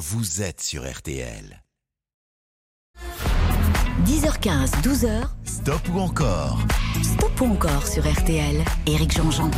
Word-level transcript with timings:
vous 0.00 0.40
êtes 0.40 0.62
sur 0.62 0.90
RTL. 0.90 1.62
10h15, 4.06 4.70
12h. 4.80 5.28
Stop 5.44 5.88
ou 5.92 5.98
encore? 5.98 6.58
Stop 7.02 7.40
ou 7.42 7.44
encore 7.52 7.86
sur 7.86 8.10
RTL. 8.10 8.64
Éric 8.86 9.14
Jean-Jean. 9.14 9.50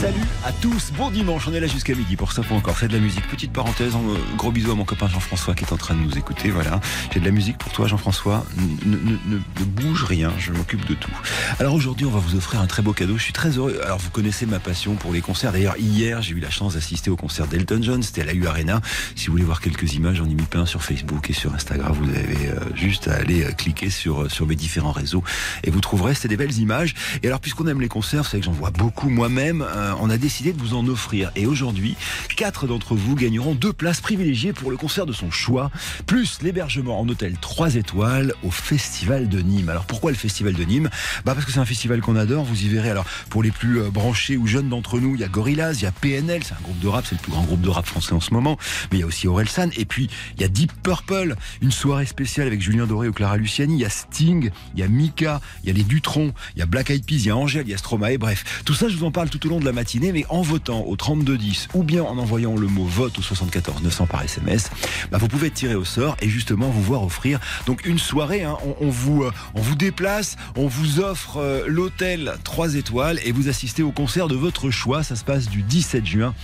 Salut 0.00 0.16
à 0.46 0.52
tous, 0.52 0.92
bon 0.96 1.10
dimanche, 1.10 1.46
on 1.46 1.52
est 1.52 1.60
là 1.60 1.66
jusqu'à 1.66 1.94
midi 1.94 2.16
pour 2.16 2.32
ça 2.32 2.42
pour 2.42 2.56
encore, 2.56 2.78
c'est 2.78 2.88
de 2.88 2.94
la 2.94 3.00
musique. 3.00 3.28
Petite 3.28 3.52
parenthèse, 3.52 3.94
un 3.94 4.36
gros 4.36 4.50
bisou 4.50 4.70
à 4.70 4.74
mon 4.74 4.86
copain 4.86 5.08
Jean-François 5.08 5.54
qui 5.54 5.64
est 5.64 5.72
en 5.74 5.76
train 5.76 5.94
de 5.94 6.00
nous 6.00 6.16
écouter, 6.16 6.48
voilà. 6.48 6.80
J'ai 7.12 7.20
de 7.20 7.24
la 7.26 7.30
musique 7.30 7.58
pour 7.58 7.70
toi 7.70 7.86
Jean-François, 7.86 8.46
ne, 8.56 8.96
ne, 8.96 8.96
ne, 8.96 9.36
ne, 9.58 9.64
bouge 9.64 10.04
rien, 10.04 10.32
je 10.38 10.52
m'occupe 10.52 10.86
de 10.86 10.94
tout. 10.94 11.10
Alors 11.58 11.74
aujourd'hui 11.74 12.06
on 12.06 12.10
va 12.10 12.18
vous 12.18 12.34
offrir 12.34 12.62
un 12.62 12.66
très 12.66 12.80
beau 12.80 12.94
cadeau, 12.94 13.18
je 13.18 13.24
suis 13.24 13.34
très 13.34 13.50
heureux. 13.50 13.78
Alors 13.84 13.98
vous 13.98 14.08
connaissez 14.08 14.46
ma 14.46 14.58
passion 14.58 14.94
pour 14.94 15.12
les 15.12 15.20
concerts, 15.20 15.52
d'ailleurs 15.52 15.76
hier 15.76 16.22
j'ai 16.22 16.32
eu 16.32 16.40
la 16.40 16.48
chance 16.48 16.74
d'assister 16.74 17.10
au 17.10 17.16
concert 17.16 17.46
d'Elton 17.46 17.80
John, 17.82 18.02
c'était 18.02 18.22
à 18.22 18.24
la 18.24 18.32
U 18.32 18.46
Arena. 18.46 18.80
Si 19.16 19.26
vous 19.26 19.32
voulez 19.32 19.44
voir 19.44 19.60
quelques 19.60 19.92
images, 19.92 20.16
j'en 20.16 20.24
ai 20.24 20.34
mis 20.34 20.44
plein 20.44 20.64
sur 20.64 20.82
Facebook 20.82 21.28
et 21.28 21.34
sur 21.34 21.54
Instagram, 21.54 21.92
vous 21.92 22.08
avez 22.08 22.48
euh, 22.48 22.74
juste 22.74 23.06
à 23.06 23.16
aller 23.16 23.44
euh, 23.44 23.52
cliquer 23.52 23.90
sur, 23.90 24.22
euh, 24.22 24.28
sur 24.30 24.46
mes 24.46 24.56
différents 24.56 24.92
réseaux 24.92 25.22
et 25.62 25.70
vous 25.70 25.80
trouverez, 25.80 26.14
c'était 26.14 26.28
des 26.28 26.38
belles 26.38 26.56
images. 26.56 26.94
Et 27.22 27.26
alors 27.26 27.40
puisqu'on 27.40 27.66
aime 27.66 27.82
les 27.82 27.88
concerts, 27.88 28.24
savez 28.24 28.40
que 28.40 28.46
j'en 28.46 28.52
vois 28.52 28.70
beaucoup 28.70 29.10
moi-même, 29.10 29.60
euh, 29.60 29.89
on 30.00 30.10
a 30.10 30.18
décidé 30.18 30.52
de 30.52 30.60
vous 30.60 30.74
en 30.74 30.86
offrir. 30.86 31.30
Et 31.36 31.46
aujourd'hui, 31.46 31.96
quatre 32.36 32.66
d'entre 32.66 32.94
vous 32.94 33.14
gagneront 33.14 33.54
deux 33.54 33.72
places 33.72 34.00
privilégiées 34.00 34.52
pour 34.52 34.70
le 34.70 34.76
concert 34.76 35.06
de 35.06 35.12
son 35.12 35.30
choix, 35.30 35.70
plus 36.06 36.38
l'hébergement 36.42 37.00
en 37.00 37.08
hôtel 37.08 37.36
3 37.40 37.76
étoiles 37.76 38.34
au 38.42 38.50
Festival 38.50 39.28
de 39.28 39.40
Nîmes. 39.40 39.68
Alors 39.68 39.84
pourquoi 39.84 40.10
le 40.10 40.16
Festival 40.16 40.54
de 40.54 40.64
Nîmes 40.64 40.90
Bah 41.24 41.34
parce 41.34 41.44
que 41.44 41.52
c'est 41.52 41.60
un 41.60 41.64
festival 41.64 42.00
qu'on 42.00 42.16
adore, 42.16 42.44
vous 42.44 42.62
y 42.62 42.68
verrez. 42.68 42.90
Alors 42.90 43.06
pour 43.28 43.42
les 43.42 43.50
plus 43.50 43.80
euh, 43.80 43.90
branchés 43.90 44.36
ou 44.36 44.46
jeunes 44.46 44.68
d'entre 44.68 44.98
nous, 44.98 45.14
il 45.14 45.20
y 45.20 45.24
a 45.24 45.28
Gorillaz, 45.28 45.74
il 45.74 45.82
y 45.82 45.86
a 45.86 45.92
PNL, 45.92 46.42
c'est 46.44 46.54
un 46.54 46.62
groupe 46.62 46.78
de 46.78 46.88
rap, 46.88 47.06
c'est 47.06 47.14
le 47.14 47.20
plus 47.20 47.32
grand 47.32 47.42
groupe 47.42 47.60
de 47.60 47.68
rap 47.68 47.86
français 47.86 48.12
en 48.12 48.20
ce 48.20 48.32
moment, 48.32 48.58
mais 48.90 48.98
il 48.98 49.00
y 49.00 49.04
a 49.04 49.06
aussi 49.06 49.28
Orelsan, 49.28 49.70
et 49.76 49.84
puis 49.84 50.08
il 50.36 50.42
y 50.42 50.44
a 50.44 50.48
Deep 50.48 50.72
Purple, 50.82 51.36
une 51.60 51.72
soirée 51.72 52.06
spéciale 52.06 52.46
avec 52.46 52.60
Julien 52.60 52.86
Doré 52.86 53.08
ou 53.08 53.12
Clara 53.12 53.36
Luciani, 53.36 53.74
il 53.74 53.80
y 53.80 53.84
a 53.84 53.90
Sting, 53.90 54.50
il 54.74 54.80
y 54.80 54.82
a 54.82 54.88
Mika, 54.88 55.40
il 55.62 55.68
y 55.68 55.70
a 55.70 55.74
les 55.74 55.84
Dutron, 55.84 56.32
il 56.54 56.60
y 56.60 56.62
a 56.62 56.66
Black 56.66 56.90
Eyed 56.90 57.04
Peas, 57.04 57.16
il 57.16 57.26
y 57.26 57.30
a 57.30 57.36
Angèle, 57.36 57.64
il 57.66 57.70
y 57.70 57.74
a 57.74 57.78
Stromae, 57.78 58.18
bref, 58.18 58.62
tout 58.64 58.74
ça 58.74 58.88
je 58.88 58.96
vous 58.96 59.04
en 59.04 59.10
parle 59.10 59.30
tout 59.30 59.44
au 59.46 59.50
long 59.50 59.60
de 59.60 59.64
la 59.64 59.72
mais 60.12 60.26
en 60.28 60.42
votant 60.42 60.84
au 60.86 60.94
3210 60.94 61.68
ou 61.74 61.82
bien 61.82 62.02
en 62.02 62.18
envoyant 62.18 62.54
le 62.54 62.66
mot 62.66 62.84
vote 62.84 63.18
au 63.18 63.22
74 63.22 63.82
900 63.82 64.06
par 64.06 64.22
SMS, 64.22 64.70
bah 65.10 65.18
vous 65.18 65.28
pouvez 65.28 65.50
tirer 65.50 65.74
au 65.74 65.84
sort 65.84 66.16
et 66.20 66.28
justement 66.28 66.68
vous 66.68 66.82
voir 66.82 67.02
offrir 67.02 67.40
donc 67.66 67.86
une 67.86 67.98
soirée. 67.98 68.44
Hein, 68.44 68.56
on, 68.80 68.90
vous 68.90 69.24
euh, 69.24 69.32
on 69.54 69.60
vous 69.60 69.74
déplace, 69.74 70.36
on 70.56 70.66
vous 70.66 71.00
offre 71.00 71.38
euh, 71.38 71.64
l'hôtel 71.66 72.34
3 72.44 72.74
étoiles 72.74 73.20
et 73.24 73.32
vous 73.32 73.48
assistez 73.48 73.82
au 73.82 73.90
concert 73.90 74.28
de 74.28 74.34
votre 74.34 74.70
choix. 74.70 75.02
Ça 75.02 75.16
se 75.16 75.24
passe 75.24 75.48
du 75.48 75.62
17 75.62 76.04
juin 76.04 76.34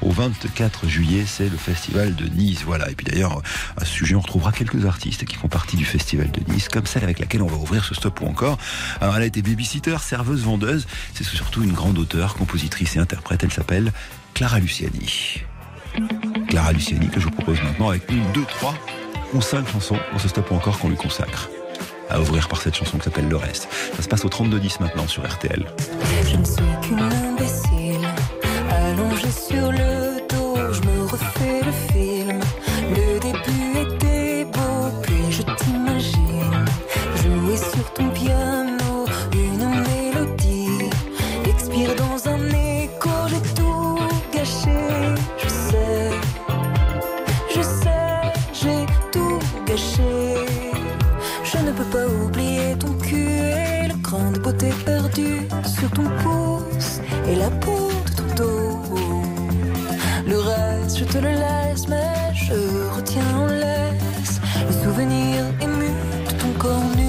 au 0.00 0.10
24 0.10 0.88
juillet. 0.88 1.24
C'est 1.26 1.48
le 1.48 1.58
festival 1.58 2.14
de 2.14 2.26
Nice. 2.28 2.62
Voilà. 2.64 2.90
Et 2.90 2.94
puis 2.94 3.04
d'ailleurs 3.04 3.42
à 3.76 3.84
ce 3.84 3.92
sujet 3.92 4.14
on 4.14 4.20
retrouvera 4.20 4.52
quelques 4.52 4.86
artistes 4.86 5.24
qui 5.26 5.36
font 5.36 5.48
partie 5.48 5.76
du 5.76 5.84
festival 5.84 6.30
de 6.30 6.52
Nice, 6.52 6.68
comme 6.68 6.86
celle 6.86 7.04
avec 7.04 7.18
laquelle 7.18 7.42
on 7.42 7.46
va 7.48 7.56
ouvrir 7.56 7.84
ce 7.84 7.94
stop 7.94 8.20
ou 8.22 8.26
encore. 8.26 8.58
Alors 9.00 9.16
elle 9.16 9.22
a 9.22 9.26
été 9.26 9.42
babysitter, 9.42 9.96
serveuse, 10.00 10.44
vendeuse. 10.44 10.86
C'est 11.14 11.24
surtout 11.24 11.62
une 11.62 11.72
grande 11.72 11.98
auteure, 11.98 12.34
compositrice 12.34 12.85
et 12.94 12.98
interprète. 12.98 13.42
Elle 13.42 13.52
s'appelle 13.52 13.92
Clara 14.34 14.58
Luciani. 14.60 15.42
Clara 16.48 16.72
Luciani 16.72 17.08
que 17.08 17.18
je 17.18 17.24
vous 17.24 17.32
propose 17.32 17.60
maintenant 17.62 17.88
avec 17.88 18.08
une, 18.10 18.30
deux, 18.32 18.44
trois 18.44 18.74
ou 19.34 19.40
cinq 19.40 19.66
chansons 19.68 19.98
dans 20.12 20.18
ce 20.18 20.28
stop 20.28 20.50
ou 20.50 20.54
encore 20.54 20.78
qu'on 20.78 20.88
lui 20.88 20.96
consacre. 20.96 21.48
À 22.08 22.20
ouvrir 22.20 22.48
par 22.48 22.62
cette 22.62 22.76
chanson 22.76 22.98
qui 22.98 23.04
s'appelle 23.04 23.28
Le 23.28 23.36
Reste. 23.36 23.68
Ça 23.96 24.02
se 24.02 24.08
passe 24.08 24.24
au 24.24 24.28
32-10 24.28 24.80
maintenant 24.80 25.08
sur 25.08 25.26
RTL. 25.26 25.66
Je 26.30 26.36
ne 26.36 26.44
suis 26.44 26.62
qu'une 26.82 27.00
imbécile, 27.00 28.06
allongée 28.70 29.30
sur 29.32 29.72
le 29.72 30.20
dos, 30.28 30.35
Je 49.76 51.58
ne 51.58 51.70
peux 51.72 51.84
pas 51.84 52.06
oublier 52.06 52.74
ton 52.78 52.94
cul 52.94 53.28
et 53.28 53.88
le 53.88 54.02
cran 54.02 54.30
de 54.30 54.38
beauté 54.38 54.70
perdu 54.86 55.46
sur 55.66 55.90
ton 55.90 56.04
pouce 56.22 57.00
et 57.28 57.34
la 57.36 57.50
peau 57.50 57.90
de 58.06 58.10
ton 58.16 58.42
dos. 58.42 58.80
Le 60.26 60.38
reste, 60.38 60.98
je 60.98 61.04
te 61.04 61.18
le 61.18 61.28
laisse, 61.28 61.88
mais 61.88 62.32
je 62.32 62.54
retiens 62.96 63.36
en 63.36 63.46
laisse 63.48 64.40
le 64.66 64.72
souvenir 64.82 65.44
ému 65.60 65.90
de 66.26 66.32
ton 66.40 66.52
corps 66.58 66.96
nu. 66.96 67.05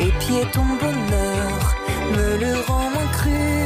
Et 0.00 0.12
pied 0.20 0.44
ton 0.52 0.64
bonheur 0.64 1.74
me 2.12 2.38
le 2.38 2.60
rend 2.66 2.90
moins 2.90 3.06
cruel. 3.12 3.61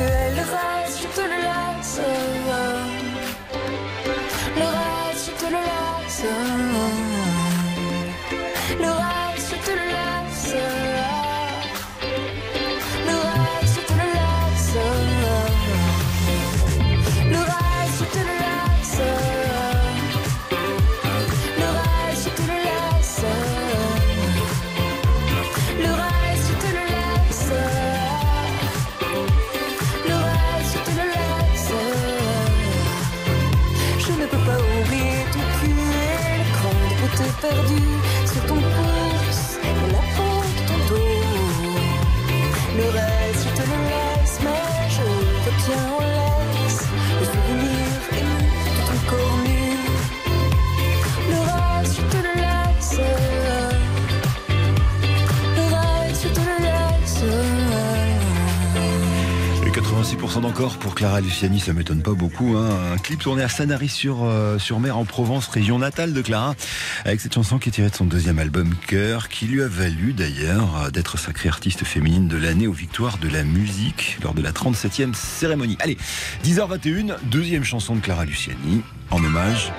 Clara 61.07 61.21
Luciani, 61.21 61.61
ça 61.61 61.73
m'étonne 61.73 62.03
pas 62.03 62.15
beaucoup. 62.15 62.57
Hein. 62.57 62.95
Un 62.95 62.99
clip 62.99 63.21
tourné 63.21 63.45
à 63.45 63.49
Sanary 63.49 63.89
sur, 63.89 64.25
euh, 64.25 64.59
sur 64.59 64.81
mer 64.81 64.99
en 64.99 65.05
Provence, 65.05 65.47
région 65.47 65.79
natale 65.79 66.13
de 66.13 66.21
Clara, 66.21 66.57
avec 67.05 67.21
cette 67.21 67.33
chanson 67.33 67.61
qui 67.61 67.69
est 67.69 67.73
tirée 67.73 67.91
de 67.91 67.95
son 67.95 68.07
deuxième 68.07 68.41
album 68.41 68.75
Cœur, 68.89 69.29
qui 69.29 69.47
lui 69.47 69.63
a 69.63 69.69
valu 69.69 70.15
d'ailleurs 70.15 70.91
d'être 70.93 71.17
sacrée 71.17 71.49
artiste 71.49 71.85
féminine 71.85 72.27
de 72.27 72.37
l'année 72.37 72.67
aux 72.67 72.73
victoires 72.73 73.19
de 73.19 73.29
la 73.29 73.45
musique 73.45 74.19
lors 74.21 74.35
de 74.35 74.43
la 74.43 74.51
37e 74.51 75.15
cérémonie. 75.15 75.77
Allez, 75.79 75.97
10h21, 76.43 77.19
deuxième 77.31 77.63
chanson 77.63 77.95
de 77.95 78.01
Clara 78.01 78.25
Luciani, 78.25 78.83
en 79.13 79.23
hommage 79.23 79.73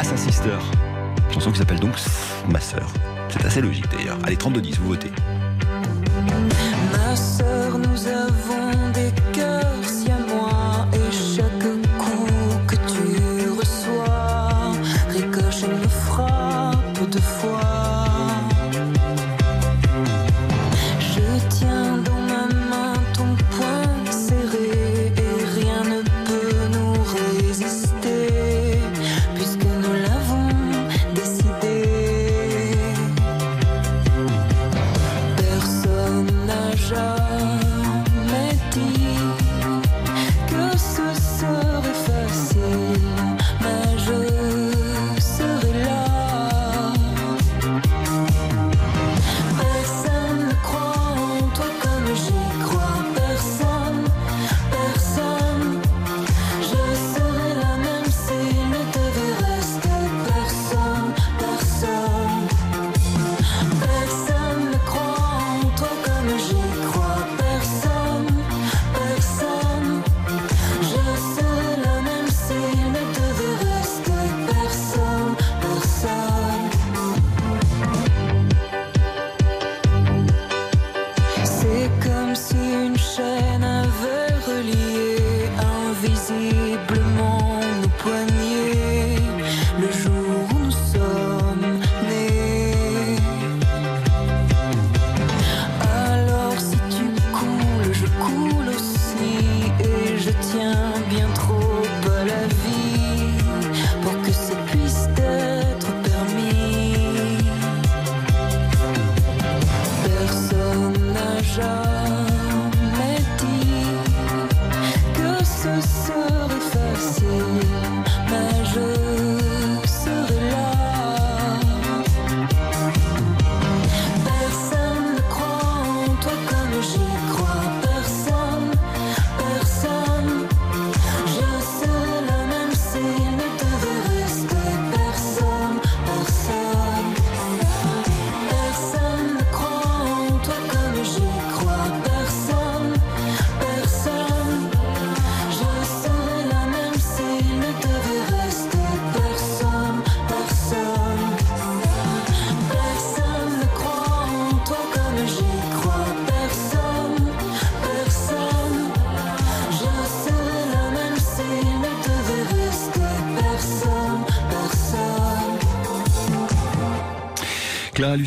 à 0.00 0.02
sa 0.02 0.16
sister. 0.16 0.58
Chanson 1.32 1.52
qui 1.52 1.58
s'appelle 1.58 1.78
donc 1.78 1.94
Ma 2.48 2.58
sœur. 2.58 2.92
C'est 3.28 3.44
assez 3.44 3.60
logique 3.60 3.86
d'ailleurs. 3.96 4.18
Allez, 4.24 4.34
32-10, 4.34 4.78
vous 4.80 4.88
votez. 4.88 5.12
Ma 6.90 7.14
sœur, 7.14 7.78
nous 7.78 8.08
avons 8.08 8.93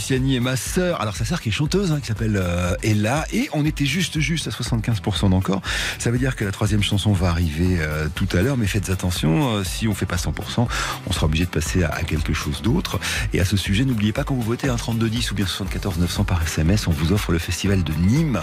Luciani 0.08 0.38
est 0.38 0.40
ma 0.40 0.56
sœur. 0.56 1.02
Alors 1.02 1.18
sa 1.18 1.26
sœur 1.26 1.42
qui 1.42 1.50
est 1.50 1.52
chanteuse, 1.52 1.92
hein, 1.92 2.00
qui 2.00 2.08
s'appelle 2.08 2.38
euh, 2.38 2.76
Ella. 2.82 3.26
Et 3.34 3.50
on 3.52 3.66
était 3.66 3.86
juste 3.86 4.20
juste 4.20 4.48
à 4.48 4.52
75% 4.52 5.32
d'encore. 5.32 5.62
Ça 6.00 6.12
veut 6.12 6.18
dire 6.18 6.38
que 6.38 6.46
la 6.46 6.54
troisième 6.54 6.82
chanson 6.82 7.12
va 7.12 7.28
arriver 7.28 7.80
euh, 7.82 8.08
tout 8.16 8.28
à 8.32 8.42
l'heure. 8.42 8.56
Mais 8.56 8.68
faites 8.68 8.90
attention, 8.90 9.58
euh, 9.58 9.64
si 9.66 9.86
on 9.86 9.94
fait 9.94 10.06
pas 10.06 10.16
100%, 10.16 10.66
on 11.08 11.12
sera 11.12 11.26
obligé 11.26 11.44
de 11.44 11.50
passer 11.50 11.84
à, 11.84 12.04
quelque 12.04 12.32
chose 12.32 12.62
d'autre. 12.62 13.02
Et 13.34 13.42
à 13.42 13.46
ce 13.46 13.58
sujet, 13.58 13.84
n'oubliez 13.84 14.14
pas 14.14 14.24
quand 14.24 14.34
vous 14.34 14.42
votez 14.42 14.70
un 14.70 14.78
3210 14.78 15.32
ou 15.32 15.36
bien 15.36 15.46
74 15.46 15.98
900 15.98 16.24
par 16.24 16.42
SMS, 16.42 16.88
on 16.88 16.92
vous 16.92 17.12
offre 17.12 17.34
le 17.34 17.40
festival 17.40 17.84
de 17.84 17.92
Nîmes 17.92 18.42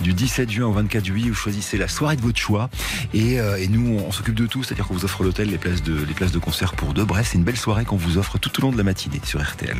du 0.00 0.14
17 0.14 0.50
juin 0.50 0.66
au 0.66 0.72
24 0.72 1.04
juillet. 1.04 1.28
Vous 1.28 1.36
choisissez 1.36 1.78
la 1.78 1.86
soirée 1.86 2.16
de 2.16 2.22
votre 2.22 2.40
choix. 2.40 2.70
Et, 3.12 3.34
et 3.34 3.68
nous, 3.68 3.98
on, 3.98 4.08
on 4.08 4.10
s'occupe 4.10 4.34
de 4.34 4.48
tout. 4.48 4.64
C'est-à-dire 4.64 4.88
qu'on 4.88 4.94
vous 4.94 5.04
offre 5.04 5.22
l'hôtel, 5.22 5.50
les 5.50 5.58
places 5.58 5.84
de 5.84 5.94
les 5.94 6.14
places 6.14 6.32
de 6.32 6.40
concert 6.40 6.74
pour 6.74 6.92
deux. 6.92 7.04
Bref, 7.04 7.28
c'est 7.30 7.38
une 7.38 7.44
belle 7.44 7.56
soirée 7.56 7.84
qu'on 7.84 7.94
vous 7.94 8.18
offre 8.18 8.38
tout 8.38 8.58
au 8.58 8.62
long 8.62 8.72
de 8.72 8.78
la 8.78 8.82
matinée 8.82 9.20
sur 9.24 9.40
RTL. 9.40 9.78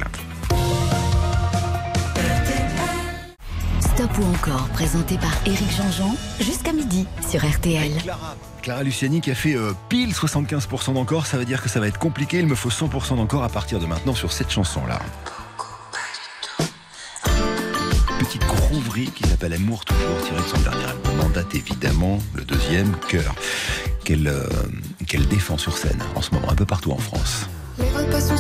Stop 3.94 4.10
ou 4.18 4.24
encore, 4.24 4.66
présenté 4.70 5.16
par 5.18 5.30
Éric 5.46 5.70
Jean-Jean, 5.70 6.16
jusqu'à 6.40 6.72
midi 6.72 7.06
sur 7.30 7.48
RTL. 7.48 7.92
Clara, 8.02 8.34
Clara 8.60 8.82
Luciani 8.82 9.20
qui 9.20 9.30
a 9.30 9.36
fait 9.36 9.54
euh, 9.54 9.72
pile 9.88 10.10
75% 10.10 10.94
d'encore, 10.94 11.26
ça 11.26 11.38
veut 11.38 11.44
dire 11.44 11.62
que 11.62 11.68
ça 11.68 11.78
va 11.78 11.86
être 11.86 12.00
compliqué. 12.00 12.40
Il 12.40 12.48
me 12.48 12.56
faut 12.56 12.70
100% 12.70 13.14
d'encore 13.14 13.44
à 13.44 13.48
partir 13.48 13.78
de 13.78 13.86
maintenant 13.86 14.14
sur 14.14 14.32
cette 14.32 14.50
chanson-là. 14.50 14.98
Petite 18.18 18.44
grouverie 18.46 19.12
qui 19.14 19.28
s'appelle 19.28 19.52
Amour 19.52 19.84
toujours, 19.84 20.22
tirée 20.24 20.42
de 20.42 20.48
son 20.48 20.60
dernier 20.62 20.86
album. 20.86 21.20
En 21.20 21.28
date 21.28 21.54
évidemment 21.54 22.18
le 22.34 22.42
deuxième, 22.42 22.96
Cœur, 23.06 23.36
qu'elle 24.02 24.26
euh, 24.26 24.48
qu'elle 25.06 25.28
défend 25.28 25.56
sur 25.56 25.78
scène 25.78 26.02
en 26.16 26.20
ce 26.20 26.34
moment, 26.34 26.50
un 26.50 26.56
peu 26.56 26.66
partout 26.66 26.90
en 26.90 26.98
France. 26.98 27.48
Les 27.78 27.90
repas 27.90 28.20
sont 28.20 28.36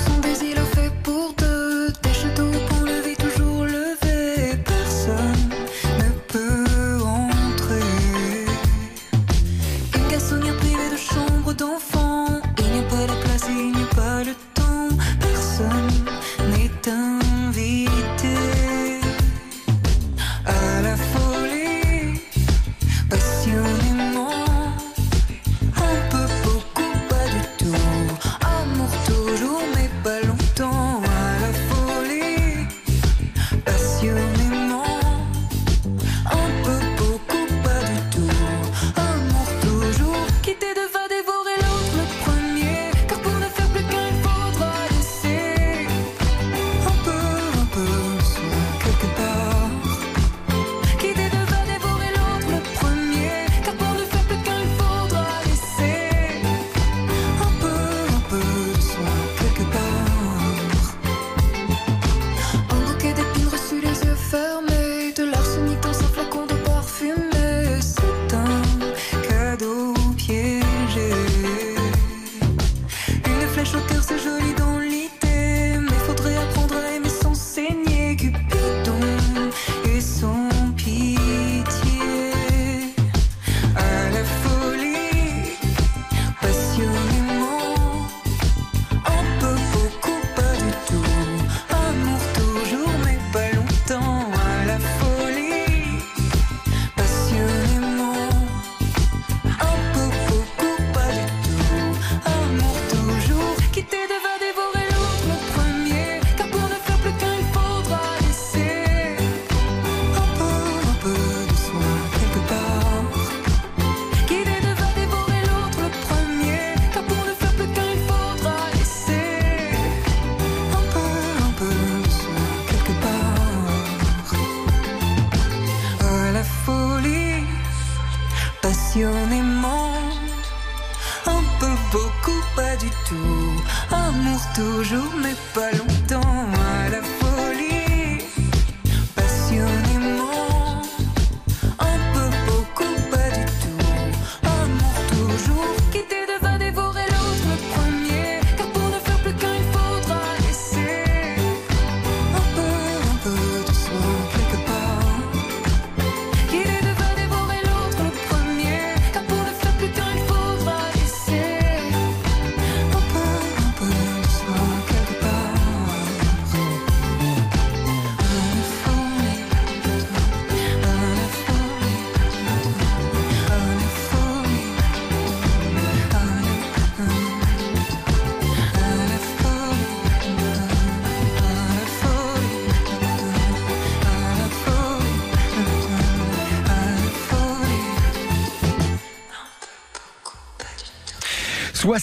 Amour 133.90 134.40
toujours, 134.54 135.12
mais 135.22 135.34
pas 135.52 135.70
longtemps. 135.72 136.53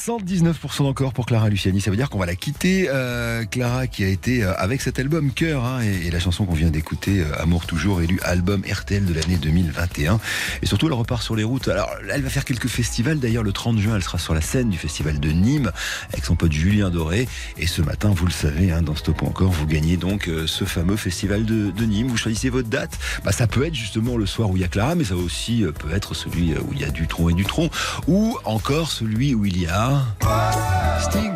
79% 0.05 0.83
encore 0.83 1.13
pour 1.13 1.27
Clara 1.27 1.49
Luciani. 1.49 1.79
Ça 1.79 1.91
veut 1.91 1.97
dire 1.97 2.09
qu'on 2.09 2.17
va 2.17 2.25
la 2.25 2.35
quitter. 2.35 2.87
euh, 2.89 3.45
Clara 3.45 3.85
qui 3.85 4.03
a 4.03 4.07
été 4.07 4.43
euh, 4.43 4.53
avec 4.57 4.81
cet 4.81 4.97
album 4.97 5.31
Cœur 5.31 5.63
hein, 5.63 5.81
et, 5.83 6.07
et 6.07 6.11
la 6.11 6.19
chanson 6.19 6.45
qu'on 6.45 6.55
vient 6.55 6.71
d'écouter, 6.71 7.21
euh, 7.21 7.39
Amour 7.41 7.67
toujours, 7.67 8.01
élu 8.01 8.19
album 8.23 8.63
RTL 8.67 9.05
de 9.05 9.13
l'année 9.13 9.37
2021. 9.37 10.19
Et 10.63 10.65
surtout, 10.65 10.87
elle 10.87 10.93
repart 10.93 11.21
sur 11.21 11.35
les 11.35 11.43
routes. 11.43 11.67
Alors 11.67 11.91
là, 12.03 12.15
elle 12.15 12.23
va 12.23 12.31
faire 12.31 12.45
quelques 12.45 12.67
festivals. 12.67 13.19
D'ailleurs, 13.19 13.43
le 13.43 13.51
30 13.51 13.77
juin, 13.77 13.95
elle 13.95 14.03
sera 14.03 14.17
sur 14.17 14.33
la 14.33 14.41
scène 14.41 14.69
du 14.71 14.77
festival 14.77 15.19
de 15.19 15.29
Nîmes 15.29 15.71
avec 16.11 16.25
son 16.25 16.35
pote 16.35 16.51
Julien 16.51 16.89
Doré. 16.89 17.27
Et 17.57 17.67
ce 17.67 17.83
matin, 17.83 18.11
vous 18.15 18.25
le 18.25 18.31
savez, 18.31 18.71
hein, 18.71 18.81
dans 18.81 18.95
Stop 18.95 19.21
encore, 19.21 19.51
vous 19.51 19.67
gagnez 19.67 19.97
donc 19.97 20.27
euh, 20.27 20.47
ce 20.47 20.65
fameux 20.65 20.97
festival 20.97 21.45
de, 21.45 21.69
de 21.69 21.85
Nîmes. 21.85 22.07
Vous 22.07 22.17
choisissez 22.17 22.49
votre 22.49 22.69
date. 22.69 22.97
Bah, 23.23 23.31
ça 23.31 23.45
peut 23.45 23.65
être 23.67 23.75
justement 23.75 24.17
le 24.17 24.25
soir 24.25 24.49
où 24.49 24.57
il 24.57 24.61
y 24.61 24.65
a 24.65 24.67
Clara, 24.67 24.95
mais 24.95 25.03
ça 25.03 25.15
aussi 25.15 25.63
euh, 25.63 25.71
peut 25.71 25.91
être 25.93 26.15
celui 26.15 26.55
où 26.55 26.73
il 26.73 26.81
y 26.81 26.85
a 26.85 26.89
Dutron 26.89 27.29
et 27.29 27.33
Dutron, 27.33 27.69
ou 28.07 28.35
encore 28.45 28.91
celui 28.91 29.35
où 29.35 29.45
il 29.45 29.61
y 29.61 29.67
a 29.67 29.90
Sting. 30.99 31.31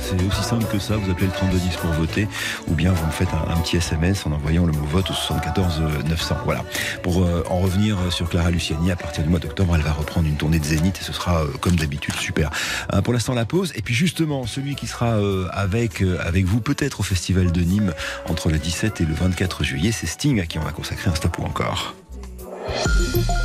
C'est 0.00 0.26
aussi 0.26 0.42
simple 0.42 0.64
que 0.64 0.78
ça. 0.80 0.96
Vous 0.96 1.08
appelez 1.10 1.26
le 1.26 1.32
3210 1.32 1.76
pour 1.76 1.90
voter, 1.92 2.26
ou 2.66 2.74
bien 2.74 2.92
vous 2.92 3.06
me 3.06 3.12
faites 3.12 3.28
un, 3.32 3.60
petit 3.60 3.76
SMS 3.76 4.26
en 4.26 4.32
envoyant 4.32 4.66
le 4.66 4.72
mot 4.72 4.84
vote 4.84 5.08
au 5.08 5.12
74 5.12 5.82
900. 6.08 6.36
Voilà. 6.44 6.64
Pour 7.04 7.22
euh, 7.22 7.44
en 7.48 7.58
revenir 7.58 7.96
sur 8.10 8.28
Clara 8.28 8.50
Luciani, 8.50 8.90
à 8.90 8.96
partir 8.96 9.22
du 9.22 9.30
mois 9.30 9.38
d'octobre, 9.38 9.76
elle 9.76 9.82
va 9.82 9.92
reprendre 9.92 10.26
une 10.26 10.36
tournée 10.36 10.58
de 10.58 10.64
Zénith 10.64 10.98
et 11.00 11.04
ce 11.04 11.12
sera 11.12 11.42
euh, 11.42 11.46
comme 11.60 11.76
d'habitude 11.76 12.16
super. 12.16 12.50
Euh, 12.92 13.02
pour 13.02 13.12
l'instant, 13.12 13.34
la 13.34 13.44
pause. 13.44 13.72
Et 13.76 13.82
puis 13.82 13.94
justement, 13.94 14.46
celui 14.46 14.74
qui 14.74 14.86
sera 14.86 15.18
euh, 15.18 15.46
avec 15.52 16.02
euh, 16.02 16.18
avec 16.24 16.44
vous 16.44 16.60
peut-être 16.60 17.00
au 17.00 17.02
festival 17.02 17.52
de 17.52 17.60
Nîmes 17.60 17.92
entre 18.28 18.50
le 18.50 18.58
17 18.58 19.00
et 19.00 19.04
le 19.04 19.14
24 19.14 19.62
juillet, 19.62 19.92
c'est 19.92 20.06
Sting 20.06 20.40
à 20.40 20.46
qui 20.46 20.58
on 20.58 20.62
va 20.62 20.72
consacrer 20.72 21.10
un 21.10 21.14
stop 21.14 21.38
ou 21.38 21.44
encore.– 21.44 21.94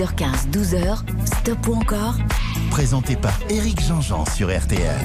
10h15, 0.00 0.50
12h, 0.50 0.98
stop 1.26 1.68
ou 1.68 1.74
encore? 1.74 2.14
Présenté 2.70 3.16
par 3.16 3.38
Éric 3.50 3.82
Jean-Jean 3.82 4.24
sur 4.24 4.48
RTL. 4.48 4.96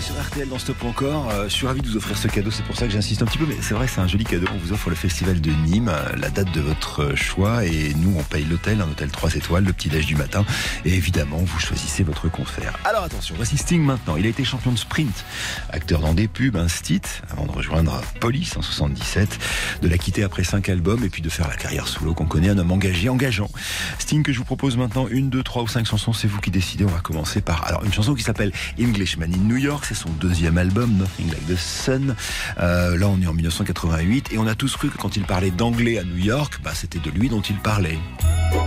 Matinée 0.00 0.18
sur 0.18 0.30
RTL 0.30 0.48
dans 0.48 0.58
Stop 0.58 0.84
encore. 0.84 1.30
Euh, 1.30 1.44
je 1.44 1.48
suis 1.48 1.66
ravi 1.66 1.80
de 1.80 1.88
vous 1.88 1.96
offrir 1.96 2.16
ce 2.16 2.28
cadeau, 2.28 2.50
c'est 2.50 2.62
pour 2.64 2.76
ça 2.76 2.86
que 2.86 2.92
j'insiste 2.92 3.22
un 3.22 3.26
petit 3.26 3.38
peu, 3.38 3.46
mais 3.46 3.56
c'est 3.60 3.74
vrai, 3.74 3.86
c'est 3.86 4.00
un 4.00 4.06
joli 4.06 4.24
cadeau. 4.24 4.46
On 4.54 4.58
vous 4.58 4.72
offre 4.72 4.88
le 4.90 4.96
festival 4.96 5.40
de 5.40 5.50
Nîmes, 5.50 5.88
euh, 5.88 6.16
la 6.16 6.30
date 6.30 6.52
de 6.52 6.60
votre 6.60 7.02
euh, 7.02 7.16
choix, 7.16 7.64
et 7.64 7.94
nous, 7.94 8.14
on 8.18 8.22
paye 8.22 8.44
l'hôtel, 8.44 8.80
un 8.80 8.88
hôtel 8.88 9.10
3 9.10 9.34
étoiles, 9.34 9.64
le 9.64 9.72
petit-déj 9.72 10.06
du 10.06 10.16
matin, 10.16 10.44
et 10.84 10.94
évidemment, 10.94 11.38
vous 11.38 11.58
choisissez 11.58 12.02
votre 12.02 12.30
concert. 12.30 12.78
Alors 12.84 13.04
attention, 13.04 13.34
voici 13.36 13.56
Sting 13.56 13.82
maintenant. 13.82 14.16
Il 14.16 14.26
a 14.26 14.28
été 14.28 14.44
champion 14.44 14.72
de 14.72 14.78
sprint, 14.78 15.24
acteur 15.70 16.00
dans 16.00 16.14
des 16.14 16.28
pubs, 16.28 16.56
un 16.56 16.68
stit, 16.68 17.02
avant 17.30 17.46
de 17.46 17.52
rejoindre 17.52 18.00
Police 18.20 18.56
en 18.56 18.62
77, 18.62 19.38
de 19.82 19.88
la 19.88 19.98
quitter 19.98 20.22
après 20.22 20.44
5 20.44 20.68
albums, 20.68 21.04
et 21.04 21.10
puis 21.10 21.22
de 21.22 21.28
faire 21.28 21.48
la 21.48 21.56
carrière 21.56 21.88
solo 21.88 22.14
qu'on 22.14 22.26
connaît, 22.26 22.48
un 22.48 22.58
homme 22.58 22.72
engagé, 22.72 23.08
engageant. 23.08 23.50
Sting 23.98 24.22
que 24.22 24.32
je 24.32 24.38
vous 24.38 24.44
propose 24.44 24.76
maintenant, 24.76 25.08
une, 25.08 25.30
deux, 25.30 25.42
trois 25.42 25.62
ou 25.62 25.68
cinq 25.68 25.86
chansons, 25.86 26.12
c'est 26.12 26.28
vous 26.28 26.40
qui 26.40 26.50
décidez. 26.50 26.84
On 26.84 26.88
va 26.88 27.00
commencer 27.00 27.40
par 27.40 27.64
alors 27.66 27.84
une 27.84 27.92
chanson 27.92 28.14
qui 28.14 28.22
s'appelle 28.22 28.52
Englishman 28.80 29.26
in 29.34 29.44
New 29.44 29.56
York, 29.56 29.89
c'est 29.90 29.96
son 29.96 30.10
deuxième 30.10 30.56
album, 30.56 30.92
Nothing 30.98 31.30
Like 31.30 31.46
the 31.48 31.56
Sun. 31.56 32.14
Euh, 32.60 32.96
là, 32.96 33.08
on 33.08 33.20
est 33.20 33.26
en 33.26 33.34
1988 33.34 34.32
et 34.32 34.38
on 34.38 34.46
a 34.46 34.54
tous 34.54 34.76
cru 34.76 34.88
que 34.88 34.96
quand 34.96 35.16
il 35.16 35.24
parlait 35.24 35.50
d'anglais 35.50 35.98
à 35.98 36.04
New 36.04 36.16
York, 36.16 36.60
bah, 36.62 36.70
c'était 36.74 37.00
de 37.00 37.10
lui 37.10 37.28
dont 37.28 37.40
il 37.40 37.56
parlait. 37.56 37.98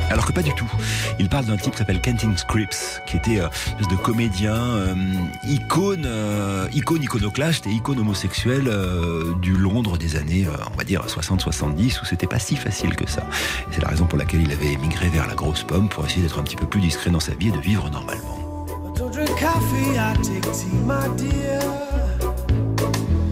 Alors 0.09 0.25
que 0.25 0.33
pas 0.33 0.41
du 0.41 0.53
tout. 0.53 0.69
Il 1.19 1.29
parle 1.29 1.45
d'un 1.45 1.55
type 1.55 1.71
qui 1.71 1.77
s'appelle 1.77 2.01
Kenton 2.01 2.35
Scripps, 2.35 3.01
qui 3.07 3.15
était 3.15 3.39
euh, 3.39 3.47
une 3.47 3.79
espèce 3.79 3.87
de 3.87 3.95
comédien, 3.95 4.53
euh, 4.53 4.95
icône, 5.47 6.07
icône 6.73 7.03
iconoclaste 7.03 7.67
et 7.67 7.71
icône 7.71 7.99
homosexuelle 7.99 8.67
euh, 8.67 9.33
du 9.35 9.53
Londres 9.53 9.97
des 9.97 10.17
années, 10.17 10.45
on 10.73 10.77
va 10.77 10.83
dire 10.83 11.05
60-70, 11.05 12.01
où 12.01 12.05
c'était 12.05 12.27
pas 12.27 12.39
si 12.39 12.57
facile 12.57 12.95
que 12.95 13.09
ça. 13.09 13.25
C'est 13.71 13.81
la 13.81 13.87
raison 13.87 14.05
pour 14.05 14.19
laquelle 14.19 14.41
il 14.41 14.51
avait 14.51 14.73
émigré 14.73 15.07
vers 15.07 15.25
la 15.25 15.35
grosse 15.35 15.63
pomme 15.63 15.87
pour 15.87 16.05
essayer 16.05 16.21
d'être 16.21 16.39
un 16.39 16.43
petit 16.43 16.57
peu 16.57 16.67
plus 16.67 16.81
discret 16.81 17.11
dans 17.11 17.21
sa 17.21 17.33
vie 17.33 17.47
et 17.47 17.51
de 17.51 17.59
vivre 17.59 17.89
normalement. 17.89 18.32
Drink 19.13 19.37
coffee, 19.37 19.99
I 19.99 20.15
take 20.23 20.41
tea, 20.53 20.75
my 20.87 21.07
dear. 21.15 21.61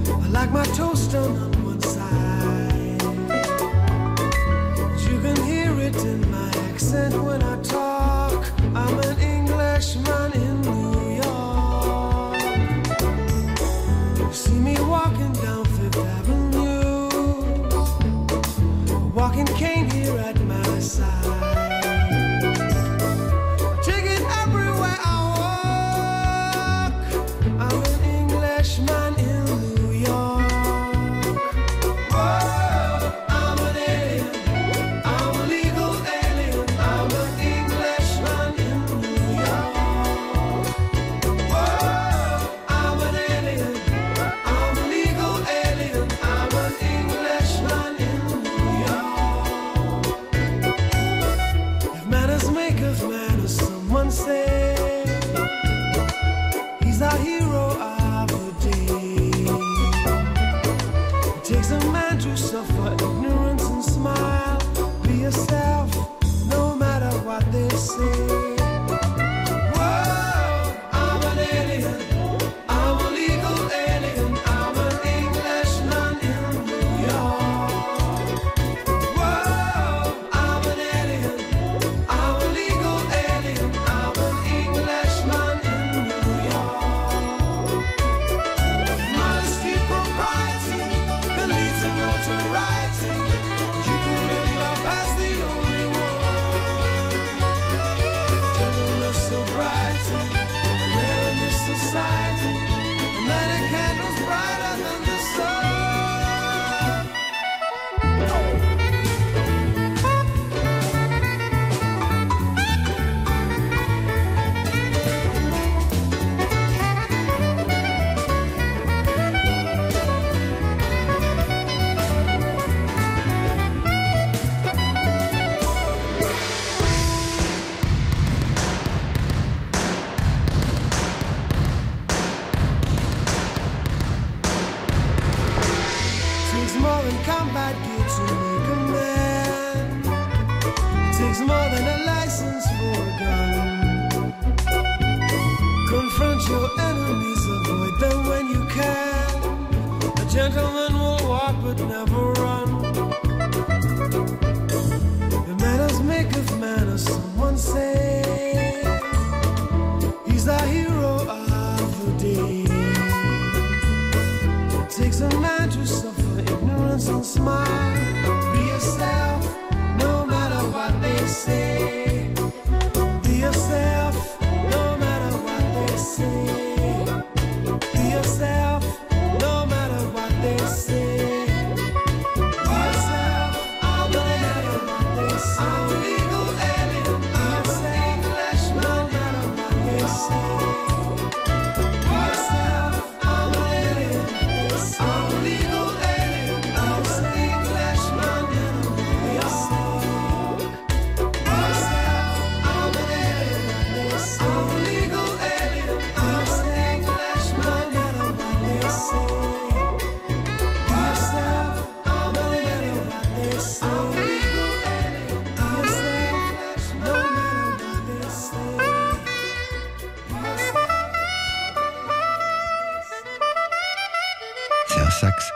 I 0.08 0.28
like 0.30 0.52
my 0.52 0.64
toast 0.76 1.12
done 1.12 1.36
on 1.36 1.52
one 1.66 1.82
side. 1.82 3.02
You 5.10 5.20
can 5.20 5.36
hear 5.44 5.72
it 5.80 5.96
in 5.96 6.30
my 6.30 6.50
accent 6.70 7.16
when 7.24 7.42
I 7.42 7.60
talk. 7.64 8.46
I'm 8.76 9.00
an 9.00 9.20
Englishman 9.20 10.34
in 10.34 10.62
New 10.62 11.16
York. 11.24 12.38
You 14.20 14.32
see 14.34 14.60
me 14.60 14.76
walking 14.82 15.34
down 15.34 15.66
Fifth 15.66 15.98
Avenue, 15.98 17.10
walking 19.16 19.48
cane 19.48 19.81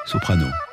soprano. 0.06 0.65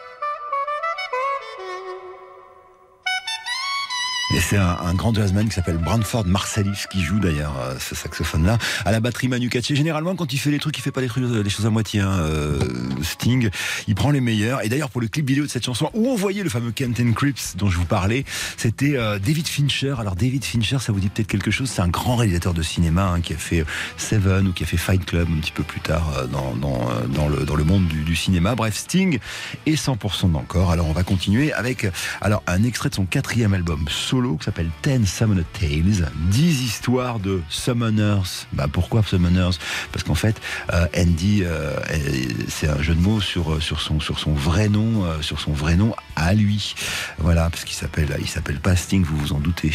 C'est 4.42 4.56
un, 4.56 4.76
un 4.82 4.94
grand 4.94 5.14
jazzman 5.14 5.48
qui 5.48 5.54
s'appelle 5.54 5.78
Branford 5.78 6.26
Marsalis 6.26 6.84
qui 6.90 7.02
joue 7.02 7.18
d'ailleurs 7.18 7.54
euh, 7.60 7.76
ce 7.78 7.94
saxophone-là. 7.94 8.58
À 8.84 8.92
la 8.92 9.00
batterie 9.00 9.28
Manu 9.28 9.48
Katché. 9.48 9.74
Généralement, 9.74 10.14
quand 10.14 10.32
il 10.32 10.38
fait 10.38 10.50
les 10.50 10.58
trucs, 10.58 10.76
il 10.78 10.80
fait 10.80 10.90
pas 10.90 11.00
les, 11.00 11.06
trucs, 11.06 11.24
les 11.24 11.50
choses 11.50 11.66
à 11.66 11.70
moitié. 11.70 12.00
Hein, 12.00 12.18
euh, 12.20 12.58
Sting, 13.02 13.50
il 13.88 13.94
prend 13.94 14.10
les 14.10 14.20
meilleurs. 14.20 14.64
Et 14.64 14.68
d'ailleurs, 14.68 14.90
pour 14.90 15.00
le 15.00 15.08
clip 15.08 15.26
vidéo 15.26 15.44
de 15.44 15.50
cette 15.50 15.64
chanson, 15.64 15.90
où 15.94 16.08
on 16.08 16.16
voyait 16.16 16.42
le 16.42 16.50
fameux 16.50 16.72
Kent 16.72 17.00
and 17.00 17.12
Crips 17.12 17.56
dont 17.56 17.68
je 17.68 17.78
vous 17.78 17.84
parlais, 17.84 18.24
c'était 18.56 18.96
euh, 18.96 19.18
David 19.18 19.46
Fincher. 19.48 19.94
Alors 19.98 20.16
David 20.16 20.44
Fincher, 20.44 20.78
ça 20.80 20.92
vous 20.92 21.00
dit 21.00 21.08
peut-être 21.08 21.28
quelque 21.28 21.50
chose. 21.50 21.70
C'est 21.70 21.82
un 21.82 21.88
grand 21.88 22.16
réalisateur 22.16 22.54
de 22.54 22.62
cinéma 22.62 23.12
hein, 23.14 23.20
qui 23.20 23.34
a 23.34 23.36
fait 23.36 23.64
Seven 23.96 24.48
ou 24.48 24.52
qui 24.52 24.64
a 24.64 24.66
fait 24.66 24.76
Fight 24.76 25.04
Club 25.04 25.28
un 25.30 25.40
petit 25.40 25.52
peu 25.52 25.62
plus 25.62 25.80
tard 25.80 26.12
euh, 26.16 26.26
dans, 26.26 26.54
dans, 26.54 26.90
euh, 26.90 27.06
dans, 27.06 27.28
le, 27.28 27.44
dans 27.44 27.54
le 27.54 27.64
monde 27.64 27.86
du, 27.86 28.02
du 28.02 28.16
cinéma. 28.16 28.54
Bref, 28.54 28.76
Sting 28.76 29.18
et 29.66 29.74
100% 29.74 30.32
d'encore. 30.32 30.70
Alors 30.70 30.88
on 30.88 30.92
va 30.92 31.02
continuer 31.02 31.52
avec 31.52 31.86
alors 32.20 32.42
un 32.46 32.62
extrait 32.64 32.88
de 32.88 32.94
son 32.94 33.04
quatrième 33.04 33.54
album 33.54 33.84
solo 33.88 34.38
s'appelle 34.44 34.70
Ten 34.82 35.06
Summoner 35.06 35.44
Tales, 35.58 36.10
10 36.30 36.62
histoires 36.62 37.18
de 37.18 37.42
summoners. 37.48 38.46
Bah 38.52 38.66
pourquoi 38.70 39.02
summoners? 39.02 39.56
Parce 39.92 40.04
qu'en 40.04 40.14
fait, 40.14 40.40
euh, 40.72 40.86
Andy, 40.96 41.42
euh, 41.44 41.72
est- 41.90 42.50
c'est 42.50 42.68
un 42.68 42.80
jeu 42.82 42.94
de 42.94 43.00
mots 43.00 43.20
sur 43.20 43.62
sur 43.62 43.80
son 43.80 44.00
sur 44.00 44.18
son 44.18 44.32
vrai 44.32 44.68
nom, 44.68 45.04
euh, 45.04 45.20
sur 45.22 45.40
son 45.40 45.52
vrai 45.52 45.76
nom 45.76 45.94
à 46.16 46.34
lui. 46.34 46.74
Voilà, 47.18 47.50
parce 47.50 47.64
qu'il 47.64 47.76
s'appelle 47.76 48.16
il 48.20 48.28
s'appelle 48.28 48.60
pas 48.60 48.76
Sting, 48.76 49.04
vous 49.04 49.16
vous 49.16 49.32
en 49.32 49.38
doutez. 49.40 49.72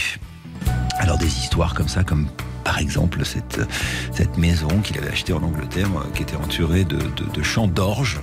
Alors 0.99 1.17
des 1.17 1.27
histoires 1.27 1.73
comme 1.73 1.87
ça, 1.87 2.03
comme 2.03 2.27
par 2.67 2.79
exemple 2.79 3.23
cette, 3.23 4.37
maison 4.37 4.67
qu'il 4.83 4.97
avait 4.97 5.07
achetée 5.07 5.31
en 5.31 5.41
Angleterre, 5.41 5.87
euh, 5.95 6.03
qui 6.13 6.23
était 6.23 6.35
entourée 6.35 6.83
de, 6.83 7.41
champs 7.41 7.69
d'orge, 7.69 8.19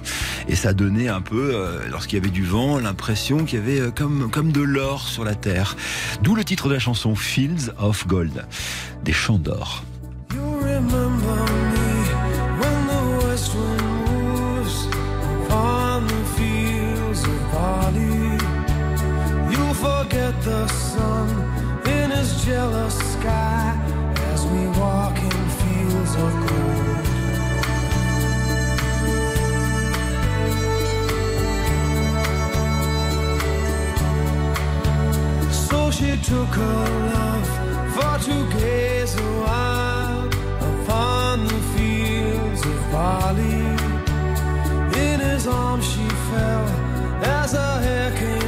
et 0.48 0.54
ça 0.54 0.74
donnait 0.74 1.08
un 1.08 1.22
peu, 1.22 1.52
euh, 1.54 1.80
lorsqu'il 1.90 2.18
y 2.18 2.20
avait 2.20 2.30
du 2.30 2.44
vent, 2.44 2.78
l'impression 2.78 3.46
qu'il 3.46 3.58
y 3.58 3.62
avait 3.62 3.80
euh, 3.80 3.90
comme, 3.90 4.52
de 4.52 4.60
l'or 4.60 5.08
sur 5.08 5.24
la 5.24 5.34
terre. 5.34 5.76
D'où 6.20 6.34
le 6.34 6.44
titre 6.44 6.68
de 6.68 6.74
la 6.74 6.78
chanson 6.78 7.14
Fields 7.14 7.72
of 7.78 8.06
Gold, 8.06 8.44
des 9.02 9.14
champs 9.14 9.38
d'or. 9.38 9.82
The 20.44 20.68
west 20.68 21.13
she 35.96 36.16
took 36.16 36.48
her 36.48 36.86
love 37.14 37.48
for 37.94 38.14
to 38.26 38.36
gaze 38.58 39.14
a 39.14 39.30
while 39.44 40.26
upon 40.70 41.44
the 41.46 41.60
fields 41.72 42.62
of 42.66 42.78
barley. 42.90 43.66
In 45.06 45.20
his 45.20 45.46
arms 45.46 45.86
she 45.92 46.06
fell 46.30 46.66
as 47.40 47.52
her 47.52 47.76
hair 47.86 48.10
came 48.18 48.43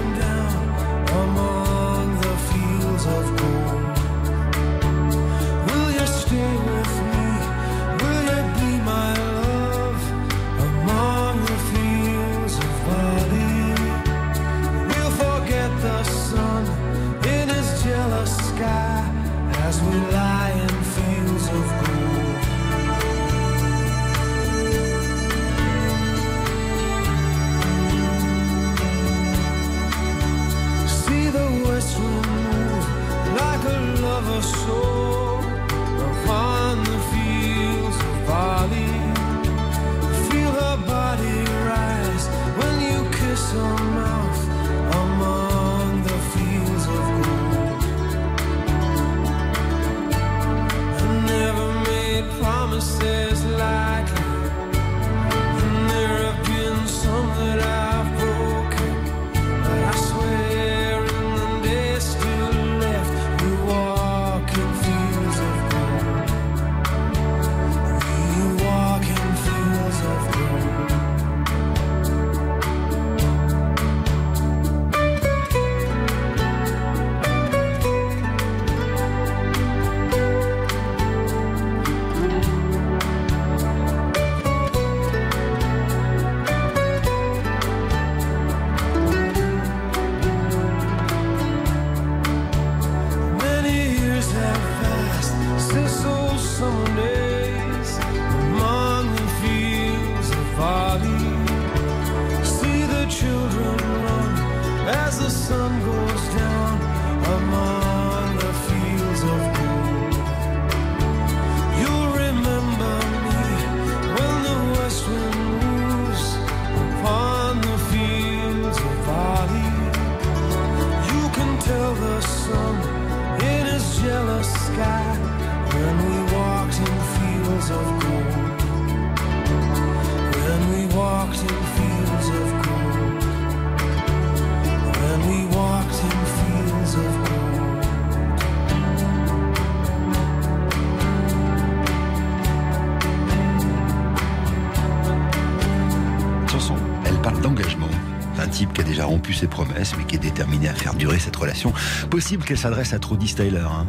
Possible 152.26 152.42
qu'elle 152.42 152.58
s'adresse 152.58 152.92
à 152.92 152.98
Trudy 152.98 153.28
Styler. 153.28 153.60
hein. 153.60 153.86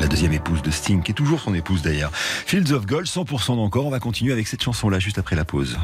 la 0.00 0.08
deuxième 0.08 0.32
épouse 0.32 0.60
de 0.60 0.72
Sting, 0.72 1.04
qui 1.04 1.12
est 1.12 1.14
toujours 1.14 1.38
son 1.40 1.54
épouse 1.54 1.82
d'ailleurs. 1.82 2.10
Fields 2.12 2.72
of 2.72 2.84
Gold, 2.84 3.06
100% 3.06 3.54
d'encore. 3.54 3.86
On 3.86 3.90
va 3.90 4.00
continuer 4.00 4.32
avec 4.32 4.48
cette 4.48 4.60
chanson-là 4.60 4.98
juste 4.98 5.20
après 5.20 5.36
la 5.36 5.44
pause. 5.44 5.78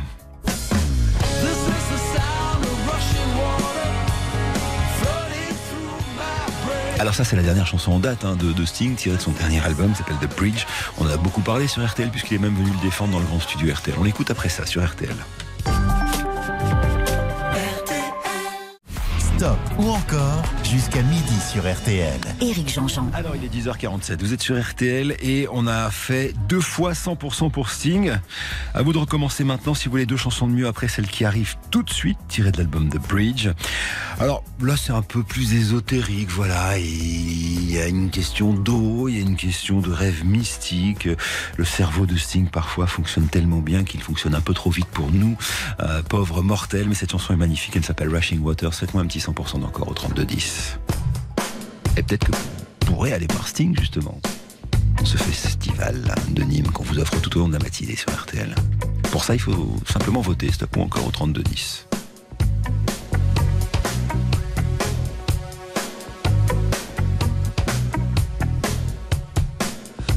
Alors 6.98 7.14
ça 7.14 7.22
c'est 7.22 7.36
la 7.36 7.42
dernière 7.42 7.68
chanson 7.68 7.92
en 7.92 8.00
date 8.00 8.24
hein, 8.24 8.34
de, 8.34 8.50
de 8.52 8.64
Sting 8.64 8.96
tirée 8.96 9.16
de 9.16 9.22
son 9.22 9.30
dernier 9.30 9.60
album, 9.60 9.94
s'appelle 9.94 10.16
The 10.16 10.36
Bridge. 10.36 10.66
On 10.98 11.06
en 11.06 11.10
a 11.10 11.16
beaucoup 11.18 11.40
parlé 11.40 11.68
sur 11.68 11.86
RTL 11.86 12.10
puisqu'il 12.10 12.34
est 12.34 12.38
même 12.38 12.56
venu 12.56 12.70
le 12.72 12.82
défendre 12.82 13.12
dans 13.12 13.20
le 13.20 13.26
grand 13.26 13.38
studio 13.38 13.72
RTL. 13.72 13.94
On 13.96 14.02
l'écoute 14.02 14.32
après 14.32 14.48
ça 14.48 14.66
sur 14.66 14.84
RTL. 14.84 15.14
Stop 19.36 19.58
ou 19.78 19.88
encore 19.88 20.42
jusqu'à 20.70 21.02
midi 21.02 21.34
sur 21.50 21.68
RTL. 21.68 22.20
Éric 22.40 22.72
Jean-Jean. 22.72 23.10
Alors 23.12 23.34
il 23.34 23.44
est 23.44 23.52
10h47, 23.52 24.20
vous 24.20 24.32
êtes 24.32 24.40
sur 24.40 24.60
RTL 24.60 25.16
et 25.20 25.48
on 25.50 25.66
a 25.66 25.90
fait 25.90 26.32
deux 26.48 26.60
fois 26.60 26.92
100% 26.92 27.50
pour 27.50 27.70
Sting. 27.70 28.12
À 28.72 28.82
vous 28.82 28.92
de 28.92 28.98
recommencer 28.98 29.42
maintenant 29.42 29.74
si 29.74 29.86
vous 29.86 29.90
voulez 29.90 30.06
deux 30.06 30.16
chansons 30.16 30.46
de 30.46 30.52
mieux 30.52 30.68
après 30.68 30.86
celle 30.86 31.08
qui 31.08 31.24
arrive 31.24 31.56
tout 31.72 31.82
de 31.82 31.90
suite, 31.90 32.18
tirée 32.28 32.52
de 32.52 32.58
l'album 32.58 32.88
The 32.88 32.98
Bridge. 33.08 33.48
Alors 34.20 34.44
là 34.60 34.76
c'est 34.76 34.92
un 34.92 35.02
peu 35.02 35.24
plus 35.24 35.54
ésotérique, 35.54 36.30
voilà, 36.30 36.78
il 36.78 37.68
y 37.68 37.78
a 37.78 37.88
une 37.88 38.10
question 38.10 38.52
d'eau, 38.52 39.08
il 39.08 39.16
y 39.16 39.18
a 39.18 39.22
une 39.22 39.36
question 39.36 39.80
de 39.80 39.90
rêve 39.90 40.24
mystique. 40.24 41.08
Le 41.56 41.64
cerveau 41.64 42.06
de 42.06 42.16
Sting 42.16 42.46
parfois 42.48 42.86
fonctionne 42.86 43.26
tellement 43.26 43.60
bien 43.60 43.82
qu'il 43.82 44.02
fonctionne 44.02 44.36
un 44.36 44.40
peu 44.40 44.54
trop 44.54 44.70
vite 44.70 44.86
pour 44.86 45.10
nous, 45.10 45.36
euh, 45.80 46.02
pauvres 46.02 46.42
mortels, 46.42 46.86
mais 46.86 46.94
cette 46.94 47.10
chanson 47.10 47.32
est 47.32 47.38
magnifique, 47.38 47.74
elle 47.74 47.84
s'appelle 47.84 48.14
Rushing 48.14 48.40
Waters, 48.40 48.74
faites-moi 48.74 49.02
un 49.02 49.06
petit 49.06 49.18
100% 49.18 49.60
d'encore 49.60 49.88
au 49.88 49.94
32-10. 49.94 50.59
Et 51.96 52.02
peut-être 52.02 52.26
que 52.26 52.32
vous 52.32 52.92
pourrez 52.92 53.12
aller 53.12 53.26
voir 53.30 53.46
Sting, 53.48 53.78
justement. 53.78 54.20
Ce 55.04 55.16
festival 55.16 56.14
de 56.30 56.42
Nîmes 56.42 56.68
qu'on 56.68 56.84
vous 56.84 56.98
offre 56.98 57.20
tout 57.20 57.36
au 57.36 57.40
long 57.40 57.48
de 57.48 57.54
la 57.54 57.58
matinée 57.58 57.96
sur 57.96 58.10
RTL. 58.12 58.54
Pour 59.10 59.24
ça, 59.24 59.34
il 59.34 59.40
faut 59.40 59.76
simplement 59.88 60.20
voter, 60.20 60.52
stop 60.52 60.76
ou 60.76 60.82
encore 60.82 61.06
au 61.06 61.10
32-10. 61.10 61.86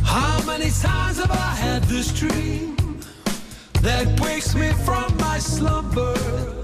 How 0.06 0.44
many 0.46 0.70
times 0.70 1.18
have 1.18 1.32
I 1.32 1.56
had 1.56 1.84
this 1.86 2.14
dream 2.14 2.76
that 3.82 4.20
wakes 4.20 4.54
me 4.56 4.72
from 4.86 5.16
my 5.18 5.40
slumber? 5.40 6.63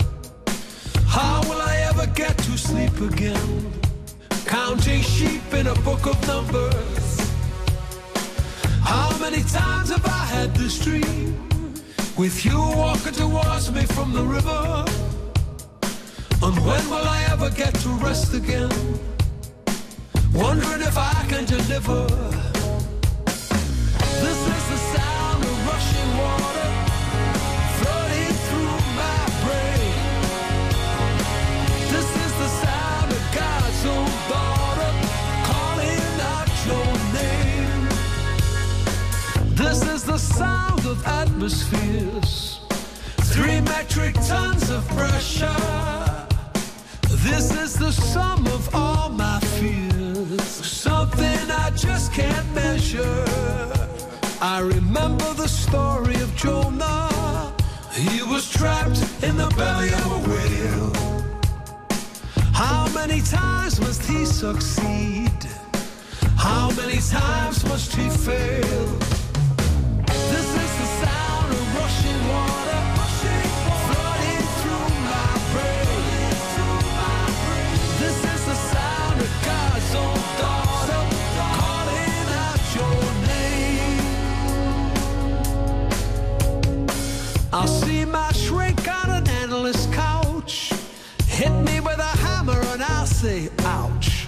How 1.10 1.42
will 1.50 1.60
I 1.60 1.76
ever 1.90 2.06
get 2.14 2.38
to 2.38 2.56
sleep 2.56 3.02
again? 3.02 3.74
Counting 4.46 5.02
sheep 5.02 5.42
in 5.54 5.66
a 5.66 5.74
book 5.82 6.06
of 6.06 6.16
numbers. 6.28 7.20
How 8.84 9.18
many 9.18 9.42
times 9.42 9.90
have 9.90 10.06
I 10.06 10.26
had 10.36 10.54
this 10.54 10.78
dream 10.80 11.36
with 12.16 12.46
you 12.46 12.60
walking 12.60 13.14
towards 13.14 13.72
me 13.72 13.86
from 13.88 14.14
the 14.14 14.24
river? 14.24 14.86
And 16.44 16.56
when 16.68 16.84
will 16.92 17.08
I 17.18 17.28
ever 17.32 17.50
get 17.50 17.74
to 17.84 17.90
rest 18.06 18.36
again? 18.36 18.72
Wondering 20.32 20.82
if 20.82 20.96
I 20.96 21.26
can 21.28 21.46
deliver. 21.46 22.06
This 24.24 24.40
is 24.54 24.64
the 24.74 24.80
sound 24.94 25.44
of 25.44 25.68
rushing 25.68 26.18
water 26.20 26.59
This 39.60 39.84
is 39.84 40.04
the 40.06 40.18
sound 40.18 40.86
of 40.86 41.06
atmospheres, 41.06 42.62
three 43.34 43.60
metric 43.60 44.16
tons 44.26 44.70
of 44.70 44.88
pressure. 44.88 46.28
This 47.28 47.54
is 47.54 47.74
the 47.74 47.92
sum 47.92 48.48
of 48.48 48.74
all 48.74 49.10
my 49.10 49.38
fears, 49.60 50.44
something 50.44 51.52
I 51.52 51.72
just 51.76 52.14
can't 52.14 52.50
measure. 52.56 53.26
I 54.42 54.62
remember 54.62 55.34
the 55.34 55.50
story 55.50 56.16
of 56.16 56.34
Jonah. 56.38 57.54
He 57.92 58.24
was 58.24 58.50
trapped 58.50 59.04
in 59.22 59.36
the 59.36 59.50
belly 59.58 59.90
of 59.90 60.06
a 60.06 60.20
whale. 60.30 60.94
How 62.54 62.88
many 62.94 63.22
times 63.22 63.82
must 63.82 64.04
he 64.04 64.24
succeed? 64.26 65.44
How 66.38 66.72
many 66.78 67.02
times 67.02 67.66
must 67.66 67.94
he 67.94 68.10
fail? 68.10 69.19
I'll 87.52 87.68
see 87.68 88.06
my 88.06 88.32
shrink 88.32 88.88
on 88.88 89.10
an 89.10 89.28
endless 89.28 89.88
couch. 89.88 90.72
Hit 91.26 91.50
me 91.50 91.82
with 91.82 92.00
a 92.00 92.18
hammer 92.24 92.62
and 92.72 92.82
I'll 92.82 93.06
say, 93.06 93.50
ouch. 93.60 94.28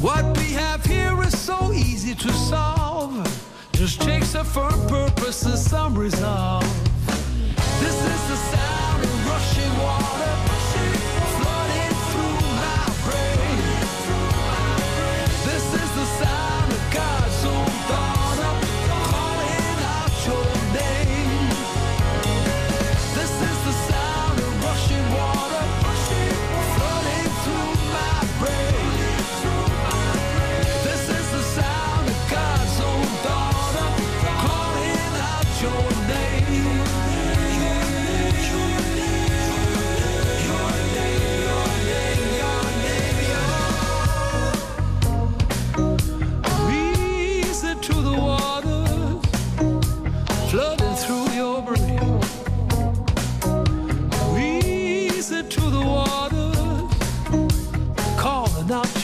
What 0.00 0.24
we 0.36 0.52
have 0.52 0.84
here 0.84 1.20
is 1.22 1.36
so 1.36 1.72
easy 1.72 2.14
to 2.14 2.32
solve. 2.32 3.26
Just 3.72 4.00
takes 4.00 4.36
a 4.36 4.44
firm 4.44 4.86
purpose 4.86 5.44
and 5.44 5.58
some 5.58 5.98
resolve. 5.98 6.85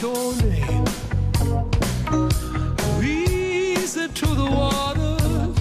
Your 0.03 0.35
name. 0.35 0.85
Reason 2.99 4.11
to 4.11 4.25
the 4.25 4.49
waters 4.59 5.57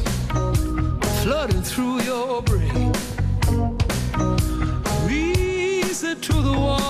flooding 1.23 1.63
through 1.63 2.01
your 2.01 2.43
brain. 2.43 2.93
Reason 5.07 6.21
to 6.21 6.33
the 6.33 6.53
waters. 6.59 6.82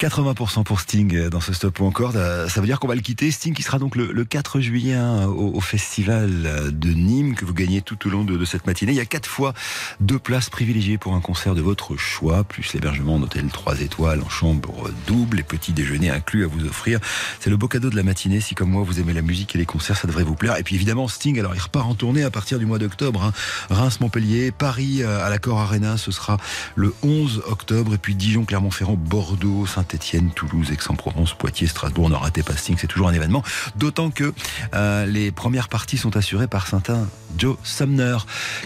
80% 0.00 0.64
pour 0.64 0.80
Sting 0.80 1.14
euh, 1.14 1.28
dans 1.28 1.40
ce 1.40 1.52
stop 1.52 1.78
ou 1.78 1.84
encore. 1.84 2.12
Euh, 2.16 2.48
ça 2.48 2.62
veut 2.62 2.66
dire 2.66 2.80
qu'on 2.80 2.88
va 2.88 2.94
le 2.94 3.02
quitter. 3.02 3.30
Sting 3.30 3.52
qui 3.52 3.62
sera 3.62 3.78
donc 3.78 3.96
le, 3.96 4.24
4 4.24 4.60
juillet 4.60 4.94
hein, 4.94 5.26
au, 5.26 5.60
festival 5.60 6.30
euh, 6.46 6.70
de 6.70 6.88
Nîmes 6.88 7.34
que 7.34 7.44
vous 7.44 7.52
gagnez 7.52 7.82
tout 7.82 8.06
au 8.06 8.10
long 8.10 8.24
de, 8.24 8.42
cette 8.46 8.66
matinée. 8.66 8.92
Il 8.92 8.96
y 8.96 9.00
a 9.00 9.04
quatre 9.04 9.28
fois 9.28 9.52
deux 10.00 10.18
places 10.18 10.48
privilégiées 10.48 10.96
pour 10.96 11.14
un 11.14 11.20
concert 11.20 11.54
de 11.54 11.60
votre 11.60 11.98
choix, 11.98 12.44
plus 12.44 12.72
l'hébergement 12.72 13.16
en 13.16 13.22
hôtel 13.22 13.48
3 13.52 13.82
étoiles 13.82 14.22
en 14.22 14.28
chambre 14.30 14.90
double 15.06 15.40
et 15.40 15.42
petit 15.42 15.72
déjeuner 15.72 16.08
inclus 16.08 16.44
à 16.44 16.46
vous 16.46 16.64
offrir. 16.64 16.98
C'est 17.38 17.50
le 17.50 17.58
beau 17.58 17.68
cadeau 17.68 17.90
de 17.90 17.96
la 17.96 18.02
matinée. 18.02 18.40
Si 18.40 18.54
comme 18.54 18.70
moi 18.70 18.82
vous 18.82 19.00
aimez 19.00 19.12
la 19.12 19.22
musique 19.22 19.54
et 19.54 19.58
les 19.58 19.66
concerts, 19.66 19.98
ça 19.98 20.06
devrait 20.06 20.24
vous 20.24 20.34
plaire. 20.34 20.56
Et 20.56 20.62
puis 20.62 20.76
évidemment 20.76 21.08
Sting, 21.08 21.38
alors 21.38 21.54
il 21.54 21.60
repart 21.60 21.86
en 21.86 21.94
tournée 21.94 22.22
à 22.22 22.30
partir 22.30 22.58
du 22.58 22.64
mois 22.64 22.78
d'octobre. 22.78 23.22
Hein. 23.22 23.32
Reims, 23.68 24.00
Montpellier, 24.00 24.50
Paris 24.50 25.02
à 25.02 25.28
l'Accord 25.28 25.60
Arena, 25.60 25.98
ce 25.98 26.10
sera 26.10 26.38
le 26.74 26.94
11 27.02 27.42
octobre. 27.48 27.92
Et 27.92 27.98
puis 27.98 28.14
Dijon, 28.14 28.46
Clermont-Ferrand, 28.46 28.96
Bordeaux, 28.96 29.66
saint 29.66 29.84
Étienne, 29.94 30.30
Toulouse, 30.30 30.70
Aix-en-Provence, 30.70 31.34
Poitiers, 31.34 31.66
Strasbourg. 31.66 32.10
Ne 32.10 32.14
ratez 32.14 32.42
pas 32.42 32.56
Sting, 32.56 32.76
c'est 32.78 32.86
toujours 32.86 33.08
un 33.08 33.12
événement. 33.12 33.42
D'autant 33.76 34.10
que 34.10 34.32
euh, 34.74 35.06
les 35.06 35.30
premières 35.30 35.68
parties 35.68 35.96
sont 35.98 36.16
assurées 36.16 36.46
par 36.46 36.66
Saint-Un 36.66 37.08
Joe 37.38 37.56
Sumner, 37.62 38.16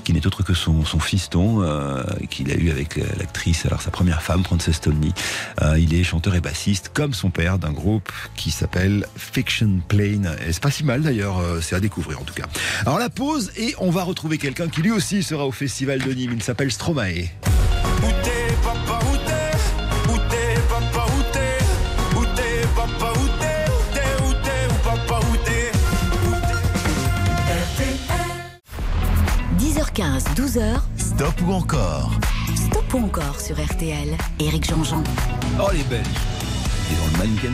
qui 0.05 0.13
n'est 0.13 0.27
autre 0.27 0.43
que 0.43 0.55
son, 0.55 0.85
son 0.85 0.99
fiston, 0.99 1.63
euh, 1.63 2.03
qu'il 2.31 2.51
a 2.51 2.55
eu 2.55 2.71
avec 2.71 2.99
euh, 2.99 3.05
l'actrice, 3.19 3.67
alors 3.67 3.83
sa 3.83 3.91
première 3.91 4.23
femme, 4.23 4.43
Frances 4.45 4.81
Tony. 4.81 5.13
il 5.79 5.95
est 5.95 6.05
chanteur 6.05 6.35
et 6.35 6.41
bassiste, 6.41 6.91
comme 6.93 7.15
son 7.15 7.31
père, 7.31 7.59
d'un 7.59 7.73
groupe 7.73 8.11
qui 8.37 8.51
s'appelle 8.51 9.07
Fiction 9.17 9.81
Plane. 9.89 10.37
Et 10.47 10.53
c'est 10.53 10.63
pas 10.63 10.71
si 10.71 10.85
mal 10.85 11.03
d'ailleurs, 11.03 11.43
c'est 11.61 11.77
à 11.77 11.81
découvrir 11.81 12.21
en 12.21 12.25
tout 12.25 12.35
cas. 12.35 12.47
Alors 12.83 12.99
la 12.99 13.11
pause, 13.11 13.53
et 13.57 13.75
on 13.79 13.91
va 13.91 14.03
retrouver 14.03 14.39
quelqu'un 14.39 14.69
qui 14.69 14.83
lui 14.83 14.91
aussi 14.91 15.23
sera 15.23 15.47
au 15.47 15.53
Festival 15.53 16.01
de 16.01 16.13
Nîmes. 16.13 16.33
Il 16.35 16.43
s'appelle 16.43 16.73
Stromae. 16.73 17.31
H 30.03 30.35
12h. 30.35 30.81
Stop 30.97 31.41
ou 31.47 31.53
encore 31.53 32.11
Stop 32.57 32.95
ou 32.95 32.99
encore 33.05 33.41
sur 33.41 33.55
RTL. 33.55 34.17
Éric 34.41 34.69
Jean-Jean. 34.69 35.05
Oh 35.61 35.71
les 35.73 35.85
belles 35.85 36.03
Le 36.95 37.19
Mannequin 37.19 37.51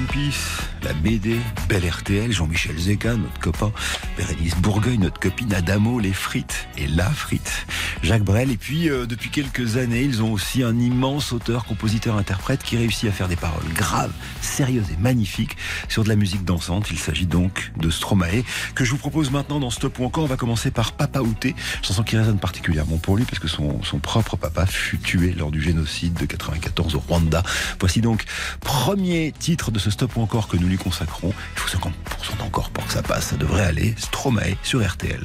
la 0.83 0.93
BD, 0.95 1.37
Belle 1.69 1.89
RTL, 1.89 2.33
Jean-Michel 2.33 2.79
Zeka, 2.79 3.15
notre 3.15 3.39
copain, 3.39 3.73
Bérénice 4.17 4.57
Bourgueil, 4.57 4.99
notre 4.99 5.21
copine 5.21 5.53
Adamo, 5.53 5.99
les 5.99 6.13
frites 6.13 6.69
et 6.79 6.87
la 6.87 7.09
frite, 7.11 7.67
Jacques 8.03 8.23
Brel. 8.23 8.51
Et 8.51 8.57
puis, 8.57 8.89
euh, 8.89 9.07
depuis 9.07 9.31
quelques 9.31 9.77
années, 9.77 10.03
ils 10.03 10.23
ont 10.23 10.33
aussi 10.33 10.63
un 10.63 10.79
immense 10.79 11.33
auteur, 11.33 11.65
compositeur, 11.65 12.17
interprète 12.17 12.63
qui 12.63 12.77
réussit 12.77 13.09
à 13.09 13.13
faire 13.13 13.29
des 13.29 13.37
paroles 13.37 13.69
graves, 13.75 14.13
sérieuses 14.41 14.91
et 14.91 14.97
magnifiques 14.97 15.57
sur 15.89 16.03
de 16.03 16.09
la 16.09 16.17
musique 16.17 16.45
dansante. 16.45 16.91
Il 16.91 16.99
s'agit 16.99 17.27
donc 17.27 17.73
de 17.77 17.91
Stromae, 17.91 18.43
que 18.75 18.85
je 18.85 18.91
vous 18.91 18.99
propose 18.99 19.31
maintenant 19.31 19.61
dans 19.61 19.71
Stop 19.71 19.99
ou 19.99 20.05
encore. 20.05 20.25
On 20.25 20.29
va 20.29 20.37
commencer 20.37 20.71
par 20.71 20.93
Papa 20.93 21.21
Outé, 21.21 21.55
chanson 21.83 22.03
qui 22.03 22.17
résonne 22.17 22.39
particulièrement 22.39 22.97
pour 22.97 23.17
lui, 23.17 23.25
parce 23.25 23.39
que 23.39 23.49
son, 23.49 23.83
son 23.83 23.99
propre 23.99 24.37
papa 24.37 24.67
fut 24.67 24.99
tué 24.99 25.33
lors 25.33 25.51
du 25.51 25.61
génocide 25.61 26.15
de 26.15 26.25
94 26.25 26.95
au 26.95 27.01
Rwanda. 27.01 27.43
Voici 27.79 28.01
donc 28.01 28.25
premier 28.61 29.30
titre 29.39 29.71
de 29.71 29.79
ce 29.79 29.91
Stop 29.91 30.17
encore 30.17 30.49
que 30.49 30.57
nous 30.57 30.69
lui 30.69 30.79
consacrons. 30.79 31.33
Il 31.55 31.59
faut 31.59 31.77
50% 31.77 32.43
encore 32.45 32.71
pour 32.71 32.87
que 32.87 32.93
ça 32.93 33.03
passe. 33.03 33.27
Ça 33.27 33.37
devrait 33.37 33.65
aller. 33.65 33.95
Stromae 33.99 34.57
sur 34.63 34.87
RTL. 34.87 35.25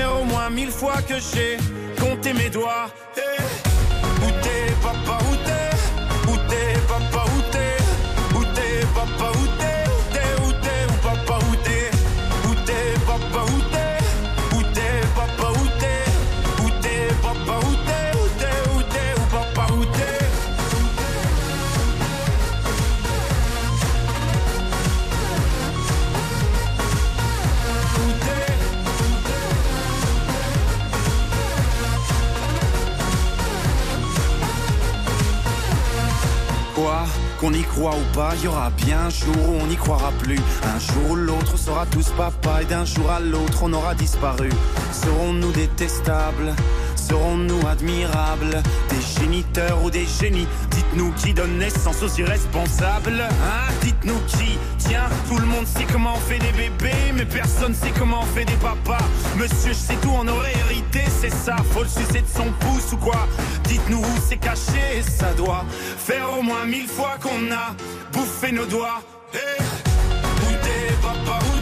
au 0.00 0.24
moins 0.24 0.50
mille 0.50 0.70
fois 0.70 1.00
que 1.02 1.14
j'ai 1.14 1.56
compté 2.00 2.32
mes 2.32 2.48
doigts. 2.50 2.88
Eh, 3.16 3.20
où 4.24 4.30
t'es, 4.42 4.72
papa, 4.82 5.18
où 5.30 5.34
t'es? 5.46 6.30
Où 6.30 6.36
t'es, 6.48 6.78
papa, 6.88 7.24
où 7.36 7.40
t'es? 7.52 8.38
Où 8.38 8.44
t'es, 8.54 8.86
papa, 8.94 9.30
où 9.38 9.46
t'es 9.46 9.51
pas, 38.12 38.34
y 38.42 38.46
aura 38.46 38.70
bien 38.70 39.06
un 39.06 39.10
jour 39.10 39.48
où 39.48 39.58
on 39.62 39.66
n'y 39.66 39.76
croira 39.76 40.12
plus. 40.20 40.38
Un 40.64 40.78
jour 40.78 41.10
ou 41.10 41.16
l'autre, 41.16 41.52
on 41.54 41.56
sera 41.56 41.86
tous 41.86 42.08
papa 42.10 42.62
et 42.62 42.64
d'un 42.64 42.84
jour 42.84 43.10
à 43.10 43.20
l'autre, 43.20 43.60
on 43.62 43.72
aura 43.72 43.94
disparu. 43.94 44.50
Serons-nous 44.92 45.52
détestables? 45.52 46.54
Serons-nous 46.96 47.66
admirables? 47.66 48.62
Des 48.88 49.20
géniteurs 49.20 49.82
ou 49.84 49.90
des 49.90 50.06
génies? 50.06 50.46
Dites-nous 50.70 51.12
qui 51.12 51.34
donne 51.34 51.58
naissance 51.58 52.02
aux 52.02 52.18
irresponsables 52.18 53.20
Hein? 53.20 53.72
Dites-nous 53.82 54.18
qui? 54.28 54.58
Tiens, 54.78 55.08
tout 55.28 55.38
le 55.38 55.46
monde 55.46 55.66
sait 55.66 55.86
comment 55.90 56.14
on 56.14 56.20
fait 56.20 56.38
des 56.38 56.52
bébés 56.52 57.12
Mais 57.14 57.24
personne 57.24 57.74
sait 57.74 57.92
comment 57.98 58.20
on 58.22 58.36
fait 58.36 58.44
des 58.44 58.56
papas. 58.56 59.04
Monsieur, 59.36 59.72
je 59.72 59.78
sais 59.78 59.96
tout, 60.00 60.12
on 60.14 60.28
aurait 60.28 60.52
hérité, 60.66 61.00
c'est 61.20 61.32
ça 61.32 61.56
Faut 61.72 61.82
le 61.82 61.88
sucer 61.88 62.22
de 62.22 62.28
son 62.34 62.50
pouce 62.60 62.92
ou 62.92 62.96
quoi? 62.96 63.26
Dites-nous 63.64 63.98
où 63.98 64.18
c'est 64.26 64.36
caché, 64.38 65.02
ça 65.02 65.32
doit 65.34 65.64
Faire 65.98 66.28
au 66.38 66.42
moins 66.42 66.64
mille 66.66 66.88
fois 66.88 67.16
qu'on 67.20 67.52
a 67.52 67.74
bouffé 68.12 68.52
nos 68.52 68.66
doigts. 68.66 69.02
Hey 69.32 69.40
Où 70.42 70.52
t'es, 70.62 70.94
papa, 71.02 71.38
Où 71.46 71.61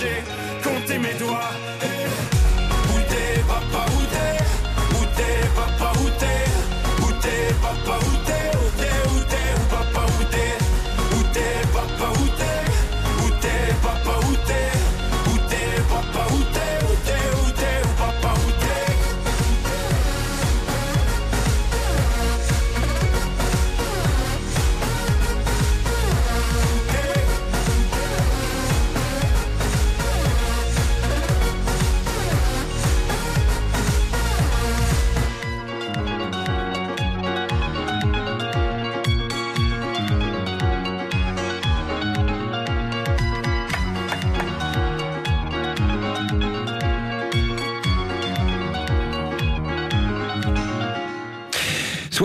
j'ai 0.00 0.22
compté 0.62 0.98
mes 0.98 1.14
doigts. 1.14 1.50
Où 2.90 2.98
t'es, 3.08 3.40
papa, 3.46 3.84
où 3.92 4.00
t'es? 4.12 4.38
Où 4.96 5.04
t'es, 5.16 5.38
papa, 5.56 5.92
où 6.00 6.08
t'es? 6.20 6.44
Où 7.02 7.12
t'es, 7.20 7.54
papa, 7.60 7.98
où 8.06 8.16
t'es? 8.24 8.27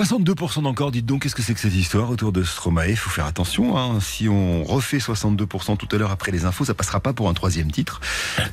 62% 0.04 0.64
d'encore, 0.64 0.92
dites 0.92 1.06
donc, 1.06 1.24
qu'est-ce 1.24 1.36
que 1.36 1.42
c'est 1.42 1.54
que 1.54 1.62
cette 1.62 1.74
histoire 1.74 2.10
autour 2.10 2.34
de 2.34 2.44
Stromae? 2.44 2.90
Il 2.90 2.98
faut 2.98 3.10
faire 3.10 3.26
attention, 3.26 3.78
hein. 3.78 4.02
si 4.02 4.28
on 4.28 4.62
refait 4.62 4.98
62% 4.98 5.78
tout 5.78 5.88
à 5.94 5.98
l'heure 5.98 6.12
après 6.12 6.30
les 6.34 6.44
infos, 6.44 6.66
ça 6.66 6.74
passera 6.74 7.00
pas 7.00 7.14
pour 7.14 7.30
un 7.30 7.34
troisième 7.34 7.72
titre. 7.72 8.02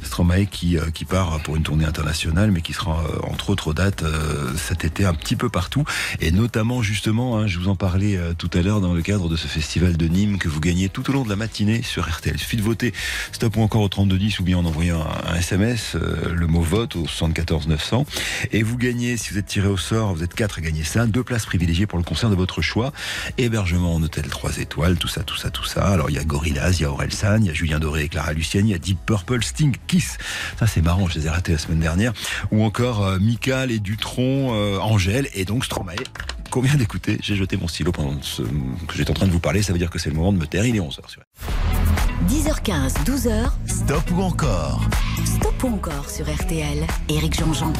Stromae 0.04 0.46
qui, 0.46 0.78
euh, 0.78 0.90
qui 0.90 1.04
part 1.04 1.40
pour 1.42 1.56
une 1.56 1.64
tournée 1.64 1.84
internationale, 1.84 2.52
mais 2.52 2.60
qui 2.60 2.72
sera 2.72 3.00
euh, 3.00 3.18
entre 3.24 3.50
autres 3.50 3.74
dates 3.74 4.04
euh, 4.04 4.52
cet 4.56 4.84
été 4.84 5.04
un 5.04 5.12
petit 5.12 5.34
peu 5.34 5.48
partout, 5.48 5.82
et 6.20 6.30
notamment 6.30 6.82
justement, 6.82 7.38
hein, 7.38 7.48
je 7.48 7.58
vous 7.58 7.66
en 7.66 7.74
parlais 7.74 8.16
tout 8.38 8.50
à 8.54 8.62
l'heure 8.62 8.80
dans 8.80 8.94
le 8.94 9.02
cadre 9.02 9.28
de 9.28 9.34
ce 9.34 9.48
festival 9.48 9.96
de 9.96 10.06
Nîmes 10.06 10.38
que 10.38 10.48
vous 10.48 10.60
gagnez 10.60 10.88
tout 10.88 11.10
au 11.10 11.12
long 11.12 11.24
de 11.24 11.28
la 11.30 11.36
matinée 11.36 11.82
sur 11.82 12.08
RTL. 12.08 12.36
Il 12.36 12.40
suffit 12.40 12.58
de 12.58 12.62
voter 12.62 12.94
stop 13.32 13.56
ou 13.56 13.62
encore 13.62 13.82
au 13.82 13.88
3210 13.88 14.38
ou 14.38 14.44
bien 14.44 14.58
en 14.58 14.64
envoyant 14.64 15.04
un, 15.26 15.34
SMS, 15.34 15.96
le 15.96 16.46
mot 16.46 16.60
vote 16.60 16.94
au 16.94 17.08
74 17.08 17.66
900, 17.66 18.06
et 18.52 18.62
vous 18.62 18.76
gagnez, 18.76 19.16
si 19.16 19.32
vous 19.32 19.38
êtes 19.38 19.46
tiré 19.46 19.66
au 19.66 19.76
sort, 19.76 20.14
vous 20.14 20.22
êtes 20.22 20.34
quatre 20.34 20.58
à 20.58 20.60
gagner 20.60 20.84
ça, 20.84 21.06
deux 21.06 21.24
places 21.24 21.39
privilégiées 21.46 21.86
pour 21.86 21.98
le 21.98 22.04
concert 22.04 22.30
de 22.30 22.34
votre 22.34 22.62
choix, 22.62 22.92
hébergement 23.38 23.94
en 23.94 24.02
hôtel 24.02 24.26
3 24.26 24.58
étoiles, 24.58 24.96
tout 24.96 25.08
ça, 25.08 25.22
tout 25.22 25.36
ça, 25.36 25.50
tout 25.50 25.64
ça. 25.64 25.86
Alors 25.86 26.10
il 26.10 26.16
y 26.16 26.18
a 26.18 26.24
Gorillaz, 26.24 26.78
il 26.78 26.82
y 26.82 26.84
a 26.84 26.90
Aurel 26.90 27.12
San, 27.12 27.44
il 27.44 27.48
y 27.48 27.50
a 27.50 27.54
Julien 27.54 27.78
Doré 27.78 28.04
et 28.04 28.08
Clara 28.08 28.32
Luciani, 28.32 28.70
il 28.70 28.72
y 28.72 28.74
a 28.74 28.78
Deep 28.78 28.98
Purple, 29.04 29.42
Sting, 29.42 29.76
Kiss. 29.86 30.18
Ça 30.58 30.66
c'est 30.66 30.82
marrant, 30.82 31.08
je 31.08 31.18
les 31.18 31.26
ai 31.26 31.30
ratés 31.30 31.52
la 31.52 31.58
semaine 31.58 31.80
dernière. 31.80 32.12
Ou 32.50 32.62
encore 32.64 33.04
euh, 33.04 33.18
Michael 33.18 33.70
et 33.70 33.78
Dutron, 33.78 34.54
euh, 34.54 34.78
Angèle 34.78 35.28
et 35.34 35.44
donc 35.44 35.64
Stromae. 35.64 35.94
Vient 36.62 36.74
d'écouter, 36.74 37.16
j'ai 37.22 37.36
jeté 37.36 37.56
mon 37.56 37.68
stylo 37.68 37.90
pendant 37.90 38.20
ce, 38.20 38.42
que 38.42 38.94
j'étais 38.96 39.10
en 39.10 39.14
train 39.14 39.26
de 39.26 39.30
vous 39.30 39.40
parler, 39.40 39.62
ça 39.62 39.72
veut 39.72 39.78
dire 39.78 39.88
que 39.88 39.98
c'est 39.98 40.10
le 40.10 40.16
moment 40.16 40.32
de 40.32 40.38
me 40.38 40.46
taire, 40.46 40.66
il 40.66 40.76
est 40.76 40.80
11h. 40.80 40.98
Sur... 41.06 41.22
10h15, 42.28 43.04
12h, 43.04 43.50
Stop 43.66 44.10
ou 44.10 44.20
encore? 44.20 44.82
Stop 45.24 45.62
ou 45.62 45.68
encore 45.68 46.10
sur 46.10 46.26
RTL. 46.26 46.86
Éric 47.08 47.38
Jean-Jean. 47.38 47.72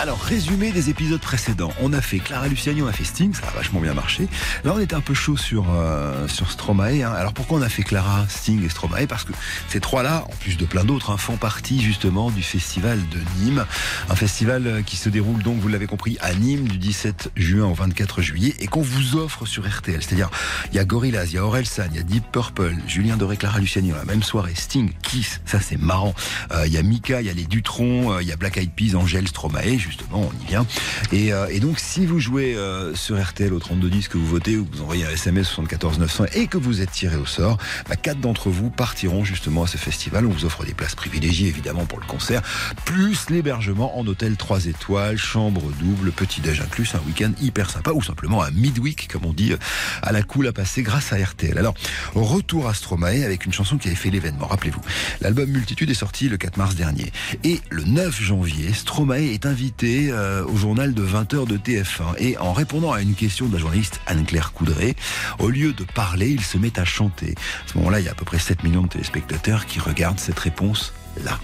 Alors, 0.00 0.20
résumé 0.20 0.70
des 0.72 0.90
épisodes 0.90 1.20
précédents. 1.20 1.72
On 1.80 1.92
a 1.92 2.00
fait 2.02 2.18
Clara 2.18 2.48
Luciani, 2.48 2.82
on 2.82 2.86
a 2.88 2.92
fait 2.92 3.04
Sting, 3.04 3.32
ça 3.32 3.46
a 3.46 3.50
vachement 3.52 3.80
bien 3.80 3.94
marché. 3.94 4.26
Là, 4.64 4.72
on 4.74 4.78
était 4.80 4.94
un 4.96 5.00
peu 5.00 5.14
chaud 5.14 5.36
sur, 5.36 5.66
euh, 5.70 6.26
sur 6.28 6.50
Stromae. 6.50 7.02
hein. 7.02 7.12
Alors, 7.16 7.32
pourquoi 7.32 7.58
on 7.58 7.62
a 7.62 7.68
fait 7.68 7.84
Clara, 7.84 8.26
Sting 8.28 8.62
et 8.64 8.68
Stromae? 8.68 9.06
Parce 9.08 9.24
que 9.24 9.32
ces 9.68 9.80
trois-là, 9.80 10.24
en 10.28 10.34
plus 10.40 10.56
de 10.58 10.66
plein 10.66 10.84
d'autres, 10.84 11.10
hein, 11.10 11.16
font 11.16 11.36
partie 11.36 11.80
justement 11.80 12.30
du 12.30 12.42
festival 12.42 12.98
de 13.08 13.18
Nîmes. 13.42 13.64
Un 14.10 14.16
festival 14.16 14.66
euh, 14.66 14.82
qui 14.82 14.96
se 14.96 15.08
déroule 15.08 15.42
donc, 15.42 15.58
vous 15.60 15.68
l'avez 15.68 15.86
compris, 15.86 16.18
à 16.20 16.34
Nîmes 16.34 16.66
du 16.68 16.76
17 16.76 17.30
juin 17.36 17.66
au 17.66 17.74
24 17.74 18.20
juillet 18.20 18.54
et 18.58 18.66
qu'on 18.66 18.82
vous 18.82 19.16
offre 19.16 19.46
sur 19.46 19.66
RTL. 19.66 20.02
C'est-à-dire, 20.02 20.28
il 20.70 20.76
y 20.76 20.80
a 20.80 20.84
Gorillaz, 20.84 21.26
il 21.26 21.34
y 21.34 21.38
a 21.38 21.46
Aurel 21.46 21.66
San, 21.66 21.88
il 21.92 21.96
y 21.96 22.00
a 22.00 22.02
Deep 22.02 22.24
Purple, 22.32 22.74
Julien 22.88 23.16
Doré, 23.16 23.36
Clara 23.38 23.58
Luciani 23.60 23.92
la 23.92 24.04
même 24.04 24.24
soirée, 24.24 24.54
Sting, 24.56 24.90
Kiss, 25.02 25.40
ça 25.46 25.60
c'est 25.60 25.78
marrant. 25.80 26.14
Euh, 26.52 26.66
Il 26.66 26.72
y 26.72 26.78
a 26.78 26.82
Mika, 26.82 27.20
il 27.20 27.26
y 27.28 27.30
a 27.30 27.32
les 27.32 27.44
Dutron, 27.46 28.12
euh, 28.12 28.22
il 28.22 28.28
y 28.28 28.32
a 28.32 28.36
Black 28.36 28.58
Eyed 28.58 28.72
Peas, 28.72 28.96
Angèle, 28.96 29.28
Stromae, 29.28 29.78
justement, 29.84 30.30
on 30.30 30.44
y 30.44 30.46
vient. 30.46 30.66
Et, 31.12 31.32
euh, 31.32 31.46
donc, 31.60 31.78
si 31.78 32.06
vous 32.06 32.18
jouez 32.18 32.54
euh, 32.56 32.94
sur 32.94 33.20
RTL 33.22 33.52
au 33.52 33.58
3210 33.58 34.08
que 34.08 34.18
vous 34.18 34.26
votez 34.26 34.56
ou 34.56 34.64
que 34.64 34.76
vous 34.76 34.82
envoyez 34.82 35.06
un 35.06 35.10
SMS 35.10 35.46
74 35.48 35.98
900 35.98 36.24
et 36.34 36.46
que 36.46 36.58
vous 36.58 36.80
êtes 36.80 36.90
tiré 36.90 37.16
au 37.16 37.26
sort, 37.26 37.58
bah, 37.88 37.96
quatre 37.96 38.20
d'entre 38.20 38.50
vous 38.50 38.70
partiront 38.70 39.24
justement 39.24 39.64
à 39.64 39.66
ce 39.66 39.76
festival. 39.76 40.26
On 40.26 40.30
vous 40.30 40.44
offre 40.44 40.64
des 40.64 40.74
places 40.74 40.94
privilégiées 40.94 41.48
évidemment 41.48 41.86
pour 41.86 42.00
le 42.00 42.06
concert, 42.06 42.42
plus 42.84 43.30
l'hébergement 43.30 43.98
en 43.98 44.06
hôtel 44.06 44.36
3 44.36 44.66
étoiles, 44.66 45.16
chambre 45.16 45.62
double, 45.80 46.12
petit-déj 46.12 46.60
inclus, 46.60 46.88
un 46.94 47.06
week-end 47.06 47.32
hyper 47.40 47.70
sympa 47.70 47.92
ou 47.92 48.02
simplement 48.02 48.42
un 48.42 48.50
midweek, 48.50 49.08
comme 49.10 49.24
on 49.24 49.32
dit, 49.32 49.52
euh, 49.52 49.58
à 50.02 50.12
la 50.12 50.22
cool 50.22 50.46
à 50.46 50.52
passer 50.52 50.82
grâce 50.82 51.12
à 51.12 51.16
RTL. 51.16 51.56
Alors, 51.56 51.74
retour 52.14 52.68
à 52.68 52.74
Stromae 52.74 53.24
avec 53.24 53.46
une 53.46 53.52
chanson 53.52 53.78
qui 53.78 53.88
avait 53.88 53.96
fait 53.96 54.10
l'événement, 54.10 54.46
rappelez-vous. 54.46 54.80
L'album 55.20 55.50
Multitude 55.50 55.90
est 55.90 55.94
sorti 55.94 56.28
le 56.28 56.36
4 56.36 56.56
mars 56.56 56.74
dernier. 56.74 57.12
Et 57.42 57.60
le 57.70 57.84
9 57.84 58.20
janvier, 58.20 58.72
Stromae 58.72 59.32
est 59.32 59.46
invité 59.46 59.73
euh, 59.82 60.44
au 60.46 60.56
journal 60.56 60.94
de 60.94 61.04
20h 61.04 61.46
de 61.46 61.56
TF1. 61.56 62.16
Et 62.18 62.38
en 62.38 62.52
répondant 62.52 62.92
à 62.92 63.02
une 63.02 63.14
question 63.14 63.46
de 63.46 63.54
la 63.54 63.58
journaliste 63.58 64.00
Anne-Claire 64.06 64.52
Coudray, 64.52 64.94
au 65.38 65.48
lieu 65.48 65.72
de 65.72 65.84
parler, 65.84 66.28
il 66.28 66.42
se 66.42 66.56
met 66.56 66.78
à 66.78 66.84
chanter. 66.84 67.34
À 67.66 67.72
ce 67.72 67.78
moment-là, 67.78 68.00
il 68.00 68.06
y 68.06 68.08
a 68.08 68.12
à 68.12 68.14
peu 68.14 68.24
près 68.24 68.38
7 68.38 68.62
millions 68.62 68.82
de 68.82 68.88
téléspectateurs 68.88 69.66
qui 69.66 69.80
regardent 69.80 70.20
cette 70.20 70.38
réponse-là. 70.38 71.38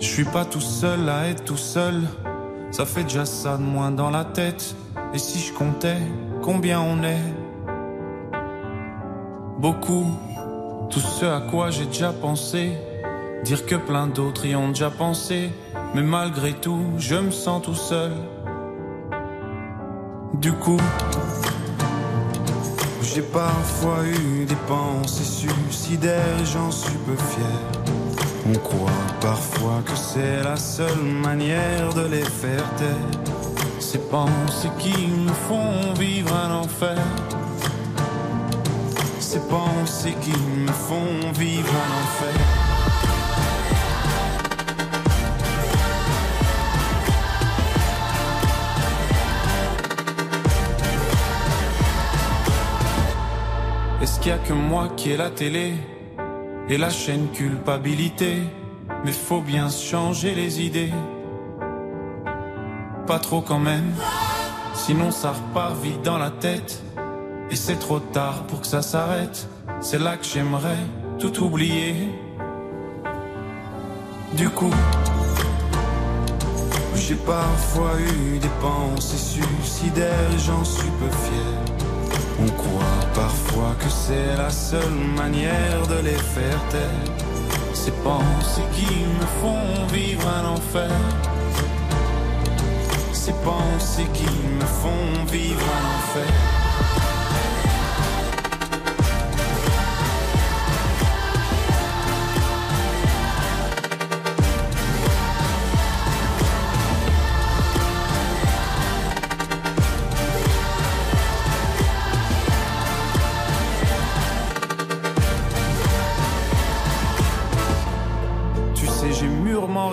Je 0.00 0.06
suis 0.06 0.24
pas 0.24 0.44
tout 0.44 0.60
seul 0.60 1.08
à 1.08 1.28
être 1.28 1.44
tout 1.44 1.56
seul. 1.56 2.02
Ça 2.70 2.86
fait 2.86 3.02
déjà 3.02 3.26
ça 3.26 3.56
de 3.56 3.62
moins 3.62 3.90
dans 3.90 4.10
la 4.10 4.24
tête. 4.24 4.74
Et 5.12 5.18
si 5.18 5.40
je 5.40 5.52
comptais? 5.52 5.98
Combien 6.48 6.80
on 6.80 7.02
est 7.02 7.28
Beaucoup. 9.58 10.06
Tout 10.88 10.98
ce 10.98 11.26
à 11.26 11.42
quoi 11.42 11.68
j'ai 11.68 11.84
déjà 11.84 12.10
pensé. 12.10 12.72
Dire 13.44 13.66
que 13.66 13.74
plein 13.74 14.06
d'autres 14.06 14.46
y 14.46 14.56
ont 14.56 14.68
déjà 14.68 14.88
pensé. 14.88 15.50
Mais 15.94 16.00
malgré 16.00 16.54
tout, 16.54 16.84
je 16.96 17.16
me 17.16 17.30
sens 17.30 17.60
tout 17.62 17.74
seul. 17.74 18.12
Du 20.32 20.52
coup, 20.54 20.80
j'ai 23.02 23.20
parfois 23.20 23.98
eu 24.06 24.46
des 24.46 24.62
pensées 24.66 25.24
suicidaires 25.24 26.44
j'en 26.44 26.70
suis 26.70 26.98
peu 27.04 27.16
fier. 27.30 27.58
On 28.48 28.58
croit 28.58 29.02
parfois 29.20 29.82
que 29.84 29.94
c'est 29.94 30.42
la 30.42 30.56
seule 30.56 31.02
manière 31.22 31.92
de 31.92 32.06
les 32.06 32.24
faire 32.24 32.64
taire. 32.76 33.27
Ces 33.90 34.00
pensées 34.00 34.68
qui 34.78 35.06
nous 35.06 35.32
font 35.48 35.94
vivre 35.98 36.36
un 36.36 36.56
enfer. 36.56 36.98
Ces 39.18 39.40
pensées 39.48 40.14
qui 40.20 40.30
me 40.30 40.70
font 40.70 41.32
vivre 41.32 41.72
un 41.72 41.90
enfer. 42.02 42.38
Est-ce 54.02 54.20
qu'il 54.20 54.32
y 54.32 54.34
a 54.34 54.38
que 54.38 54.52
moi 54.52 54.88
qui 54.98 55.12
ai 55.12 55.16
la 55.16 55.30
télé 55.30 55.72
et 56.68 56.76
la 56.76 56.90
chaîne 56.90 57.28
culpabilité? 57.32 58.42
Mais 59.06 59.12
faut 59.12 59.40
bien 59.40 59.70
changer 59.70 60.34
les 60.34 60.60
idées. 60.60 60.92
Pas 63.08 63.18
trop 63.18 63.40
quand 63.40 63.58
même, 63.58 63.94
sinon 64.74 65.10
ça 65.10 65.32
repart 65.32 65.74
vite 65.82 66.02
dans 66.02 66.18
la 66.18 66.30
tête. 66.30 66.82
Et 67.50 67.56
c'est 67.56 67.78
trop 67.78 68.00
tard 68.00 68.42
pour 68.48 68.60
que 68.60 68.66
ça 68.66 68.82
s'arrête. 68.82 69.48
C'est 69.80 69.98
là 69.98 70.18
que 70.18 70.26
j'aimerais 70.26 70.76
tout 71.18 71.42
oublier. 71.42 72.10
Du 74.34 74.50
coup, 74.50 74.74
j'ai 76.96 77.14
parfois 77.14 77.92
eu 77.98 78.38
des 78.40 78.54
pensées 78.60 79.16
suicidaires 79.16 80.38
j'en 80.46 80.62
suis 80.62 80.90
peu 81.00 81.08
fier. 81.08 81.78
On 82.42 82.50
croit 82.50 83.06
parfois 83.14 83.74
que 83.78 83.88
c'est 83.88 84.36
la 84.36 84.50
seule 84.50 84.98
manière 85.16 85.86
de 85.88 85.98
les 86.04 86.20
faire 86.34 86.60
taire. 86.68 87.14
Ces 87.72 87.92
pensées 88.04 88.68
qui 88.74 88.84
me 88.84 89.26
font 89.40 89.86
vivre 89.94 90.28
un 90.28 90.48
enfer 90.48 90.90
ces 93.28 93.34
pensées 93.44 94.08
qui 94.14 94.24
me 94.24 94.64
font 94.64 95.24
vivre 95.26 95.60
un 95.60 95.98
enfer. 95.98 96.58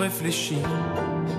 réfléchi 0.06 0.56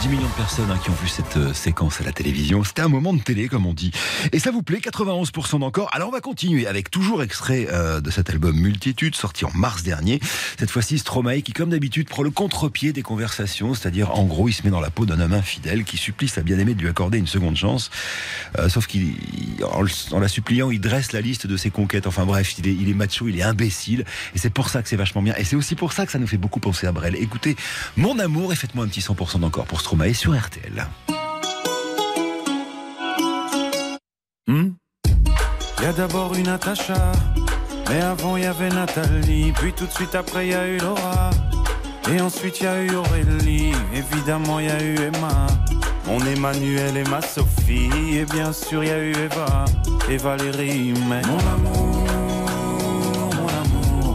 10 0.00 0.08
millions 0.08 0.28
de 0.28 0.32
personnes 0.32 0.70
hein, 0.70 0.78
qui 0.82 0.88
ont 0.88 0.94
vu 0.94 1.08
cette 1.08 1.36
euh, 1.36 1.52
séquence 1.52 2.00
à 2.00 2.04
la 2.04 2.12
télévision. 2.12 2.64
C'était 2.64 2.80
un 2.80 2.88
moment 2.88 3.12
de 3.12 3.20
télé, 3.20 3.48
comme 3.48 3.66
on 3.66 3.74
dit. 3.74 3.90
Et 4.32 4.38
ça 4.38 4.50
vous 4.50 4.62
plaît, 4.62 4.78
91% 4.78 5.58
d'encore. 5.58 5.90
Alors, 5.92 6.08
on 6.08 6.12
va 6.12 6.22
continuer 6.22 6.66
avec 6.66 6.90
toujours 6.90 7.22
extrait 7.22 7.66
euh, 7.70 8.00
de 8.00 8.10
cet 8.10 8.30
album 8.30 8.56
Multitude, 8.56 9.14
sorti 9.14 9.44
en 9.44 9.50
mars 9.52 9.82
dernier. 9.82 10.18
Cette 10.58 10.70
fois-ci, 10.70 10.98
Stromae, 10.98 11.42
qui, 11.42 11.52
comme 11.52 11.68
d'habitude, 11.68 12.08
prend 12.08 12.22
le 12.22 12.30
contre-pied 12.30 12.94
des 12.94 13.02
conversations. 13.02 13.74
C'est-à-dire, 13.74 14.16
en 14.16 14.24
gros, 14.24 14.48
il 14.48 14.54
se 14.54 14.62
met 14.62 14.70
dans 14.70 14.80
la 14.80 14.88
peau 14.88 15.04
d'un 15.04 15.20
homme 15.20 15.34
infidèle 15.34 15.84
qui 15.84 15.98
supplie 15.98 16.28
sa 16.28 16.40
bien-aimée 16.40 16.72
de 16.72 16.80
lui 16.80 16.88
accorder 16.88 17.18
une 17.18 17.26
seconde 17.26 17.56
chance. 17.56 17.90
Euh, 18.58 18.70
sauf 18.70 18.86
qu'il, 18.86 19.16
en, 19.70 19.84
en 20.12 20.18
la 20.18 20.28
suppliant, 20.28 20.70
il 20.70 20.80
dresse 20.80 21.12
la 21.12 21.20
liste 21.20 21.46
de 21.46 21.58
ses 21.58 21.70
conquêtes. 21.70 22.06
Enfin 22.06 22.24
bref, 22.24 22.54
il 22.58 22.66
est, 22.66 22.74
il 22.74 22.88
est 22.88 22.94
macho, 22.94 23.28
il 23.28 23.38
est 23.38 23.42
imbécile. 23.42 24.06
Et 24.34 24.38
c'est 24.38 24.48
pour 24.48 24.70
ça 24.70 24.82
que 24.82 24.88
c'est 24.88 24.96
vachement 24.96 25.20
bien. 25.20 25.34
Et 25.36 25.44
c'est 25.44 25.56
aussi 25.56 25.74
pour 25.74 25.92
ça 25.92 26.06
que 26.06 26.12
ça 26.12 26.18
nous 26.18 26.26
fait 26.26 26.38
beaucoup 26.38 26.60
penser 26.60 26.86
à 26.86 26.92
Brel. 26.92 27.16
Écoutez, 27.16 27.54
Mon 27.98 28.18
amour, 28.18 28.54
et 28.54 28.56
faites-moi 28.56 28.86
un 28.86 28.88
petit 28.88 29.00
100% 29.00 29.40
d'encore 29.40 29.66
pour 29.66 29.80
Stromae 29.80 29.89
sur 30.12 30.32
RTL. 30.34 30.86
Hmm? 34.46 34.70
Y 35.82 35.84
a 35.84 35.92
d'abord 35.92 36.34
une 36.36 36.44
Natacha, 36.44 37.12
mais 37.88 38.00
avant 38.00 38.36
il 38.36 38.44
y 38.44 38.46
avait 38.46 38.68
Nathalie, 38.68 39.52
puis 39.52 39.72
tout 39.72 39.86
de 39.86 39.90
suite 39.90 40.14
après 40.14 40.46
il 40.46 40.52
y 40.52 40.54
a 40.54 40.68
eu 40.68 40.78
Laura, 40.78 41.30
et 42.08 42.20
ensuite 42.20 42.60
il 42.60 42.64
y 42.64 42.66
a 42.66 42.82
eu 42.82 42.94
Aurélie, 42.94 43.72
évidemment 43.92 44.60
il 44.60 44.66
y 44.66 44.70
a 44.70 44.82
eu 44.82 44.94
Emma, 44.94 45.46
mon 46.06 46.20
Emmanuel 46.24 46.96
et 46.96 47.04
ma 47.04 47.20
Sophie, 47.20 48.18
et 48.18 48.24
bien 48.24 48.52
sûr 48.52 48.84
il 48.84 48.88
y 48.88 48.92
a 48.92 49.02
eu 49.02 49.12
Eva 49.12 49.64
et 50.08 50.18
Valérie, 50.18 50.94
mais 51.08 51.22
mon 51.22 51.38
amour, 51.54 52.06
mon 53.34 53.48
amour, 53.48 54.14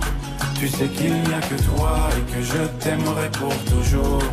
tu 0.58 0.70
sais 0.70 0.88
qu'il 0.88 1.14
n'y 1.14 1.34
a 1.34 1.42
que 1.42 1.62
toi 1.64 2.10
et 2.18 2.32
que 2.32 2.42
je 2.42 2.64
t'aimerai 2.80 3.30
pour 3.32 3.54
toujours. 3.66 4.24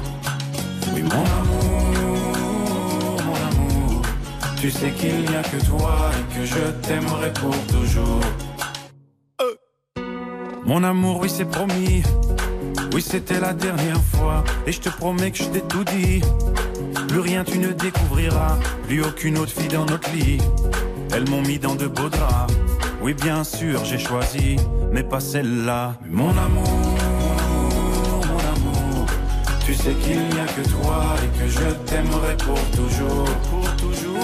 Oui, 0.94 1.02
mon 1.02 1.10
amour, 1.10 2.82
mon 3.24 3.34
amour, 3.34 4.02
tu 4.60 4.70
sais 4.70 4.90
qu'il 4.90 5.20
n'y 5.20 5.36
a 5.36 5.42
que 5.42 5.64
toi 5.66 6.10
et 6.18 6.34
que 6.34 6.44
je 6.44 6.70
t'aimerai 6.86 7.32
pour 7.34 7.56
toujours. 7.66 8.20
Euh. 9.40 9.54
Mon 10.64 10.84
amour, 10.84 11.20
oui, 11.20 11.30
c'est 11.30 11.44
promis. 11.44 12.02
Oui, 12.94 13.00
c'était 13.00 13.40
la 13.40 13.54
dernière 13.54 14.02
fois. 14.02 14.44
Et 14.66 14.72
je 14.72 14.80
te 14.80 14.90
promets 14.90 15.30
que 15.30 15.38
je 15.38 15.44
t'ai 15.44 15.62
tout 15.62 15.84
dit. 15.84 16.20
Plus 17.08 17.20
rien 17.20 17.42
tu 17.42 17.58
ne 17.58 17.72
découvriras. 17.72 18.58
Plus 18.86 19.02
aucune 19.02 19.38
autre 19.38 19.52
fille 19.52 19.68
dans 19.68 19.86
notre 19.86 20.10
lit. 20.12 20.38
Elles 21.14 21.28
m'ont 21.30 21.42
mis 21.42 21.58
dans 21.58 21.74
de 21.74 21.86
beaux 21.86 22.10
draps. 22.10 22.52
Oui, 23.02 23.14
bien 23.14 23.44
sûr, 23.44 23.84
j'ai 23.84 23.98
choisi. 23.98 24.56
Mais 24.92 25.02
pas 25.02 25.20
celle-là. 25.20 25.94
Mon 26.06 26.30
amour, 26.30 26.42
mon 26.44 26.60
amour. 26.60 26.81
Tu 29.64 29.74
sais 29.74 29.94
qu'il 29.94 30.18
n'y 30.18 30.40
a 30.40 30.46
que 30.46 30.68
toi 30.68 31.14
et 31.22 31.38
que 31.38 31.48
je 31.48 31.70
t'aimerai 31.86 32.36
pour 32.38 32.58
toujours. 32.70 33.24
Pour 33.50 33.76
toujours. 33.76 34.18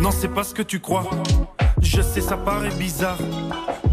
Non, 0.00 0.10
c'est 0.10 0.28
pas 0.28 0.44
ce 0.44 0.54
que 0.54 0.62
tu 0.62 0.80
crois. 0.80 1.08
Je 1.80 2.02
sais, 2.02 2.20
ça 2.20 2.36
paraît 2.36 2.74
bizarre. 2.74 3.18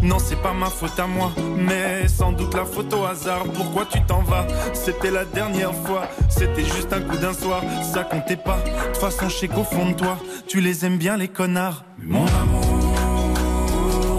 Non, 0.02 0.18
c'est 0.18 0.40
pas 0.40 0.52
ma 0.52 0.66
faute 0.66 0.98
à 0.98 1.06
moi, 1.06 1.30
mais 1.56 2.08
sans 2.08 2.32
doute 2.32 2.54
la 2.54 2.64
faute 2.64 2.92
au 2.94 3.04
hasard. 3.04 3.44
Pourquoi 3.54 3.84
tu 3.84 4.00
t'en 4.02 4.22
vas? 4.22 4.46
C'était 4.72 5.10
la 5.10 5.24
dernière 5.24 5.74
fois. 5.74 6.08
C'était 6.28 6.64
juste 6.64 6.92
un 6.92 7.00
coup 7.00 7.16
d'un 7.16 7.34
soir. 7.34 7.62
Ça 7.92 8.04
comptait 8.04 8.36
pas. 8.36 8.58
De 8.64 8.86
toute 8.92 8.96
façon, 8.96 9.28
je 9.28 9.36
sais 9.36 9.48
qu'au 9.48 9.64
fond 9.64 9.90
de 9.90 9.94
toi, 9.94 10.18
tu 10.48 10.60
les 10.60 10.84
aimes 10.86 10.96
bien, 10.96 11.16
les 11.16 11.28
connards. 11.28 11.84
Mon 11.98 12.24
amour, 12.26 12.66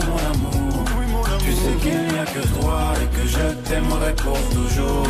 mon 0.08 0.18
amour. 0.32 1.28
Tu 1.40 1.52
sais 1.52 1.76
qu'il 1.82 2.14
n'y 2.14 2.20
a 2.20 2.26
que 2.26 2.48
toi 2.60 2.94
et 3.02 3.08
que 3.16 3.28
je 3.28 3.70
t'aimerai 3.70 4.14
pour 4.16 4.38
toujours. 4.50 5.08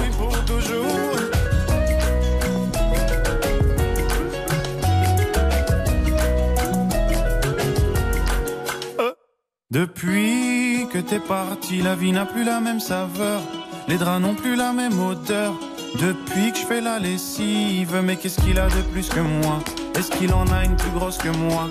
Depuis 9.71 10.85
que 10.91 10.97
t'es 10.97 11.19
parti, 11.19 11.81
la 11.81 11.95
vie 11.95 12.11
n'a 12.11 12.25
plus 12.25 12.43
la 12.43 12.59
même 12.59 12.81
saveur. 12.81 13.39
Les 13.87 13.97
draps 13.97 14.21
n'ont 14.21 14.35
plus 14.35 14.57
la 14.57 14.73
même 14.73 14.99
odeur. 14.99 15.53
Depuis 15.97 16.51
que 16.51 16.57
je 16.57 16.65
fais 16.65 16.81
la 16.81 16.99
lessive, 16.99 17.97
mais 18.03 18.17
qu'est-ce 18.17 18.41
qu'il 18.41 18.59
a 18.59 18.67
de 18.67 18.81
plus 18.91 19.07
que 19.07 19.21
moi? 19.21 19.59
Est-ce 19.95 20.11
qu'il 20.11 20.33
en 20.33 20.45
a 20.47 20.65
une 20.65 20.75
plus 20.75 20.91
grosse 20.91 21.17
que 21.17 21.29
moi? 21.29 21.69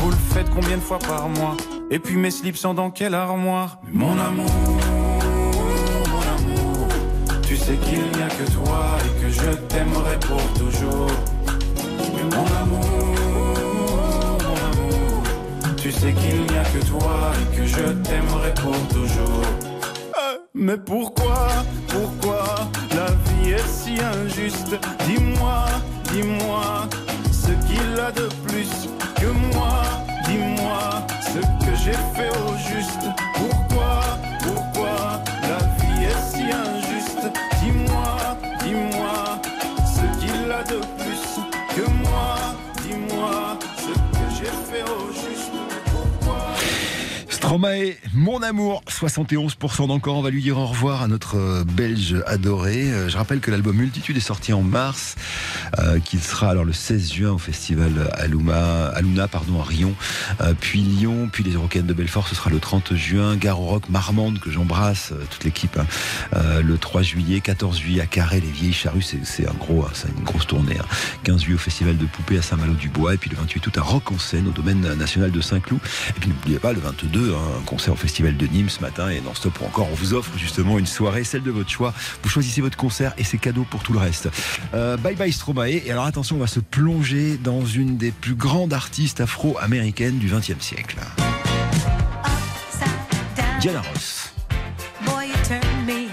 Vous 0.00 0.10
le 0.10 0.16
faites 0.34 0.50
combien 0.50 0.76
de 0.76 0.82
fois 0.82 0.98
par 0.98 1.28
mois? 1.28 1.56
Et 1.88 2.00
puis 2.00 2.16
mes 2.16 2.32
slips 2.32 2.56
sont 2.56 2.74
dans 2.74 2.90
quelle 2.90 3.14
armoire? 3.14 3.78
Mon 3.92 4.18
amour, 4.18 4.50
mon 6.10 6.22
amour, 6.36 6.88
tu 7.46 7.56
sais 7.56 7.76
qu'il 7.76 8.00
n'y 8.00 8.22
a 8.24 8.28
que 8.28 8.50
toi 8.50 8.98
et 9.04 9.22
que 9.22 9.30
je 9.30 9.52
t'aimerai 9.68 10.18
pour 10.18 10.42
toujours. 10.54 11.12
Mon 12.32 12.46
amour, 12.60 12.85
tu 15.86 15.92
sais 15.92 16.12
qu'il 16.14 16.42
n'y 16.42 16.58
a 16.58 16.64
que 16.64 16.84
toi 16.84 17.30
et 17.40 17.56
que 17.56 17.64
je 17.64 17.84
t'aimerai 18.02 18.52
pour 18.54 18.76
toujours. 18.88 19.42
Euh, 20.18 20.38
Mais 20.52 20.76
pourquoi, 20.76 21.48
pourquoi 21.86 22.44
la 22.90 23.06
vie 23.26 23.52
est 23.52 23.68
si 23.68 23.96
injuste? 24.00 24.76
Dis-moi, 25.06 25.66
dis-moi 26.12 26.88
ce 27.30 27.52
qu'il 27.68 28.00
a 28.00 28.10
de 28.10 28.28
plus 28.48 28.88
que 29.20 29.26
moi. 29.54 29.82
Dis-moi 30.26 31.06
ce 31.20 31.38
que 31.64 31.76
j'ai 31.76 31.98
fait 32.16 32.30
au 32.30 32.56
juste. 32.56 33.06
Stromae, 47.56 47.94
mon 48.12 48.42
amour, 48.42 48.82
71% 48.90 49.88
d'encore. 49.88 50.16
On 50.18 50.22
va 50.22 50.28
lui 50.28 50.42
dire 50.42 50.58
au 50.58 50.66
revoir 50.66 51.00
à 51.00 51.08
notre 51.08 51.38
euh, 51.38 51.64
Belge 51.64 52.22
adoré. 52.26 52.92
Euh, 52.92 53.08
Je 53.08 53.16
rappelle 53.16 53.40
que 53.40 53.50
l'album 53.50 53.74
Multitude 53.76 54.14
est 54.14 54.20
sorti 54.20 54.52
en 54.52 54.60
mars, 54.60 55.14
euh, 55.78 55.98
qu'il 55.98 56.20
sera 56.20 56.50
alors 56.50 56.66
le 56.66 56.74
16 56.74 57.14
juin 57.14 57.30
au 57.30 57.38
festival 57.38 58.10
Aluma, 58.12 58.92
pardon, 59.32 59.58
à 59.58 59.64
Rion, 59.64 59.94
puis 60.60 60.80
Lyon, 60.82 61.30
puis 61.32 61.44
les 61.44 61.52
Eurocaines 61.54 61.86
de 61.86 61.94
Belfort. 61.94 62.28
Ce 62.28 62.34
sera 62.34 62.50
le 62.50 62.58
30 62.58 62.94
juin. 62.94 63.36
Gare 63.36 63.58
au 63.58 63.64
Rock 63.64 63.88
Marmande, 63.88 64.38
que 64.38 64.50
j'embrasse, 64.50 65.14
toute 65.30 65.44
l'équipe. 65.44 65.78
hein. 65.78 66.60
Le 66.62 66.76
3 66.76 67.00
juillet, 67.00 67.40
14 67.40 67.78
juillet 67.78 68.02
à 68.02 68.06
Carré, 68.06 68.40
les 68.40 68.50
Vieilles 68.50 68.74
Charrues. 68.74 69.00
C'est- 69.00 69.46
un 69.48 69.54
gros, 69.54 69.82
hein, 69.86 69.90
c'est 69.94 70.08
une 70.08 70.24
grosse 70.24 70.46
tournée. 70.46 70.76
hein. 70.78 70.84
15 71.24 71.40
juillet 71.40 71.54
au 71.56 71.58
festival 71.58 71.96
de 71.96 72.04
Poupée 72.04 72.36
à 72.36 72.42
Saint-Malo-du-Bois. 72.42 73.14
Et 73.14 73.16
puis 73.16 73.30
le 73.30 73.36
28 73.36 73.66
août 73.66 73.78
à 73.78 73.82
Rock 73.82 74.12
en 74.12 74.18
scène 74.18 74.46
au 74.46 74.50
domaine 74.52 74.80
national 74.98 75.30
de 75.30 75.40
Saint-Cloud. 75.40 75.80
Et 76.10 76.20
puis 76.20 76.28
n'oubliez 76.28 76.58
pas 76.58 76.72
le 76.74 76.80
22, 76.80 77.32
hein, 77.34 77.38
un 77.46 77.62
concert 77.64 77.94
au 77.94 77.96
festival 77.96 78.36
de 78.36 78.46
Nîmes 78.46 78.68
ce 78.68 78.80
matin. 78.80 79.08
Et 79.08 79.20
dans 79.20 79.34
Stop 79.34 79.60
ou 79.60 79.64
encore, 79.64 79.88
on 79.90 79.94
vous 79.94 80.14
offre 80.14 80.36
justement 80.36 80.78
une 80.78 80.86
soirée, 80.86 81.24
celle 81.24 81.42
de 81.42 81.50
votre 81.50 81.70
choix. 81.70 81.94
Vous 82.22 82.28
choisissez 82.28 82.60
votre 82.60 82.76
concert 82.76 83.14
et 83.18 83.24
c'est 83.24 83.38
cadeau 83.38 83.64
pour 83.68 83.82
tout 83.82 83.92
le 83.92 83.98
reste. 83.98 84.28
Euh, 84.74 84.96
bye 84.96 85.14
bye 85.14 85.32
Stromae. 85.32 85.82
Et 85.86 85.90
alors 85.90 86.04
attention, 86.04 86.36
on 86.36 86.40
va 86.40 86.46
se 86.46 86.60
plonger 86.60 87.36
dans 87.36 87.64
une 87.64 87.96
des 87.96 88.10
plus 88.10 88.34
grandes 88.34 88.72
artistes 88.72 89.20
afro-américaines 89.20 90.18
du 90.18 90.28
XXe 90.28 90.60
siècle. 90.60 90.98
Diana 93.60 93.80
Ross. 93.80 94.32
Boy, 95.04 95.28
you 95.28 95.34
turn 95.44 95.86
me 95.86 96.08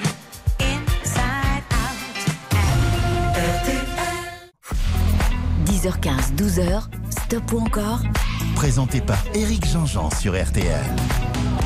inside 0.60 1.64
out. 1.72 2.24
10h15, 5.66 6.36
12h, 6.36 6.84
stop 7.10 7.52
ou 7.52 7.60
encore 7.60 8.02
Présenté 8.56 9.02
par 9.02 9.18
Éric 9.34 9.66
Jean-Jean 9.68 10.10
sur 10.12 10.34
RTL. 10.42 10.86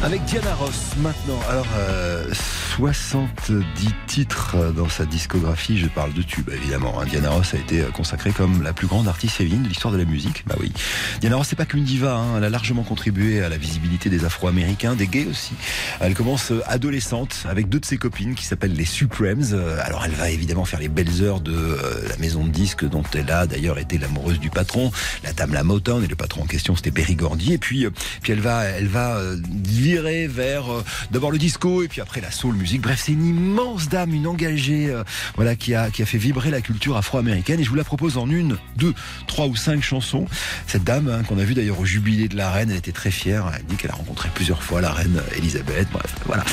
Avec 0.04 0.24
Diana 0.26 0.54
Ross 0.56 0.94
maintenant. 1.02 1.40
Alors, 1.50 1.66
euh, 1.80 2.32
70 2.76 3.90
titres 4.06 4.56
dans 4.76 4.88
sa 4.90 5.06
discographie. 5.06 5.80
Je 5.80 5.88
parle 5.88 6.14
de 6.14 6.22
tubes, 6.22 6.52
évidemment. 6.54 7.02
hein. 7.02 7.06
Diana 7.10 7.32
Ross 7.32 7.56
a 7.56 7.58
été 7.58 7.82
consacrée 7.94 8.30
comme 8.30 8.62
la 8.62 8.74
plus 8.74 8.86
grande 8.86 9.08
artiste 9.08 9.38
féminine 9.38 9.64
de 9.64 9.68
l'histoire 9.70 9.92
de 9.92 9.98
la 9.98 10.06
musique. 10.06 10.44
Bah 10.46 10.54
oui. 10.60 10.72
Diana 11.20 11.38
Ross, 11.38 11.48
c'est 11.50 11.56
pas 11.56 11.66
qu'une 11.66 11.84
diva. 11.84 12.14
hein. 12.16 12.36
Elle 12.38 12.44
a 12.44 12.50
largement 12.52 12.84
contribué 12.84 13.42
à 13.42 13.50
la 13.50 13.58
visibilité 13.58 14.12
des 14.12 14.24
Afro-Américains, 14.24 14.94
des 14.94 15.08
gays 15.08 15.26
aussi. 15.28 15.54
Elle 16.00 16.14
commence 16.14 16.52
euh, 16.52 16.62
adolescente 16.68 17.46
avec 17.50 17.68
deux 17.68 17.80
de 17.80 17.86
ses 17.86 17.98
copines 17.98 18.36
qui 18.36 18.46
s'appellent 18.46 18.76
les 18.76 18.86
Supremes. 18.86 19.46
Euh, 19.54 19.80
Alors, 19.84 20.04
elle 20.06 20.12
va 20.14 20.30
évidemment 20.30 20.66
faire 20.66 20.80
les 20.80 20.90
belles 20.90 21.24
heures 21.24 21.42
de 21.42 21.56
euh, 21.56 22.08
la 22.08 22.18
maison 22.18 22.44
de 22.46 22.50
disques 22.52 22.86
dont 22.88 23.04
elle 23.16 23.32
a 23.32 23.48
d'ailleurs 23.48 23.80
été 23.80 23.98
l'amoureuse 23.98 24.40
du 24.40 24.52
patron, 24.52 24.92
la 25.24 25.34
Tamla 25.34 25.64
Motown. 25.64 26.04
Et 26.04 26.08
le 26.08 26.16
patron 26.16 26.44
en 26.44 26.46
question, 26.48 26.67
c'était 26.76 26.92
Berry 26.92 27.16
Gordy. 27.16 27.54
Et 27.54 27.58
puis, 27.58 27.86
euh, 27.86 27.92
puis 28.22 28.34
elle 28.34 28.40
va, 28.40 28.64
elle 28.66 28.88
va 28.88 29.18
euh, 29.18 29.38
virer 29.66 30.28
vers 30.28 30.72
euh, 30.72 30.84
d'abord 31.12 31.32
le 31.32 31.38
disco 31.38 31.84
et 31.84 31.88
puis 31.88 32.02
après 32.02 32.22
la 32.22 32.32
soul 32.32 32.56
music. 32.56 32.82
Bref, 32.82 33.02
c'est 33.06 33.14
une 33.14 33.26
immense 33.26 33.90
dame, 33.90 34.14
une 34.14 34.28
engagée, 34.28 34.94
voilà, 35.36 35.56
qui 35.56 35.76
a 35.76 35.90
qui 35.90 36.02
a 36.02 36.06
fait 36.06 36.18
vibrer 36.18 36.52
la 36.52 36.62
culture 36.62 36.98
afro-américaine. 36.98 37.60
Et 37.60 37.64
je 37.64 37.70
vous 37.70 37.76
la 37.76 37.84
propose 37.84 38.18
en 38.18 38.30
une, 38.30 38.58
deux, 38.76 38.94
trois 39.28 39.48
ou 39.48 39.56
cinq 39.56 39.82
chansons. 39.82 40.26
Cette 40.68 40.84
dame 40.84 41.08
hein, 41.08 41.24
qu'on 41.24 41.38
a 41.38 41.44
vu 41.44 41.54
d'ailleurs 41.54 41.80
au 41.80 41.86
jubilé 41.86 42.28
de 42.28 42.36
la 42.36 42.52
reine, 42.52 42.70
elle 42.72 42.78
était 42.78 42.92
très 42.92 43.12
fière. 43.12 43.52
Elle 43.56 43.66
dit 43.66 43.76
qu'elle 43.76 43.92
a 43.92 43.96
rencontré 43.96 44.30
plusieurs 44.34 44.64
fois 44.64 44.82
la 44.82 44.92
reine 44.92 45.22
Elisabeth. 45.38 45.88
Bref, 45.92 46.16
voilà. 46.26 46.44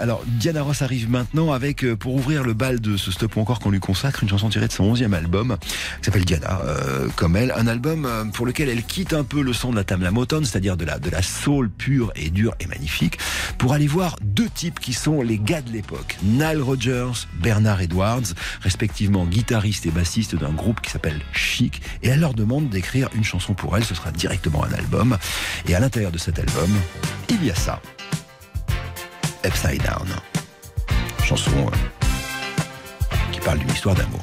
Alors 0.00 0.22
Diana 0.26 0.62
Ross 0.62 0.82
arrive 0.82 1.08
maintenant 1.10 1.52
avec 1.52 1.84
pour 1.94 2.14
ouvrir 2.14 2.44
le 2.44 2.52
bal 2.52 2.80
de 2.80 2.96
ce 2.96 3.10
stop 3.10 3.36
ou 3.36 3.40
encore 3.40 3.60
qu'on 3.60 3.70
lui 3.70 3.80
consacre 3.80 4.22
une 4.22 4.28
chanson 4.28 4.48
tirée 4.48 4.68
de 4.68 4.72
son 4.72 4.92
11e 4.92 5.12
album 5.12 5.56
qui 6.00 6.04
s'appelle 6.04 6.24
Diana, 6.24 6.60
comme 7.16 7.36
elle, 7.36 7.52
un 7.56 7.66
album 7.66 8.08
pour 8.32 8.46
lequel 8.46 8.68
elle 8.68 8.82
quitte 8.82 9.13
un 9.14 9.24
peu 9.24 9.42
le 9.42 9.52
son 9.52 9.70
de 9.70 9.76
la 9.76 9.84
Tamla 9.84 10.10
Motown, 10.10 10.44
c'est-à-dire 10.44 10.76
de 10.76 10.84
la 10.84 10.98
de 10.98 11.10
la 11.10 11.22
soul 11.22 11.70
pure 11.70 12.12
et 12.16 12.30
dure 12.30 12.54
et 12.60 12.66
magnifique, 12.66 13.18
pour 13.58 13.72
aller 13.72 13.86
voir 13.86 14.16
deux 14.22 14.48
types 14.48 14.80
qui 14.80 14.92
sont 14.92 15.22
les 15.22 15.38
gars 15.38 15.62
de 15.62 15.70
l'époque, 15.70 16.16
Nile 16.22 16.60
Rodgers, 16.60 17.26
Bernard 17.40 17.80
Edwards, 17.80 18.34
respectivement 18.60 19.24
guitariste 19.24 19.86
et 19.86 19.90
bassiste 19.90 20.34
d'un 20.34 20.52
groupe 20.52 20.80
qui 20.80 20.90
s'appelle 20.90 21.20
Chic, 21.32 21.80
et 22.02 22.08
elle 22.08 22.20
leur 22.20 22.34
demande 22.34 22.68
d'écrire 22.68 23.08
une 23.14 23.24
chanson 23.24 23.54
pour 23.54 23.76
elle, 23.76 23.84
ce 23.84 23.94
sera 23.94 24.10
directement 24.10 24.64
un 24.64 24.72
album, 24.72 25.16
et 25.68 25.74
à 25.74 25.80
l'intérieur 25.80 26.12
de 26.12 26.18
cet 26.18 26.38
album, 26.38 26.70
il 27.28 27.44
y 27.44 27.50
a 27.50 27.54
ça, 27.54 27.80
Upside 29.44 29.82
Down, 29.82 30.08
chanson 31.24 31.50
euh, 31.66 33.16
qui 33.32 33.40
parle 33.40 33.58
d'une 33.58 33.70
histoire 33.70 33.94
d'amour. 33.94 34.22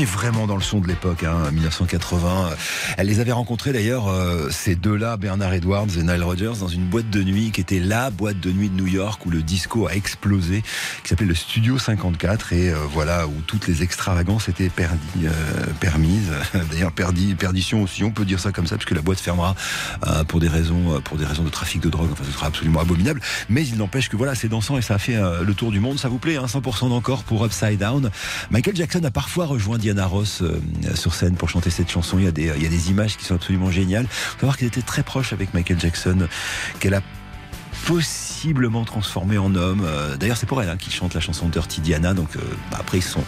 Est 0.00 0.04
vraiment 0.04 0.46
dans 0.46 0.56
le 0.56 0.62
son 0.62 0.80
de 0.80 0.88
l'époque, 0.88 1.24
hein, 1.24 1.50
1980. 1.52 2.50
Elle 2.96 3.06
les 3.06 3.20
avait 3.20 3.32
rencontrés 3.32 3.72
d'ailleurs, 3.72 4.08
euh, 4.08 4.48
ces 4.50 4.74
deux-là, 4.74 5.16
Bernard 5.16 5.52
Edwards 5.52 5.86
et 5.96 6.02
Nile 6.02 6.22
Rodgers, 6.22 6.52
dans 6.60 6.68
une 6.68 6.84
boîte 6.84 7.10
de 7.10 7.22
nuit 7.22 7.50
qui 7.50 7.60
était 7.60 7.80
la 7.80 8.10
boîte 8.10 8.40
de 8.40 8.50
nuit 8.50 8.70
de 8.70 8.74
New 8.80 8.86
York 8.86 9.24
où 9.26 9.30
le 9.30 9.42
disco 9.42 9.86
a 9.88 9.94
explosé, 9.94 10.62
qui 11.02 11.08
s'appelait 11.08 11.26
le 11.26 11.34
Studio 11.34 11.78
54 11.78 12.52
et 12.52 12.70
euh, 12.70 12.76
voilà 12.92 13.26
où 13.26 13.34
toutes 13.46 13.66
les 13.68 13.82
extravagances 13.82 14.48
étaient 14.48 14.68
perdi- 14.68 15.26
euh, 15.26 15.30
permises. 15.80 16.32
D'ailleurs, 16.70 16.92
perdi, 16.92 17.34
perdition 17.34 17.82
aussi, 17.82 18.02
on 18.04 18.10
peut 18.10 18.24
dire 18.24 18.40
ça 18.40 18.52
comme 18.52 18.66
ça, 18.66 18.76
puisque 18.76 18.92
la 18.92 19.02
boîte 19.02 19.20
fermera 19.20 19.54
pour 20.28 20.40
des 20.40 20.48
raisons, 20.48 21.00
pour 21.04 21.16
des 21.16 21.24
raisons 21.26 21.42
de 21.42 21.50
trafic 21.50 21.82
de 21.82 21.88
drogue. 21.90 22.08
Enfin, 22.12 22.24
ce 22.24 22.32
sera 22.32 22.46
absolument 22.46 22.80
abominable. 22.80 23.20
Mais 23.48 23.66
il 23.66 23.76
n'empêche 23.76 24.08
que 24.08 24.16
voilà, 24.16 24.34
c'est 24.34 24.48
dansant 24.48 24.78
et 24.78 24.82
ça 24.82 24.94
a 24.94 24.98
fait 24.98 25.18
le 25.42 25.54
tour 25.54 25.70
du 25.70 25.80
monde. 25.80 25.98
Ça 25.98 26.08
vous 26.08 26.18
plaît, 26.18 26.36
hein, 26.36 26.46
100% 26.46 26.88
d'encore 26.88 27.24
pour 27.24 27.44
Upside 27.44 27.78
Down. 27.78 28.10
Michael 28.50 28.76
Jackson 28.76 29.02
a 29.04 29.10
parfois 29.10 29.46
rejoint 29.46 29.78
Diana 29.92 30.06
Ross 30.06 30.42
euh, 30.42 30.60
sur 30.94 31.14
scène 31.14 31.34
pour 31.34 31.48
chanter 31.48 31.70
cette 31.70 31.90
chanson. 31.90 32.18
Il 32.18 32.24
y 32.24 32.28
a 32.28 32.32
des, 32.32 32.52
il 32.56 32.62
y 32.62 32.66
a 32.66 32.68
des 32.68 32.90
images 32.90 33.16
qui 33.16 33.24
sont 33.24 33.34
absolument 33.34 33.70
géniales. 33.70 34.04
Il 34.04 34.08
faut 34.08 34.40
savoir 34.40 34.56
qu'elle 34.56 34.68
était 34.68 34.82
très 34.82 35.02
proche 35.02 35.32
avec 35.32 35.52
Michael 35.52 35.80
Jackson, 35.80 36.28
qu'elle 36.78 36.94
a 36.94 37.02
possiblement 37.86 38.84
transformé 38.84 39.36
en 39.36 39.52
homme. 39.56 39.82
Euh, 39.84 40.16
D'ailleurs, 40.16 40.36
c'est 40.36 40.46
pour 40.46 40.62
elle 40.62 40.68
hein, 40.68 40.76
qu'il 40.76 40.92
chante 40.92 41.14
la 41.14 41.20
chanson 41.20 41.48
Dirty 41.48 41.80
Diana. 41.80 42.14
Donc 42.14 42.36
euh, 42.36 42.40
bah, 42.70 42.78
après, 42.80 42.98
ils 42.98 43.02
sont 43.02 43.24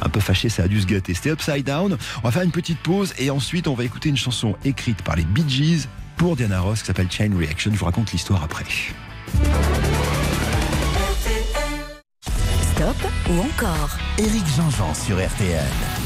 un 0.00 0.08
peu 0.08 0.20
fâchés, 0.20 0.48
ça 0.48 0.62
a 0.62 0.68
dû 0.68 0.80
se 0.80 0.86
gâter. 0.86 1.12
C'était 1.12 1.32
Upside 1.32 1.66
Down. 1.66 1.98
On 2.22 2.26
va 2.26 2.30
faire 2.30 2.42
une 2.42 2.50
petite 2.50 2.78
pause 2.78 3.12
et 3.18 3.28
ensuite, 3.28 3.68
on 3.68 3.74
va 3.74 3.84
écouter 3.84 4.08
une 4.08 4.16
chanson 4.16 4.56
écrite 4.64 5.02
par 5.02 5.16
les 5.16 5.24
Bee 5.24 5.44
Gees 5.46 5.86
pour 6.16 6.36
Diana 6.36 6.60
Ross 6.60 6.80
qui 6.80 6.86
s'appelle 6.86 7.10
Chain 7.10 7.30
Reaction. 7.36 7.72
Je 7.74 7.78
vous 7.78 7.84
raconte 7.84 8.12
l'histoire 8.12 8.42
après. 8.42 8.64
Stop 12.74 12.96
ou 13.28 13.40
encore? 13.40 13.98
Éric 14.18 14.44
Jean-Jean 14.56 14.94
sur 14.94 15.16
RTL. 15.16 16.05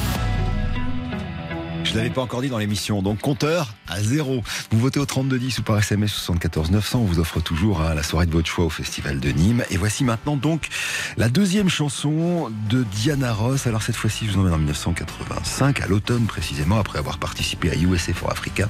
Je 1.91 1.97
l'avais 1.97 2.11
pas 2.11 2.21
encore 2.21 2.41
dit 2.41 2.49
dans 2.49 2.59
l'émission, 2.59 3.03
donc 3.03 3.19
compteur 3.19 3.75
à 3.89 4.01
zéro. 4.01 4.45
Vous 4.71 4.79
votez 4.79 5.01
au 5.01 5.07
3210 5.07 5.59
ou 5.59 5.63
par 5.63 5.77
SMS 5.77 6.13
74 6.13 6.71
900, 6.71 7.01
on 7.01 7.05
vous 7.05 7.19
offre 7.19 7.41
toujours 7.41 7.81
hein, 7.81 7.95
la 7.95 8.05
soirée 8.05 8.27
de 8.27 8.31
votre 8.31 8.47
choix 8.47 8.65
au 8.65 8.71
Festival 8.71 9.19
de 9.19 9.29
Nîmes. 9.31 9.65
Et 9.71 9.77
voici 9.77 10.05
maintenant 10.05 10.37
donc 10.37 10.69
la 11.17 11.29
deuxième 11.29 11.69
chanson 11.69 12.49
de 12.69 12.85
Diana 12.85 13.33
Ross. 13.33 13.67
Alors 13.67 13.83
cette 13.83 13.97
fois-ci, 13.97 14.27
je 14.27 14.31
vous 14.31 14.39
emmène 14.39 14.53
en 14.53 14.59
1985, 14.59 15.81
à 15.81 15.89
l'automne 15.89 16.27
précisément, 16.27 16.79
après 16.79 17.01
avoir 17.01 17.19
participé 17.19 17.73
à 17.73 17.75
USA 17.75 18.13
for 18.15 18.31
Africa. 18.31 18.69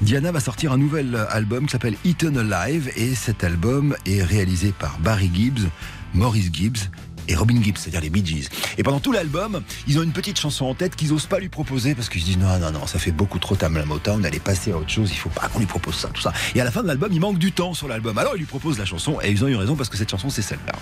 Diana 0.00 0.32
va 0.32 0.40
sortir 0.40 0.72
un 0.72 0.78
nouvel 0.78 1.14
album 1.30 1.66
qui 1.66 1.70
s'appelle 1.70 1.94
Eaten 2.04 2.38
Alive 2.38 2.90
et 2.96 3.14
cet 3.14 3.44
album 3.44 3.94
est 4.04 4.24
réalisé 4.24 4.74
par 4.76 4.98
Barry 4.98 5.30
Gibbs, 5.32 5.68
Maurice 6.12 6.50
Gibbs 6.52 6.90
et 7.28 7.34
Robin 7.34 7.62
Gibbs, 7.62 7.78
c'est-à-dire 7.78 8.00
les 8.00 8.10
Bee 8.10 8.24
Gees. 8.24 8.48
Et 8.78 8.82
pendant 8.82 9.00
tout 9.00 9.12
l'album, 9.12 9.62
ils 9.86 9.98
ont 9.98 10.02
une 10.02 10.12
petite 10.12 10.38
chanson 10.38 10.66
en 10.66 10.74
tête 10.74 10.96
qu'ils 10.96 11.12
osent 11.12 11.26
pas 11.26 11.38
lui 11.38 11.48
proposer 11.48 11.94
parce 11.94 12.08
qu'ils 12.08 12.22
se 12.22 12.26
disent 12.26 12.38
non, 12.38 12.58
non, 12.58 12.72
non, 12.72 12.86
ça 12.86 12.98
fait 12.98 13.12
beaucoup 13.12 13.38
trop 13.38 13.56
Tam 13.56 13.76
la 13.76 13.84
Motown, 13.84 14.24
elle 14.24 14.34
est 14.34 14.40
passée 14.40 14.72
à 14.72 14.76
autre 14.76 14.90
chose, 14.90 15.10
il 15.10 15.16
faut 15.16 15.28
pas 15.28 15.48
qu'on 15.48 15.58
lui 15.58 15.66
propose 15.66 15.94
ça, 15.94 16.08
tout 16.08 16.20
ça. 16.20 16.32
Et 16.54 16.60
à 16.60 16.64
la 16.64 16.70
fin 16.70 16.82
de 16.82 16.88
l'album, 16.88 17.10
il 17.12 17.20
manque 17.20 17.38
du 17.38 17.52
temps 17.52 17.74
sur 17.74 17.88
l'album. 17.88 18.16
Alors 18.18 18.34
ils 18.34 18.40
lui 18.40 18.46
proposent 18.46 18.78
la 18.78 18.86
chanson 18.86 19.18
et 19.22 19.30
ils 19.30 19.44
ont 19.44 19.48
eu 19.48 19.56
raison 19.56 19.76
parce 19.76 19.88
que 19.88 19.96
cette 19.96 20.10
chanson, 20.10 20.30
c'est 20.30 20.42
celle-là. 20.42 20.72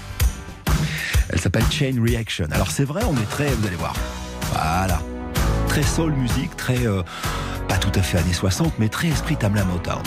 Elle 1.29 1.41
s'appelle 1.41 1.65
Chain 1.71 2.01
Reaction. 2.01 2.47
Alors 2.53 2.71
c'est 2.71 2.85
vrai, 2.85 3.03
on 3.05 3.15
est 3.15 3.31
très, 3.31 3.49
vous 3.49 3.67
allez 3.67 3.77
voir, 3.77 3.95
voilà, 4.53 5.03
très 5.69 5.83
soul 5.83 6.13
musique, 6.13 6.57
très, 6.57 6.87
euh, 6.87 7.03
pas 7.69 7.79
tout 7.79 7.93
à 7.99 8.03
fait 8.03 8.19
années 8.19 8.33
60, 8.33 8.75
mais 8.79 8.89
très 8.89 9.09
esprit 9.09 9.37
Tam 9.37 9.55
la 9.55 9.65
Motown. 9.65 10.03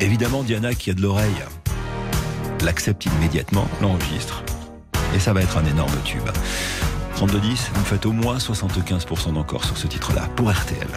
Évidemment, 0.00 0.42
Diana, 0.42 0.74
qui 0.74 0.90
a 0.90 0.94
de 0.94 1.00
l'oreille, 1.00 1.30
l'accepte 2.62 3.06
immédiatement, 3.06 3.68
l'enregistre. 3.80 4.42
Et 5.14 5.18
ça 5.18 5.32
va 5.32 5.42
être 5.42 5.58
un 5.58 5.64
énorme 5.64 5.92
tube. 6.04 6.28
3210, 7.16 7.70
vous 7.74 7.84
faites 7.84 8.06
au 8.06 8.12
moins 8.12 8.38
75% 8.38 9.34
d'encore 9.34 9.64
sur 9.64 9.76
ce 9.76 9.86
titre-là 9.86 10.28
pour 10.36 10.50
RTL. 10.50 10.88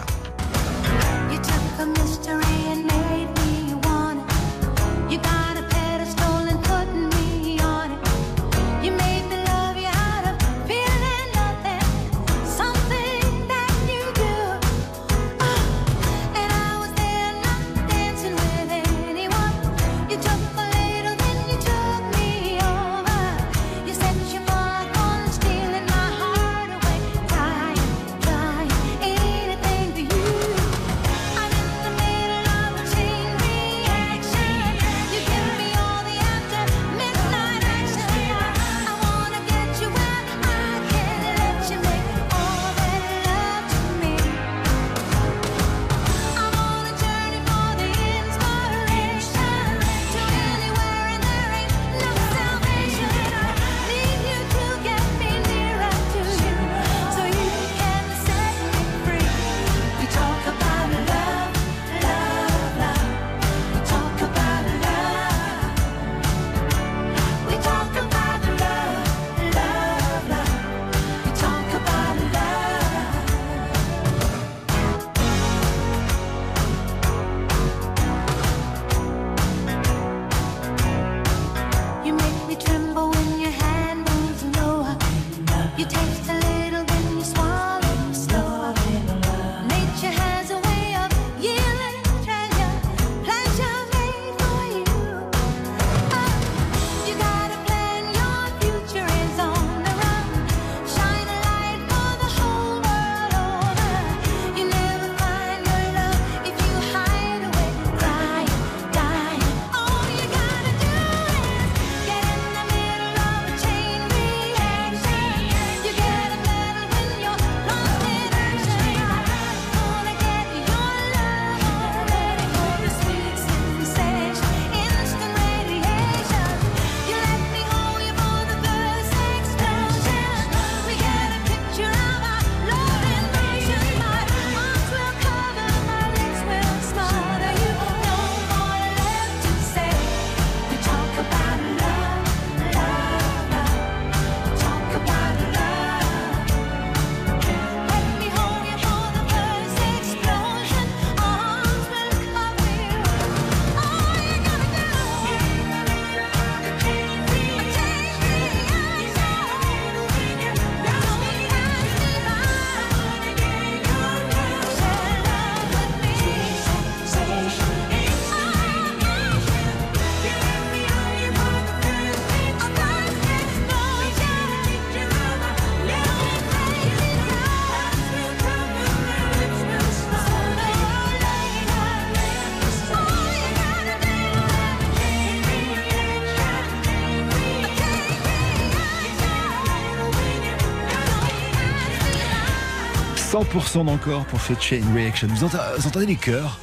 100% 193.36 193.84
d'encore 193.84 194.24
pour 194.24 194.40
ce 194.40 194.54
Chain 194.58 194.80
Reaction. 194.94 195.28
Vous, 195.28 195.44
entendez 195.44 196.06
les 196.06 196.16
chœurs? 196.16 196.58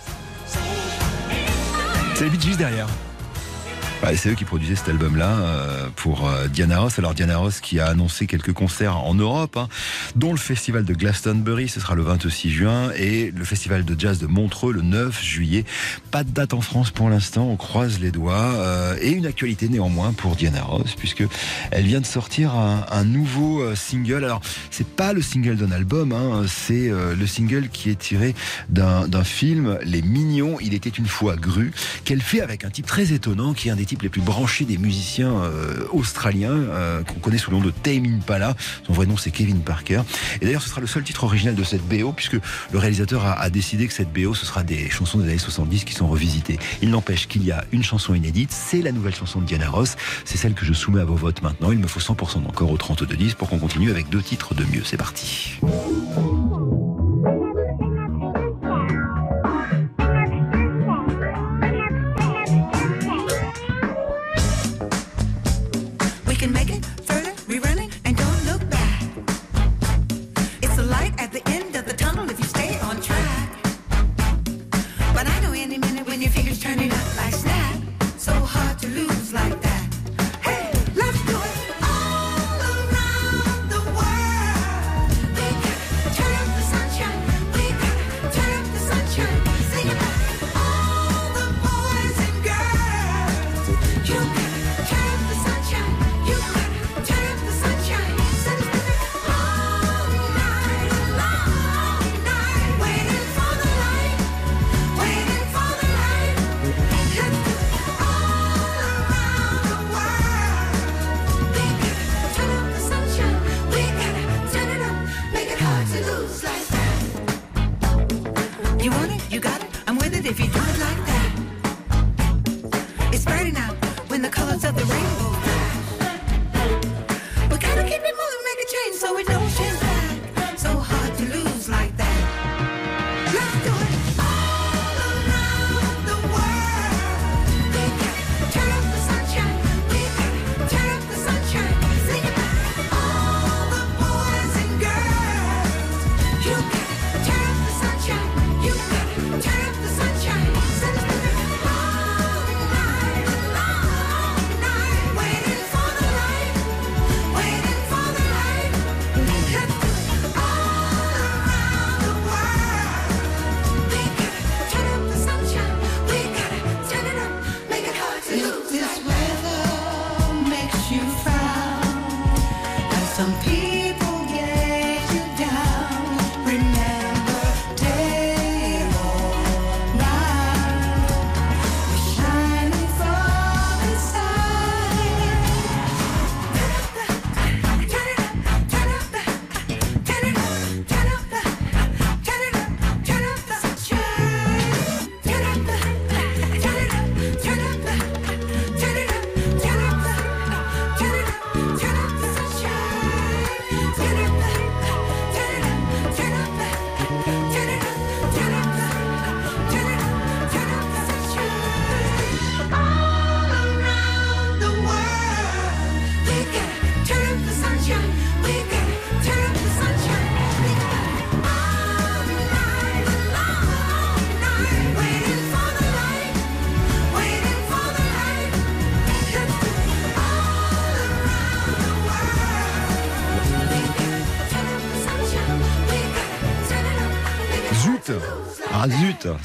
C'est 2.16 2.24
les 2.24 2.32
Bee 2.32 2.42
Gees 2.42 2.58
derrière. 2.58 2.88
C'est 4.16 4.30
eux 4.30 4.34
qui 4.34 4.44
produisaient 4.44 4.76
cet 4.76 4.90
album-là 4.90 5.30
euh, 5.30 5.90
pour 5.96 6.28
euh, 6.28 6.48
Diana 6.48 6.80
Ross. 6.80 6.98
Alors 6.98 7.14
Diana 7.14 7.38
Ross 7.38 7.62
qui 7.62 7.80
a 7.80 7.86
annoncé 7.86 8.26
quelques 8.26 8.54
concerts 8.54 8.98
en 8.98 9.14
Europe, 9.14 9.56
hein, 9.56 9.70
dont 10.16 10.32
le 10.32 10.40
festival 10.40 10.84
de 10.84 10.96
Glastonbury, 10.96 11.70
ce 11.70 11.80
sera 11.80 11.94
le 11.94 12.02
26 12.02 12.50
juin, 12.50 12.90
et 12.98 13.32
le 13.32 13.46
festival 13.46 13.86
de 13.86 14.00
jazz 14.00 14.18
de 14.18 14.26
Montreux 14.26 14.74
le 14.74 14.82
9 14.82 15.24
juillet. 15.24 15.66
Pas 16.14 16.24
de 16.24 16.30
date 16.30 16.54
en 16.54 16.62
France 16.62 16.92
pour 16.92 17.10
l'instant, 17.10 17.48
on 17.50 17.56
croise 17.56 18.00
les 18.00 18.12
doigts. 18.12 18.36
euh, 18.36 18.96
et 19.02 19.10
une 19.10 19.26
actualité 19.26 19.68
néanmoins 19.68 20.14
pour 20.14 20.36
Diana 20.36 20.62
Ross, 20.62 20.94
puisque 20.96 21.24
elle 21.72 21.86
vient 21.86 22.02
de 22.02 22.06
sortir 22.06 22.54
un, 22.54 22.86
un 22.92 23.04
nouveau 23.04 23.62
euh, 23.64 23.74
single. 23.76 24.24
Alors 24.24 24.40
c'est 24.70 24.86
pas 24.86 25.14
le 25.14 25.24
single 25.24 25.56
d'un 25.56 25.72
album, 25.72 26.12
hein, 26.12 26.44
c'est 26.48 26.88
euh, 26.88 27.16
le 27.16 27.26
single 27.26 27.70
qui 27.70 27.90
est 27.90 27.98
tiré 27.98 28.36
d'un 28.70 29.24
film, 29.24 29.80
Les 29.86 30.04
Mignons. 30.04 30.58
Il 30.62 30.76
était 30.76 30.92
une 30.92 31.08
fois 31.08 31.36
Grue, 31.36 31.72
qu'elle 32.06 32.22
fait 32.22 32.42
avec 32.42 32.64
un 32.64 32.70
type 32.70 32.86
très 32.86 33.12
étonnant, 33.12 33.54
qui 33.54 33.70
est 33.70 33.72
un 33.72 33.76
des 33.76 33.86
types 33.86 34.04
les 34.04 34.10
plus 34.10 34.22
branchés 34.22 34.66
des 34.66 34.78
musiciens 34.78 35.34
euh, 35.34 35.88
australiens, 35.94 36.52
euh, 36.52 37.02
qu'on 37.02 37.16
connaît 37.22 37.40
sous 37.40 37.50
le 37.50 37.58
nom 37.58 37.64
de 37.64 37.72
Tame 37.72 38.06
Impala. 38.06 38.56
Son 38.86 38.94
vrai 38.94 39.08
nom 39.08 39.18
c'est 39.18 39.32
Kevin 39.32 39.62
Parker. 39.62 40.04
Et 40.42 40.46
d'ailleurs 40.46 40.62
ce 40.62 40.70
sera 40.70 40.80
le 40.80 40.86
seul 40.86 41.02
titre 41.02 41.24
original 41.24 41.56
de 41.56 41.64
cette 41.64 41.82
BO, 41.82 42.12
puisque 42.12 42.38
le 42.72 42.78
réalisateur 42.78 43.26
a, 43.26 43.34
a 43.34 43.50
décidé 43.50 43.88
que 43.88 43.94
cette 43.94 44.14
BO 44.14 44.36
ce 44.36 44.46
sera 44.46 44.62
des 44.62 44.92
chansons 44.92 45.18
des 45.18 45.26
années 45.26 45.40
70 45.40 45.86
qui 45.86 45.94
sont 45.94 46.03
revisitées. 46.08 46.60
Il 46.82 46.90
n'empêche 46.90 47.28
qu'il 47.28 47.44
y 47.44 47.52
a 47.52 47.64
une 47.72 47.84
chanson 47.84 48.14
inédite, 48.14 48.52
c'est 48.52 48.82
la 48.82 48.92
nouvelle 48.92 49.16
chanson 49.16 49.42
de 49.42 49.46
Diana 49.46 49.70
Ross, 49.70 49.96
c'est 50.26 50.38
celle 50.38 50.54
que 50.54 50.66
je 50.66 50.74
soumets 50.74 51.02
à 51.02 51.06
vos 51.06 51.16
votes 51.16 51.42
maintenant. 51.42 51.72
Il 51.72 51.80
me 51.80 51.88
faut 51.88 52.00
100% 52.00 52.44
d'encore 52.44 52.72
au 52.72 52.78
32-10 52.78 53.36
pour 53.36 53.50
qu'on 53.50 53.60
continue 53.60 53.92
avec 53.92 54.10
deux 54.10 54.22
titres 54.22 54.54
de 54.54 54.64
mieux. 54.66 54.84
C'est 54.84 54.98
parti. 54.98 55.60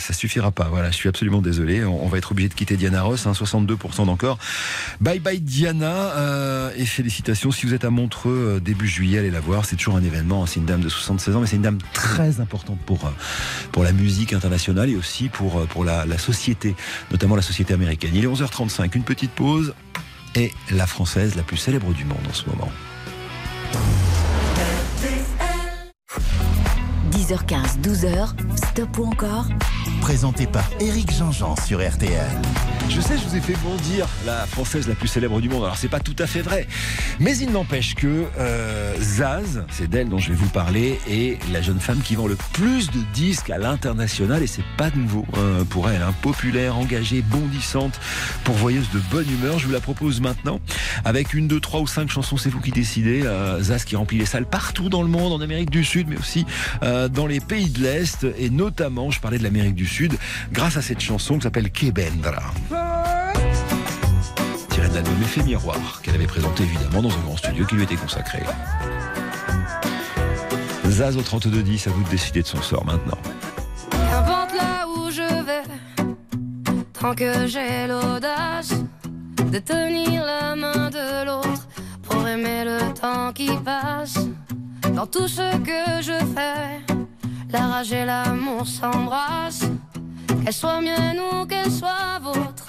Ça 0.08 0.14
suffira 0.14 0.50
pas, 0.52 0.68
voilà, 0.70 0.90
je 0.90 0.96
suis 0.96 1.10
absolument 1.10 1.42
désolé. 1.42 1.84
On, 1.84 2.08
va 2.08 2.16
être 2.16 2.32
obligé 2.32 2.48
de 2.48 2.54
quitter 2.54 2.78
Diana 2.78 3.02
Ross, 3.02 3.26
hein, 3.26 3.32
62% 3.32 4.06
d'encore. 4.06 4.38
Bye 5.02 5.18
bye 5.18 5.38
Diana, 5.38 6.12
euh, 6.16 6.70
et 6.78 6.86
félicitations. 6.86 7.52
Si 7.52 7.66
vous 7.66 7.74
êtes 7.74 7.84
à 7.84 7.90
Montreux 7.90 8.54
euh, 8.56 8.58
début 8.58 8.88
juillet, 8.88 9.18
allez 9.18 9.30
la 9.30 9.40
voir, 9.40 9.66
c'est 9.66 9.76
toujours 9.76 9.96
un 9.96 10.02
événement. 10.02 10.44
hein. 10.44 10.46
C'est 10.46 10.60
une 10.60 10.64
dame 10.64 10.80
de 10.80 10.88
76 10.88 11.36
ans, 11.36 11.40
mais 11.42 11.46
c'est 11.46 11.56
une 11.56 11.62
dame 11.62 11.76
très 11.92 12.40
importante 12.40 12.78
pour, 12.86 13.04
euh, 13.04 13.10
pour 13.70 13.84
la 13.84 13.92
musique 13.92 14.32
internationale 14.32 14.88
et 14.88 14.96
aussi 14.96 15.28
pour, 15.28 15.66
pour 15.66 15.84
la, 15.84 16.06
la 16.06 16.16
société, 16.16 16.74
notamment 17.10 17.36
la 17.36 17.42
société 17.42 17.74
américaine. 17.74 18.12
Il 18.14 18.24
est 18.24 18.28
11h35, 18.28 18.96
une 18.96 19.02
petite 19.02 19.32
pause, 19.32 19.74
et 20.34 20.54
la 20.70 20.86
française 20.86 21.34
la 21.34 21.42
plus 21.42 21.58
célèbre 21.58 21.92
du 21.92 22.06
monde 22.06 22.16
en 22.26 22.32
ce 22.32 22.48
moment. 22.48 22.70
10h15, 27.28 27.82
12h, 27.82 28.28
stop 28.56 28.98
ou 28.98 29.04
encore? 29.04 29.48
Présenté 30.00 30.46
par 30.46 30.64
Éric 30.80 31.12
Jean-Jean 31.12 31.56
sur 31.56 31.86
RTL. 31.86 32.26
Je 32.90 33.02
sais, 33.02 33.16
je 33.18 33.28
vous 33.28 33.36
ai 33.36 33.40
fait 33.40 33.56
bondir 33.62 34.06
la 34.26 34.44
française 34.46 34.88
la 34.88 34.94
plus 34.94 35.08
célèbre 35.08 35.40
du 35.40 35.48
monde. 35.48 35.62
Alors 35.62 35.76
c'est 35.76 35.88
pas 35.88 36.00
tout 36.00 36.16
à 36.18 36.26
fait 36.26 36.40
vrai, 36.40 36.66
mais 37.20 37.36
il 37.36 37.52
n'empêche 37.52 37.94
que 37.94 38.24
euh, 38.38 38.94
Zaz, 39.00 39.64
c'est 39.70 39.88
d'elle 39.88 40.08
dont 40.08 40.18
je 40.18 40.30
vais 40.30 40.34
vous 40.34 40.48
parler, 40.48 40.98
est 41.08 41.38
la 41.52 41.60
jeune 41.62 41.78
femme 41.80 42.00
qui 42.00 42.16
vend 42.16 42.26
le 42.26 42.36
plus 42.54 42.90
de 42.90 42.98
disques 43.14 43.50
à 43.50 43.58
l'international 43.58 44.42
et 44.42 44.46
c'est 44.46 44.64
pas 44.76 44.90
nouveau 44.96 45.24
euh, 45.36 45.64
pour 45.64 45.88
elle. 45.90 46.02
hein. 46.02 46.12
Populaire, 46.22 46.76
engagée, 46.76 47.22
bondissante, 47.22 48.00
pourvoyeuse 48.44 48.90
de 48.90 49.00
bonne 49.10 49.30
humeur. 49.30 49.58
Je 49.58 49.66
vous 49.66 49.72
la 49.72 49.80
propose 49.80 50.20
maintenant 50.20 50.58
avec 51.04 51.34
une, 51.34 51.46
deux, 51.46 51.60
trois 51.60 51.80
ou 51.80 51.86
cinq 51.86 52.10
chansons. 52.10 52.36
C'est 52.36 52.50
vous 52.50 52.60
qui 52.60 52.72
décidez. 52.72 53.22
Euh, 53.24 53.62
Zaz 53.62 53.84
qui 53.84 53.96
remplit 53.96 54.18
les 54.18 54.26
salles 54.26 54.46
partout 54.46 54.88
dans 54.88 55.02
le 55.02 55.08
monde, 55.08 55.32
en 55.32 55.40
Amérique 55.40 55.70
du 55.70 55.84
Sud, 55.84 56.08
mais 56.08 56.18
aussi 56.18 56.46
euh, 56.82 57.08
dans 57.08 57.26
les 57.26 57.40
pays 57.40 57.70
de 57.70 57.80
l'Est 57.82 58.26
et 58.38 58.50
notamment, 58.50 59.10
je 59.10 59.20
parlais 59.20 59.38
de 59.38 59.44
l'Amérique 59.44 59.76
du 59.76 59.86
Sud, 59.86 60.14
grâce 60.52 60.76
à 60.76 60.82
cette 60.82 61.00
chanson 61.00 61.36
qui 61.36 61.42
s'appelle 61.42 61.70
tiré 61.70 61.92
de 64.88 64.94
l'album 64.94 65.22
Effet 65.22 65.42
Miroir, 65.42 66.00
qu'elle 66.02 66.14
avait 66.14 66.26
présenté 66.26 66.64
évidemment 66.64 67.02
dans 67.02 67.10
un 67.10 67.20
grand 67.20 67.36
studio 67.36 67.66
qui 67.66 67.74
lui 67.74 67.82
était 67.82 67.96
consacré. 67.96 68.42
Zaz 70.86 71.16
au 71.16 71.22
3210, 71.22 71.86
à 71.86 71.90
vous 71.90 72.02
de 72.04 72.08
décider 72.08 72.42
de 72.42 72.46
son 72.46 72.62
sort 72.62 72.84
maintenant. 72.84 73.18
Qu'importe 73.90 74.54
là 74.54 74.86
où 74.88 75.10
je 75.10 75.44
vais, 75.44 75.62
tant 76.92 77.14
que 77.14 77.46
j'ai 77.46 77.86
l'audace 77.86 78.74
de 79.52 79.58
tenir 79.58 80.24
la 80.24 80.56
main 80.56 80.90
de 80.90 81.26
l'autre 81.26 81.68
pour 82.02 82.26
aimer 82.26 82.64
le 82.64 82.92
temps 82.94 83.32
qui 83.32 83.50
passe. 83.64 84.18
Dans 84.94 85.06
tout 85.06 85.28
ce 85.28 85.56
que 85.58 86.02
je 86.02 86.18
fais, 86.34 86.94
la 87.50 87.66
rage 87.66 87.92
et 87.92 88.04
l'amour 88.04 88.66
s'embrassent. 88.66 89.70
Qu'elle 90.44 90.52
soit 90.52 90.80
mienne 90.80 91.20
ou 91.20 91.46
qu'elle 91.46 91.70
soit 91.70 92.18
vôtre, 92.22 92.67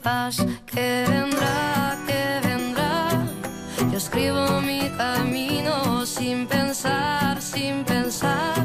dépasse. 0.00 0.44
Que 0.66 1.04
vendrá, 1.06 1.96
que 2.06 2.48
vendrá. 2.48 3.08
Yo 3.90 3.98
escribo 3.98 4.60
mi 4.62 4.90
camino 4.96 6.06
sin 6.06 6.46
pensar, 6.46 7.40
sin 7.40 7.84
pensar 7.84 8.64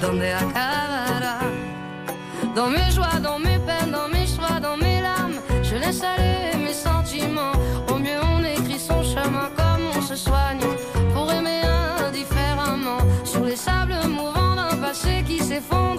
dónde 0.00 0.32
acabará? 0.32 1.40
Dans 2.54 2.70
mes 2.70 2.90
joies, 2.94 3.20
dans 3.22 3.38
mes 3.38 3.58
peines, 3.58 3.90
dans 3.90 4.08
mes 4.08 4.26
choix, 4.26 4.60
dans 4.60 4.76
mes 4.76 5.00
larmes, 5.00 5.40
je 5.62 5.76
laisse 5.76 6.02
aller 6.02 6.56
mes 6.58 6.72
sentiments. 6.72 7.52
Au 7.88 7.98
mieux, 7.98 8.20
on 8.22 8.44
écrit 8.44 8.78
son 8.78 9.02
chemin 9.02 9.50
comme 9.56 9.84
on 9.96 10.02
se 10.02 10.16
soigne 10.16 10.60
pour 11.12 11.30
aimer 11.32 11.62
indifféremment. 12.06 12.98
Sur 13.24 13.44
les 13.44 13.56
sables 13.56 13.98
mouvants 14.08 14.56
d'un 14.56 14.76
passé 14.78 15.22
qui 15.26 15.38
s'effondre, 15.38 15.95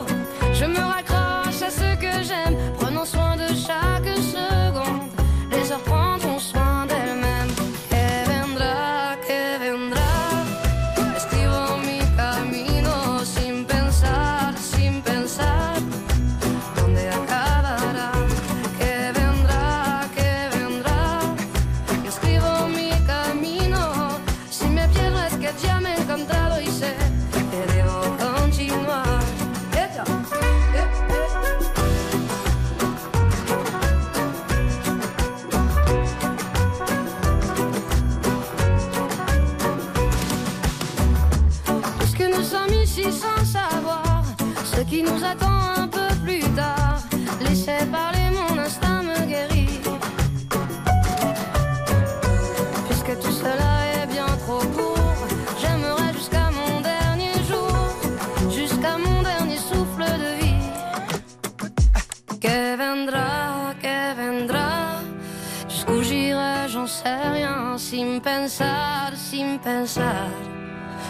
pensar 69.67 70.29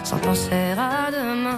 sans 0.03 0.17
penser 0.17 0.73
à 0.77 1.11
demain. 1.11 1.57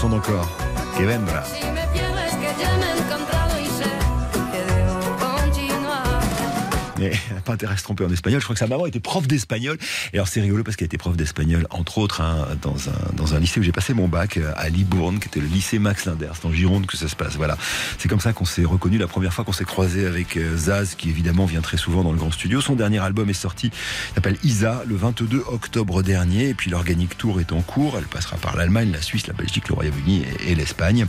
85% 0.00 0.08
d'encore. 0.08 0.48
Kevendra. 0.96 1.42
Si 1.44 1.59
pas 7.50 7.54
intérêt 7.54 7.74
à 7.74 7.76
se 7.76 7.82
tromper 7.82 8.04
en 8.04 8.10
espagnol. 8.10 8.40
Je 8.40 8.44
crois 8.44 8.54
que 8.54 8.60
sa 8.60 8.68
maman 8.68 8.86
était 8.86 9.00
prof 9.00 9.26
d'espagnol. 9.26 9.76
Et 10.12 10.16
alors 10.16 10.28
c'est 10.28 10.40
rigolo 10.40 10.62
parce 10.62 10.76
qu'elle 10.76 10.86
était 10.86 10.98
prof 10.98 11.16
d'espagnol, 11.16 11.66
entre 11.70 11.98
autres, 11.98 12.20
hein, 12.20 12.46
dans, 12.62 12.76
un, 12.88 13.14
dans 13.16 13.34
un 13.34 13.40
lycée 13.40 13.58
où 13.58 13.62
j'ai 13.62 13.72
passé 13.72 13.92
mon 13.92 14.08
bac, 14.08 14.36
euh, 14.36 14.52
à 14.56 14.68
Libourne, 14.68 15.18
qui 15.18 15.26
était 15.26 15.40
le 15.40 15.48
lycée 15.48 15.78
Max 15.78 16.04
Linder. 16.04 16.30
C'est 16.34 16.46
en 16.46 16.52
Gironde 16.52 16.86
que 16.86 16.96
ça 16.96 17.08
se 17.08 17.16
passe. 17.16 17.36
Voilà. 17.36 17.58
C'est 17.98 18.08
comme 18.08 18.20
ça 18.20 18.32
qu'on 18.32 18.44
s'est 18.44 18.64
reconnu 18.64 18.98
la 18.98 19.08
première 19.08 19.32
fois 19.32 19.44
qu'on 19.44 19.52
s'est 19.52 19.64
croisé 19.64 20.06
avec 20.06 20.36
euh, 20.36 20.56
Zaz, 20.56 20.94
qui 20.94 21.08
évidemment 21.08 21.44
vient 21.44 21.60
très 21.60 21.76
souvent 21.76 22.04
dans 22.04 22.12
le 22.12 22.18
grand 22.18 22.30
studio. 22.30 22.60
Son 22.60 22.76
dernier 22.76 23.00
album 23.00 23.28
est 23.28 23.34
sorti, 23.34 23.70
s'appelle 24.14 24.36
Isa, 24.44 24.82
le 24.86 24.94
22 24.94 25.44
octobre 25.48 26.02
dernier. 26.02 26.50
Et 26.50 26.54
puis 26.54 26.70
l'organique 26.70 27.18
tour 27.18 27.40
est 27.40 27.52
en 27.52 27.62
cours. 27.62 27.96
Elle 27.98 28.04
passera 28.04 28.36
par 28.36 28.56
l'Allemagne, 28.56 28.92
la 28.92 29.02
Suisse, 29.02 29.26
la 29.26 29.34
Belgique, 29.34 29.68
le 29.68 29.74
Royaume-Uni 29.74 30.24
et, 30.44 30.52
et 30.52 30.54
l'Espagne. 30.54 31.06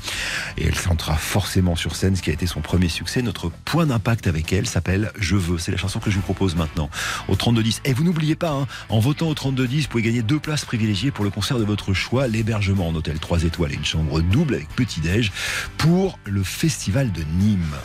Et 0.58 0.66
elle 0.66 0.76
chantera 0.76 1.16
forcément 1.16 1.76
sur 1.76 1.96
scène, 1.96 2.16
ce 2.16 2.22
qui 2.22 2.32
a 2.32 2.34
été 2.34 2.48
son 2.48 2.62
premier 2.62 2.90
succès. 2.90 3.22
Notre 3.22 3.50
point 3.50 3.86
d'impact 3.86 4.26
avec 4.28 4.52
elle 4.54 4.66
s'appelle 4.68 5.12
Je 5.20 5.36
veux. 5.36 5.60
C'est 5.60 5.72
la 5.72 5.78
chanson 5.78 6.00
que 6.00 6.10
je 6.10 6.16
vous 6.16 6.22
propose 6.34 6.56
maintenant 6.56 6.90
au 7.28 7.36
3210. 7.36 7.82
Et 7.84 7.94
vous 7.94 8.06
n'oubliez 8.06 8.36
pas, 8.36 8.52
hein, 8.52 8.68
en 8.90 9.00
votant 9.00 9.28
au 9.28 9.34
3210, 9.34 9.84
vous 9.84 9.90
pouvez 9.90 10.04
gagner 10.04 10.22
deux 10.22 10.40
places 10.40 10.64
privilégiées 10.64 11.12
pour 11.12 11.26
le 11.26 11.30
concert 11.30 11.60
de 11.60 11.66
votre 11.66 11.94
choix, 11.94 12.28
l'hébergement 12.28 12.88
en 12.88 12.96
hôtel 12.96 13.20
3 13.20 13.44
étoiles 13.44 13.74
et 13.74 13.76
une 13.76 13.86
chambre 13.86 14.22
double 14.22 14.56
avec 14.56 14.70
petit-déj 14.70 15.32
pour 15.78 16.20
le 16.26 16.44
festival 16.44 17.12
de 17.12 17.24
Nîmes. 17.38 17.76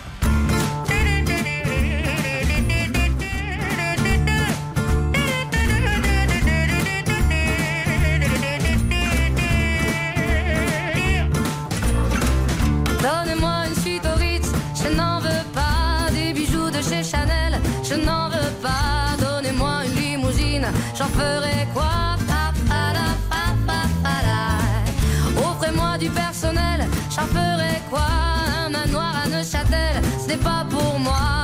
J'en 27.17 27.27
ferai 27.27 27.81
quoi 27.89 28.07
Un 28.65 28.69
manoir 28.69 29.15
à 29.25 29.29
Neuchâtel, 29.29 30.03
ce 30.21 30.29
n'est 30.29 30.37
pas 30.37 30.67
pour 30.71 30.99
moi. 30.99 31.36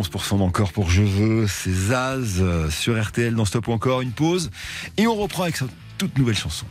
11% 0.00 0.40
encore 0.40 0.72
pour 0.72 0.90
Je 0.90 1.02
veux, 1.02 1.46
c'est 1.46 1.72
Zaz 1.72 2.40
euh, 2.40 2.70
sur 2.70 3.00
RTL 3.00 3.34
dans 3.34 3.44
Stop 3.44 3.68
ou 3.68 3.72
encore 3.72 4.00
une 4.00 4.12
pause. 4.12 4.50
Et 4.96 5.06
on 5.06 5.14
reprend 5.14 5.44
avec 5.44 5.56
sa 5.56 5.66
toute 5.98 6.16
nouvelle 6.16 6.36
chanson. 6.36 6.66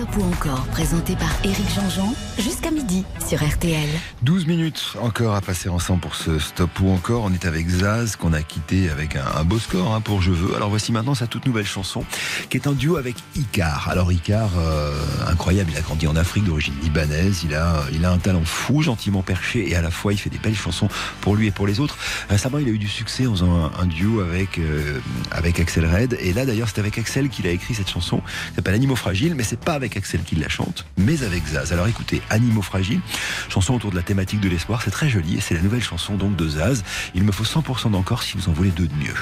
Stop 0.00 0.16
ou 0.16 0.22
encore, 0.22 0.64
présenté 0.68 1.14
par 1.14 1.30
Éric 1.44 1.74
Jean-Jean, 1.74 2.14
jusqu'à 2.38 2.70
midi 2.70 3.04
sur 3.28 3.46
RTL. 3.46 3.88
12 4.22 4.46
minutes 4.46 4.94
encore 5.02 5.34
à 5.34 5.42
passer 5.42 5.68
ensemble 5.68 6.00
pour 6.00 6.14
ce 6.14 6.38
stop 6.38 6.70
ou 6.80 6.90
encore. 6.90 7.24
On 7.24 7.32
est 7.34 7.44
avec 7.44 7.68
Zaz 7.68 8.16
qu'on 8.16 8.32
a 8.32 8.40
quitté 8.40 8.88
avec 8.88 9.16
un, 9.16 9.26
un 9.36 9.44
beau 9.44 9.58
score 9.58 9.94
hein, 9.94 10.00
pour 10.00 10.22
Je 10.22 10.30
veux. 10.30 10.56
Alors 10.56 10.70
voici 10.70 10.90
maintenant 10.90 11.14
sa 11.14 11.26
toute 11.26 11.44
nouvelle 11.44 11.66
chanson 11.66 12.02
qui 12.48 12.56
est 12.56 12.66
un 12.66 12.72
duo 12.72 12.96
avec 12.96 13.16
Icar. 13.36 13.90
Alors 13.90 14.10
Icar, 14.10 14.50
euh, 14.58 14.94
incroyable, 15.28 15.70
il 15.74 15.76
a 15.76 15.82
grandi 15.82 16.06
en 16.06 16.16
Afrique 16.16 16.44
d'origine 16.44 16.74
libanaise. 16.82 17.42
Il 17.44 17.54
a, 17.54 17.84
il 17.92 18.02
a 18.06 18.10
un 18.10 18.18
talent 18.18 18.44
fou, 18.44 18.80
gentiment 18.80 19.22
perché 19.22 19.70
et 19.70 19.76
à 19.76 19.82
la 19.82 19.90
fois 19.90 20.14
il 20.14 20.18
fait 20.18 20.30
des 20.30 20.38
belles 20.38 20.56
chansons 20.56 20.88
pour 21.20 21.36
lui 21.36 21.48
et 21.48 21.50
pour 21.50 21.66
les 21.66 21.78
autres. 21.78 21.98
Récemment, 22.30 22.56
il 22.56 22.68
a 22.68 22.70
eu 22.70 22.78
du 22.78 22.88
succès 22.88 23.26
en 23.26 23.32
faisant 23.32 23.66
un, 23.66 23.72
un 23.78 23.86
duo 23.86 24.20
avec, 24.20 24.58
euh, 24.58 24.98
avec 25.30 25.60
Axel 25.60 25.84
Red. 25.84 26.16
Et 26.20 26.32
là 26.32 26.46
d'ailleurs, 26.46 26.68
c'est 26.72 26.80
avec 26.80 26.96
Axel 26.96 27.28
qu'il 27.28 27.46
a 27.46 27.50
écrit 27.50 27.74
cette 27.74 27.90
chanson. 27.90 28.22
Ça 28.50 28.56
s'appelle 28.56 28.74
Animaux 28.74 28.96
Fragiles, 28.96 29.34
mais 29.34 29.42
c'est 29.42 29.60
pas 29.60 29.74
avec 29.74 29.89
Axel 29.96 30.22
qui 30.22 30.36
la 30.36 30.48
chante, 30.48 30.84
mais 30.96 31.22
avec 31.22 31.46
Zaz. 31.46 31.72
Alors 31.72 31.86
écoutez, 31.86 32.22
Animaux 32.30 32.62
Fragiles, 32.62 33.00
chanson 33.48 33.74
autour 33.74 33.90
de 33.90 33.96
la 33.96 34.02
thématique 34.02 34.40
de 34.40 34.48
l'espoir, 34.48 34.82
c'est 34.82 34.90
très 34.90 35.08
joli 35.08 35.36
et 35.36 35.40
c'est 35.40 35.54
la 35.54 35.60
nouvelle 35.60 35.82
chanson 35.82 36.16
donc 36.16 36.36
de 36.36 36.48
Zaz. 36.48 36.82
Il 37.14 37.24
me 37.24 37.32
faut 37.32 37.44
100% 37.44 37.90
d'encore 37.90 38.22
si 38.22 38.36
vous 38.36 38.48
en 38.48 38.52
voulez 38.52 38.70
deux 38.70 38.86
de 38.86 38.94
mieux. 38.94 39.14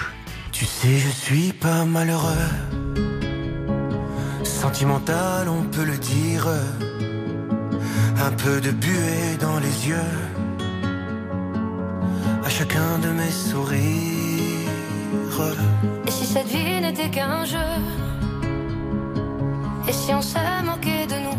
Tu 0.53 0.65
sais, 0.65 0.99
je 0.99 1.09
suis 1.09 1.53
pas 1.53 1.85
malheureux. 1.85 2.49
Sentimental, 4.43 5.49
on 5.49 5.63
peut 5.63 5.85
le 5.85 5.97
dire. 5.99 6.49
Un 8.21 8.33
peu 8.33 8.61
de 8.61 8.71
buée 8.71 9.37
dans 9.41 9.61
les 9.61 9.89
yeux. 9.89 10.11
À 12.45 12.49
chacun 12.49 12.99
de 12.99 13.09
mes 13.09 13.31
sourires. 13.31 14.19
Et 16.07 16.11
si 16.11 16.27
cette 16.27 16.49
vie 16.49 16.81
n'était 16.81 17.11
qu'un 17.11 17.45
jeu? 17.45 17.59
Et 19.89 19.93
si 19.93 20.13
on 20.13 20.21
se 20.21 20.37
moquait 20.65 21.07
de 21.07 21.15
nous 21.15 21.39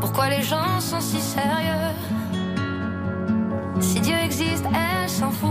Pourquoi 0.00 0.28
les 0.28 0.42
gens 0.42 0.78
sont 0.78 1.00
si 1.00 1.20
sérieux? 1.20 1.94
Si 3.80 4.00
Dieu 4.00 4.14
existe, 4.24 4.64
elle 4.66 5.08
s'en 5.08 5.32
fout. 5.32 5.50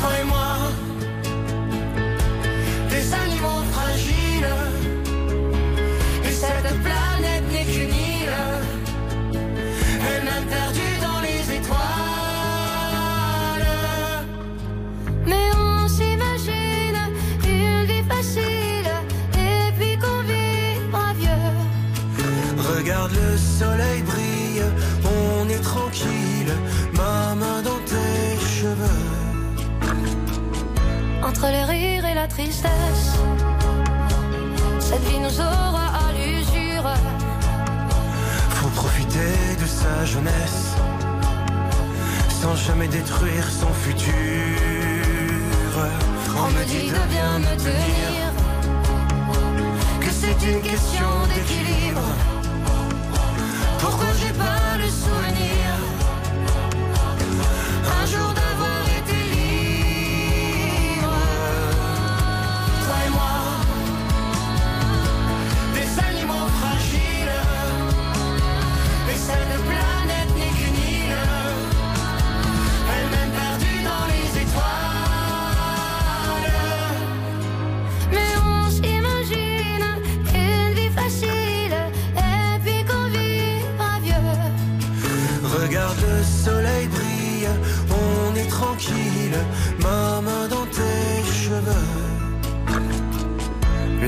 Toi 0.00 0.10
et 0.20 0.24
moi, 0.24 0.56
des 2.88 3.12
animaux 3.12 3.62
fragiles. 3.72 4.54
Et 6.24 6.32
cette 6.32 6.82
planète 6.82 7.03
le 23.34 23.38
soleil 23.38 24.00
brille, 24.02 24.62
on 25.18 25.48
est 25.48 25.64
tranquille, 25.72 26.52
ma 26.92 27.34
main 27.34 27.62
dans 27.62 27.80
tes 27.92 28.38
cheveux. 28.58 29.08
Entre 31.28 31.46
les 31.54 31.64
rires 31.64 32.04
et 32.04 32.14
la 32.14 32.28
tristesse 32.28 33.06
Cette 34.78 35.04
vie 35.08 35.18
nous 35.18 35.40
aura 35.40 35.86
à 36.04 36.12
l'usure 36.16 36.88
Faut 38.50 38.74
profiter 38.82 39.34
de 39.62 39.66
sa 39.66 40.04
jeunesse, 40.04 40.66
sans 42.40 42.54
jamais 42.54 42.88
détruire 42.88 43.46
son 43.60 43.72
futur. 43.84 44.14
On 46.42 46.50
me 46.56 46.64
dit 46.72 46.88
de 46.96 47.04
bien 47.14 47.32
me 47.46 47.54
tenir 47.68 48.16
que 50.00 50.10
c'est 50.20 50.40
une 50.50 50.60
question 50.60 51.10
d'équilibre. 51.32 52.06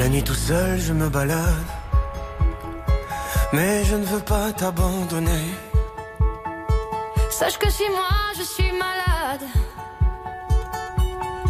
La 0.08 0.22
tout 0.22 0.34
seul, 0.34 0.78
je 0.78 0.92
me 0.92 1.08
balade. 1.08 1.70
Mais 3.52 3.84
je 3.84 3.96
ne 3.96 4.04
veux 4.04 4.20
pas 4.20 4.52
t'abandonner. 4.52 5.46
Sache 7.28 7.58
que 7.58 7.68
si 7.68 7.82
moi 7.90 8.16
je 8.38 8.44
suis 8.44 8.70
malade, 8.70 9.44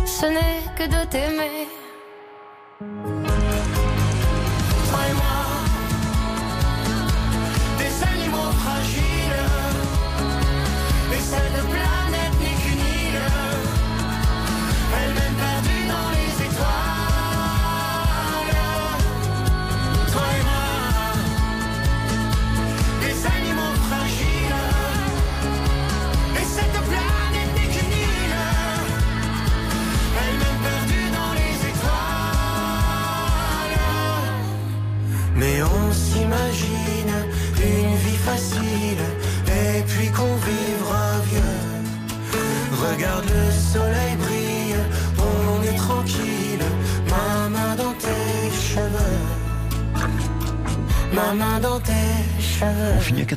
ce 0.07 0.27
n'est 0.27 0.63
que 0.75 0.85
de 0.85 1.05
t'aimer. 1.11 1.76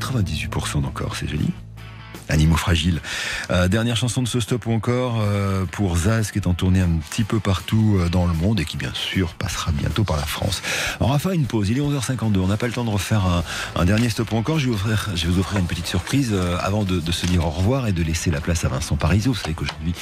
98% 0.10 0.82
d'encore, 0.82 1.16
c'est 1.16 1.28
joli. 1.28 1.52
Animaux 2.28 2.58
fragiles. 2.58 3.02
Euh, 3.50 3.68
dernière 3.68 3.98
chanson 3.98 4.22
de 4.22 4.28
ce 4.28 4.40
stop 4.40 4.68
ou 4.68 4.72
encore 4.72 5.20
euh, 5.20 5.66
pour 5.66 5.98
Zaz 5.98 6.30
qui 6.30 6.38
est 6.38 6.46
en 6.46 6.54
tournée 6.54 6.80
un 6.80 7.00
petit 7.10 7.24
peu 7.24 7.40
partout 7.40 7.98
euh, 7.98 8.08
dans 8.08 8.28
le 8.28 8.34
monde 8.34 8.60
et 8.60 8.66
qui 8.66 8.78
bien 8.78 8.94
sûr 8.94 9.34
passera 9.34 9.72
bientôt 9.72 10.04
par 10.04 10.16
la 10.16 10.26
France. 10.26 10.62
On 11.00 11.10
va 11.10 11.18
faire 11.18 11.32
une 11.32 11.46
pause, 11.46 11.70
il 11.70 11.80
est 11.80 11.82
11h52, 11.82 12.38
on 12.38 12.48
n'a 12.48 12.58
pas 12.58 12.68
le 12.68 12.74
temps 12.74 12.86
de 12.86 12.92
refaire 12.92 13.44
un, 13.76 13.86
dernier 13.86 14.10
stop 14.10 14.32
ou 14.32 14.36
encore. 14.36 14.60
Je 14.60 14.70
vais, 14.70 14.76
vous 14.76 15.40
offrir, 15.40 15.60
une 15.60 15.66
petite 15.66 15.88
surprise 15.88 16.36
avant 16.62 16.84
de, 16.84 17.12
se 17.12 17.26
dire 17.26 17.46
au 17.48 17.50
revoir 17.50 17.88
et 17.88 17.94
de 17.94 18.04
laisser 18.04 18.30
la 18.30 18.42
place 18.42 18.64
à 18.64 18.68
Vincent 18.68 18.96
Parisot. 18.96 19.34
Vous 19.34 19.40
savez 19.40 19.56
qu'aujourd'hui 19.56 19.96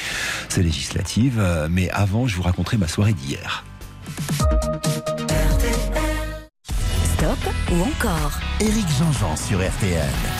c'est 0.50 0.64
législative, 0.64 1.42
mais 1.70 1.90
avant 1.92 2.28
je 2.28 2.36
vous 2.36 2.44
raconterai 2.44 2.76
ma 2.76 2.90
soirée 2.90 3.14
d'hier. 3.14 3.64
Ou 7.72 7.81
encore 7.81 8.39
Éric 8.60 8.88
Jean-Jean 8.98 9.35
sur 9.35 9.60
RTL. 9.60 10.37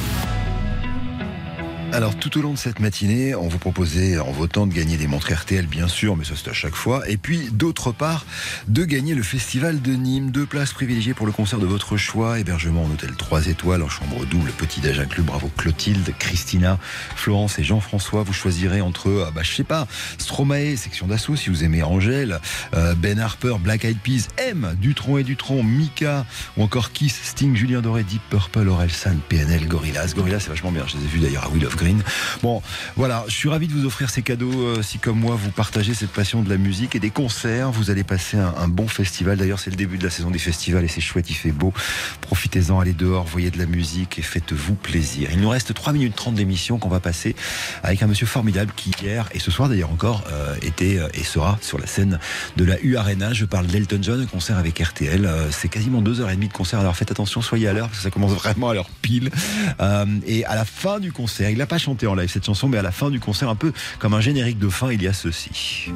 Alors 1.93 2.18
tout 2.18 2.38
au 2.38 2.41
long 2.41 2.51
de 2.51 2.57
cette 2.57 2.81
matinée, 2.81 3.34
on 3.34 3.47
vous 3.47 3.59
proposait 3.59 4.19
en 4.19 4.31
votant 4.31 4.68
de 4.68 4.73
gagner 4.73 4.97
des 4.97 5.07
montres 5.07 5.31
RTL 5.31 5.65
bien 5.68 5.88
sûr, 5.88 6.18
mais 6.18 6.26
ça 6.26 6.34
c'est 6.35 6.49
à 6.49 6.53
chaque 6.53 6.76
fois. 6.76 7.09
Et 7.09 7.15
puis 7.15 7.47
d'autre 7.51 7.93
part, 7.93 8.26
de 8.68 8.84
gagner 8.84 9.15
le 9.15 9.23
festival 9.23 9.81
de 9.81 9.93
Nîmes, 9.93 10.30
deux 10.30 10.45
places 10.45 10.73
privilégiées 10.73 11.14
pour 11.14 11.26
le 11.26 11.31
concert 11.31 11.59
de 11.59 11.65
votre 11.65 11.95
choix, 11.95 12.39
hébergement 12.39 12.84
en 12.84 12.91
hôtel 12.91 13.15
3 13.15 13.47
étoiles, 13.47 13.81
en 13.81 13.88
chambre 13.88 14.26
double, 14.26 14.51
petit 14.51 14.81
déj 14.81 14.99
inclus. 14.99 15.23
Bravo 15.23 15.49
Clotilde, 15.55 16.14
Christina, 16.19 16.77
Florence 17.15 17.57
et 17.57 17.64
Jean-François. 17.64 18.23
Vous 18.23 18.34
choisirez 18.34 18.81
entre, 18.81 19.09
euh, 19.09 19.31
bah, 19.34 19.41
je 19.43 19.55
sais 19.55 19.64
pas, 19.64 19.88
Stromae, 20.18 20.76
section 20.76 21.07
d'assaut 21.07 21.38
si 21.38 21.49
vous 21.49 21.64
aimez 21.64 21.84
Angèle, 21.84 22.41
euh, 22.76 22.95
Ben 22.95 23.18
Harper, 23.18 23.55
Black 23.61 23.85
Eyed 23.85 23.99
Peas, 23.99 24.27
M, 24.38 24.76
Dutron 24.80 25.19
et 25.19 25.23
Dutron, 25.23 25.64
Mika 25.64 26.26
ou 26.57 26.64
encore 26.64 26.91
Kiss, 26.91 27.18
Sting, 27.23 27.55
Julien 27.55 27.81
Doré, 27.81 28.03
Deep 28.03 28.22
Purple, 28.30 28.68
Orelsan, 28.68 29.15
PNL, 29.30 29.68
Gorillaz. 29.69 30.14
Gorillaz 30.14 30.41
c'est 30.41 30.49
vachement 30.49 30.72
bien, 30.72 30.84
je 30.85 30.97
les 30.97 31.05
ai 31.05 31.07
vus 31.07 31.19
d'ailleurs 31.19 31.45
à 31.45 31.49
Will 31.49 31.65
Green. 31.77 32.03
Bon, 32.41 32.61
voilà, 32.97 33.23
je 33.27 33.33
suis 33.33 33.47
ravi 33.47 33.67
de 33.67 33.73
vous 33.73 33.85
offrir 33.85 34.09
ces 34.09 34.21
cadeaux. 34.21 34.61
euh, 34.61 34.81
si 34.81 34.97
comme 34.97 35.19
moi 35.19 35.35
vous 35.35 35.51
partagez 35.51 35.93
cette 35.93 36.09
passion 36.09 36.41
de 36.41 36.49
la 36.49 36.57
musique 36.57 36.95
et 36.95 36.99
des 36.99 37.11
concerts, 37.11 37.71
vous 37.71 37.89
allez 37.91 38.03
passer 38.03 38.37
un, 38.37 38.67
bon 38.67 38.87
festival. 38.87 39.37
D'ailleurs, 39.37 39.59
c'est 39.59 39.69
le 39.69 39.75
début 39.75 39.97
de 39.97 40.03
la 40.03 40.09
saison 40.09 40.31
des 40.31 40.39
festivals 40.39 40.83
et 40.83 40.87
c'est 40.87 41.01
chouette, 41.01 41.29
il 41.29 41.35
fait 41.35 41.51
beau. 41.51 41.73
Profitez-en, 42.21 42.79
allez 42.79 42.93
dehors, 42.93 43.25
voyez 43.25 43.51
de 43.51 43.57
la 43.57 43.65
musique 43.65 44.19
et 44.19 44.21
faites-vous 44.21 44.73
plaisir. 44.73 45.29
Il 45.31 45.39
nous 45.39 45.49
reste 45.49 45.73
3 45.73 45.93
minutes 45.93 46.15
30 46.15 46.35
d'émission 46.35 46.79
qu'on 46.79 46.89
va 46.89 46.99
passer 46.99 47.35
avec 47.83 48.01
un 48.01 48.07
monsieur 48.07 48.25
formidable 48.25 48.71
qui 48.75 48.91
hier 49.01 49.29
et 49.33 49.39
ce 49.39 49.51
soir 49.51 49.69
d'ailleurs 49.69 49.91
encore 49.91 50.23
euh, 50.31 50.55
était 50.61 50.97
euh, 50.97 51.07
et 51.13 51.23
sera 51.23 51.59
sur 51.61 51.77
la 51.77 51.85
scène 51.85 52.19
de 52.55 52.65
la 52.65 52.81
U 52.81 52.97
Arena. 52.97 53.33
Je 53.33 53.45
parle 53.45 53.67
d'Elton 53.67 53.99
John, 54.01 54.25
concert 54.25 54.57
avec 54.57 54.79
RTL. 54.79 55.29
C'est 55.51 55.69
quasiment 55.69 56.01
deux 56.01 56.21
heures 56.21 56.31
et 56.31 56.35
demie 56.35 56.47
de 56.47 56.53
concert. 56.53 56.79
Alors 56.79 56.95
faites 56.95 57.11
attention, 57.11 57.41
soyez 57.41 57.67
à 57.67 57.73
l'heure 57.73 57.87
parce 57.87 57.99
que 57.99 58.03
ça 58.03 58.09
commence 58.09 58.33
vraiment 58.33 58.69
à 58.69 58.73
l'heure 58.73 58.89
pile. 59.01 59.29
Et 60.25 60.45
à 60.45 60.55
la 60.55 60.65
fin 60.65 60.99
du 60.99 61.11
concert, 61.11 61.49
il 61.49 61.57
n'a 61.57 61.66
pas 61.68 61.77
chanté 61.77 62.07
en 62.07 62.15
live 62.15 62.30
cette 62.30 62.45
chanson, 62.45 62.68
mais 62.68 62.77
à 62.77 62.81
la 62.81 62.91
fin 62.91 63.10
du 63.10 63.19
concert, 63.19 63.49
un 63.49 63.56
peu 63.56 63.72
comme 63.99 64.14
un 64.14 64.22
générique 64.22 64.57
de 64.57 64.69
fin, 64.69 64.91
il 64.91 65.02
y 65.02 65.07
a 65.07 65.14
ceci. 65.14 65.91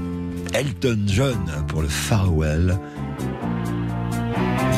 Elton 0.54 1.00
John 1.08 1.66
pour 1.68 1.82
le 1.82 1.88
Farewell 1.88 2.78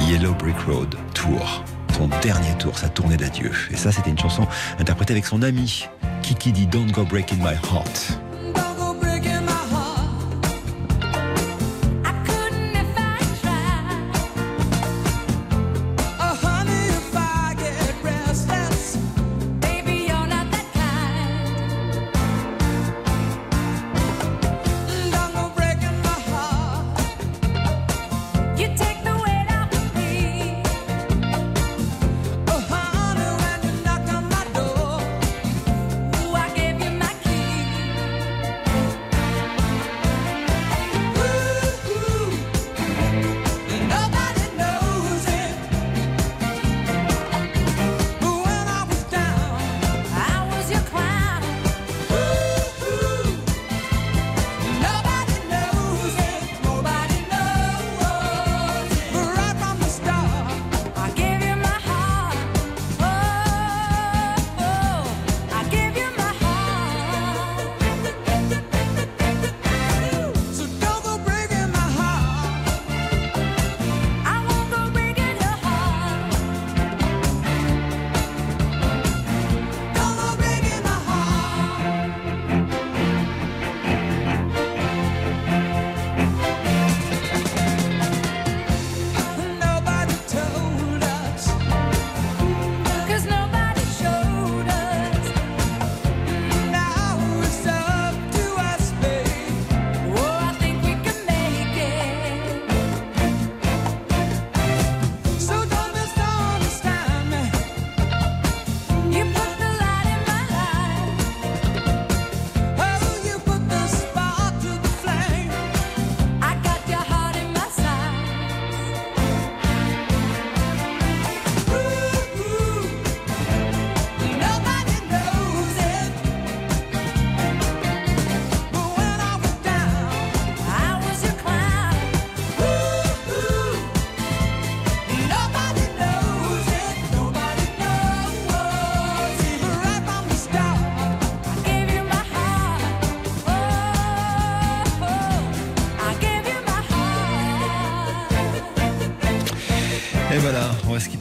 Yellow 0.08 0.34
Brick 0.36 0.60
Road 0.68 0.96
Tour. 1.14 1.64
Son 1.98 2.08
dernier 2.22 2.58
tour, 2.58 2.78
sa 2.78 2.90
tournée 2.90 3.18
d'adieu. 3.18 3.52
Et 3.72 3.76
ça, 3.76 3.92
c'était 3.92 4.10
une 4.10 4.18
chanson 4.18 4.48
interprétée 4.80 5.14
avec 5.14 5.26
son 5.26 5.42
ami, 5.42 5.86
Kiki 6.22 6.52
dit 6.52 6.68
Don't 6.68 6.92
Go 6.92 7.04
Breaking 7.04 7.38
My 7.38 7.54
Heart. 7.54 8.20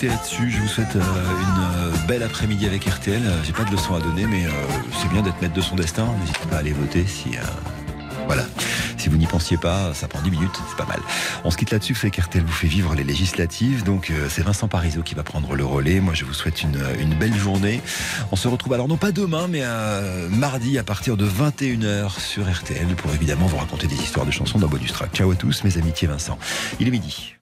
Là-dessus. 0.09 0.51
Je 0.51 0.59
vous 0.61 0.69
souhaite 0.69 0.97
euh, 0.97 1.01
une 1.01 1.93
euh, 1.95 2.07
belle 2.07 2.23
après-midi 2.23 2.66
avec 2.66 2.85
RTL. 2.85 3.23
Euh, 3.24 3.43
J'ai 3.45 3.53
pas 3.53 3.65
de 3.65 3.70
leçon 3.70 3.95
à 3.95 4.01
donner, 4.01 4.27
mais 4.27 4.45
c'est 5.01 5.09
bien 5.11 5.23
d'être 5.23 5.41
maître 5.41 5.55
de 5.55 5.61
son 5.61 5.77
destin. 5.77 6.07
N'hésitez 6.20 6.47
pas 6.51 6.57
à 6.57 6.59
aller 6.61 6.73
voter 6.73 7.07
si. 7.07 7.31
voilà. 8.27 8.45
Si 9.03 9.09
vous 9.09 9.16
n'y 9.16 9.27
pensiez 9.27 9.57
pas, 9.57 9.93
ça 9.95 10.07
prend 10.07 10.23
10 10.23 10.31
minutes, 10.31 10.61
c'est 10.69 10.77
pas 10.77 10.87
mal. 10.87 11.01
On 11.43 11.51
se 11.51 11.57
quitte 11.57 11.73
là-dessus, 11.73 11.97
c'est 11.97 12.11
qu'RTL 12.12 12.45
vous 12.45 12.53
fait 12.53 12.69
vivre 12.69 12.95
les 12.95 13.03
législatives. 13.03 13.83
Donc 13.83 14.11
euh, 14.11 14.29
c'est 14.31 14.43
Vincent 14.43 14.69
Parisot 14.69 15.03
qui 15.03 15.16
va 15.16 15.24
prendre 15.24 15.57
le 15.57 15.65
relais. 15.65 15.99
Moi 15.99 16.15
je 16.15 16.24
vous 16.24 16.33
souhaite 16.33 16.62
une, 16.62 16.79
une 17.01 17.15
belle 17.16 17.35
journée. 17.35 17.81
On 18.31 18.37
se 18.37 18.47
retrouve 18.47 18.74
alors 18.74 18.87
non 18.87 18.97
pas 18.99 19.11
demain, 19.11 19.49
mais 19.49 19.62
euh, 19.65 20.29
mardi 20.29 20.79
à 20.79 20.85
partir 20.85 21.16
de 21.16 21.27
21h 21.27 22.20
sur 22.20 22.49
RTL 22.49 22.87
pour 22.97 23.12
évidemment 23.12 23.47
vous 23.47 23.57
raconter 23.57 23.89
des 23.89 23.97
histoires 23.97 24.24
de 24.24 24.31
chansons 24.31 24.61
d'un 24.61 24.69
bonus 24.69 24.93
track. 24.93 25.11
Ciao 25.15 25.33
à 25.33 25.35
tous, 25.35 25.65
mes 25.65 25.77
amitiés 25.79 26.07
Vincent. 26.07 26.39
Il 26.79 26.87
est 26.87 26.93
midi. 26.93 27.35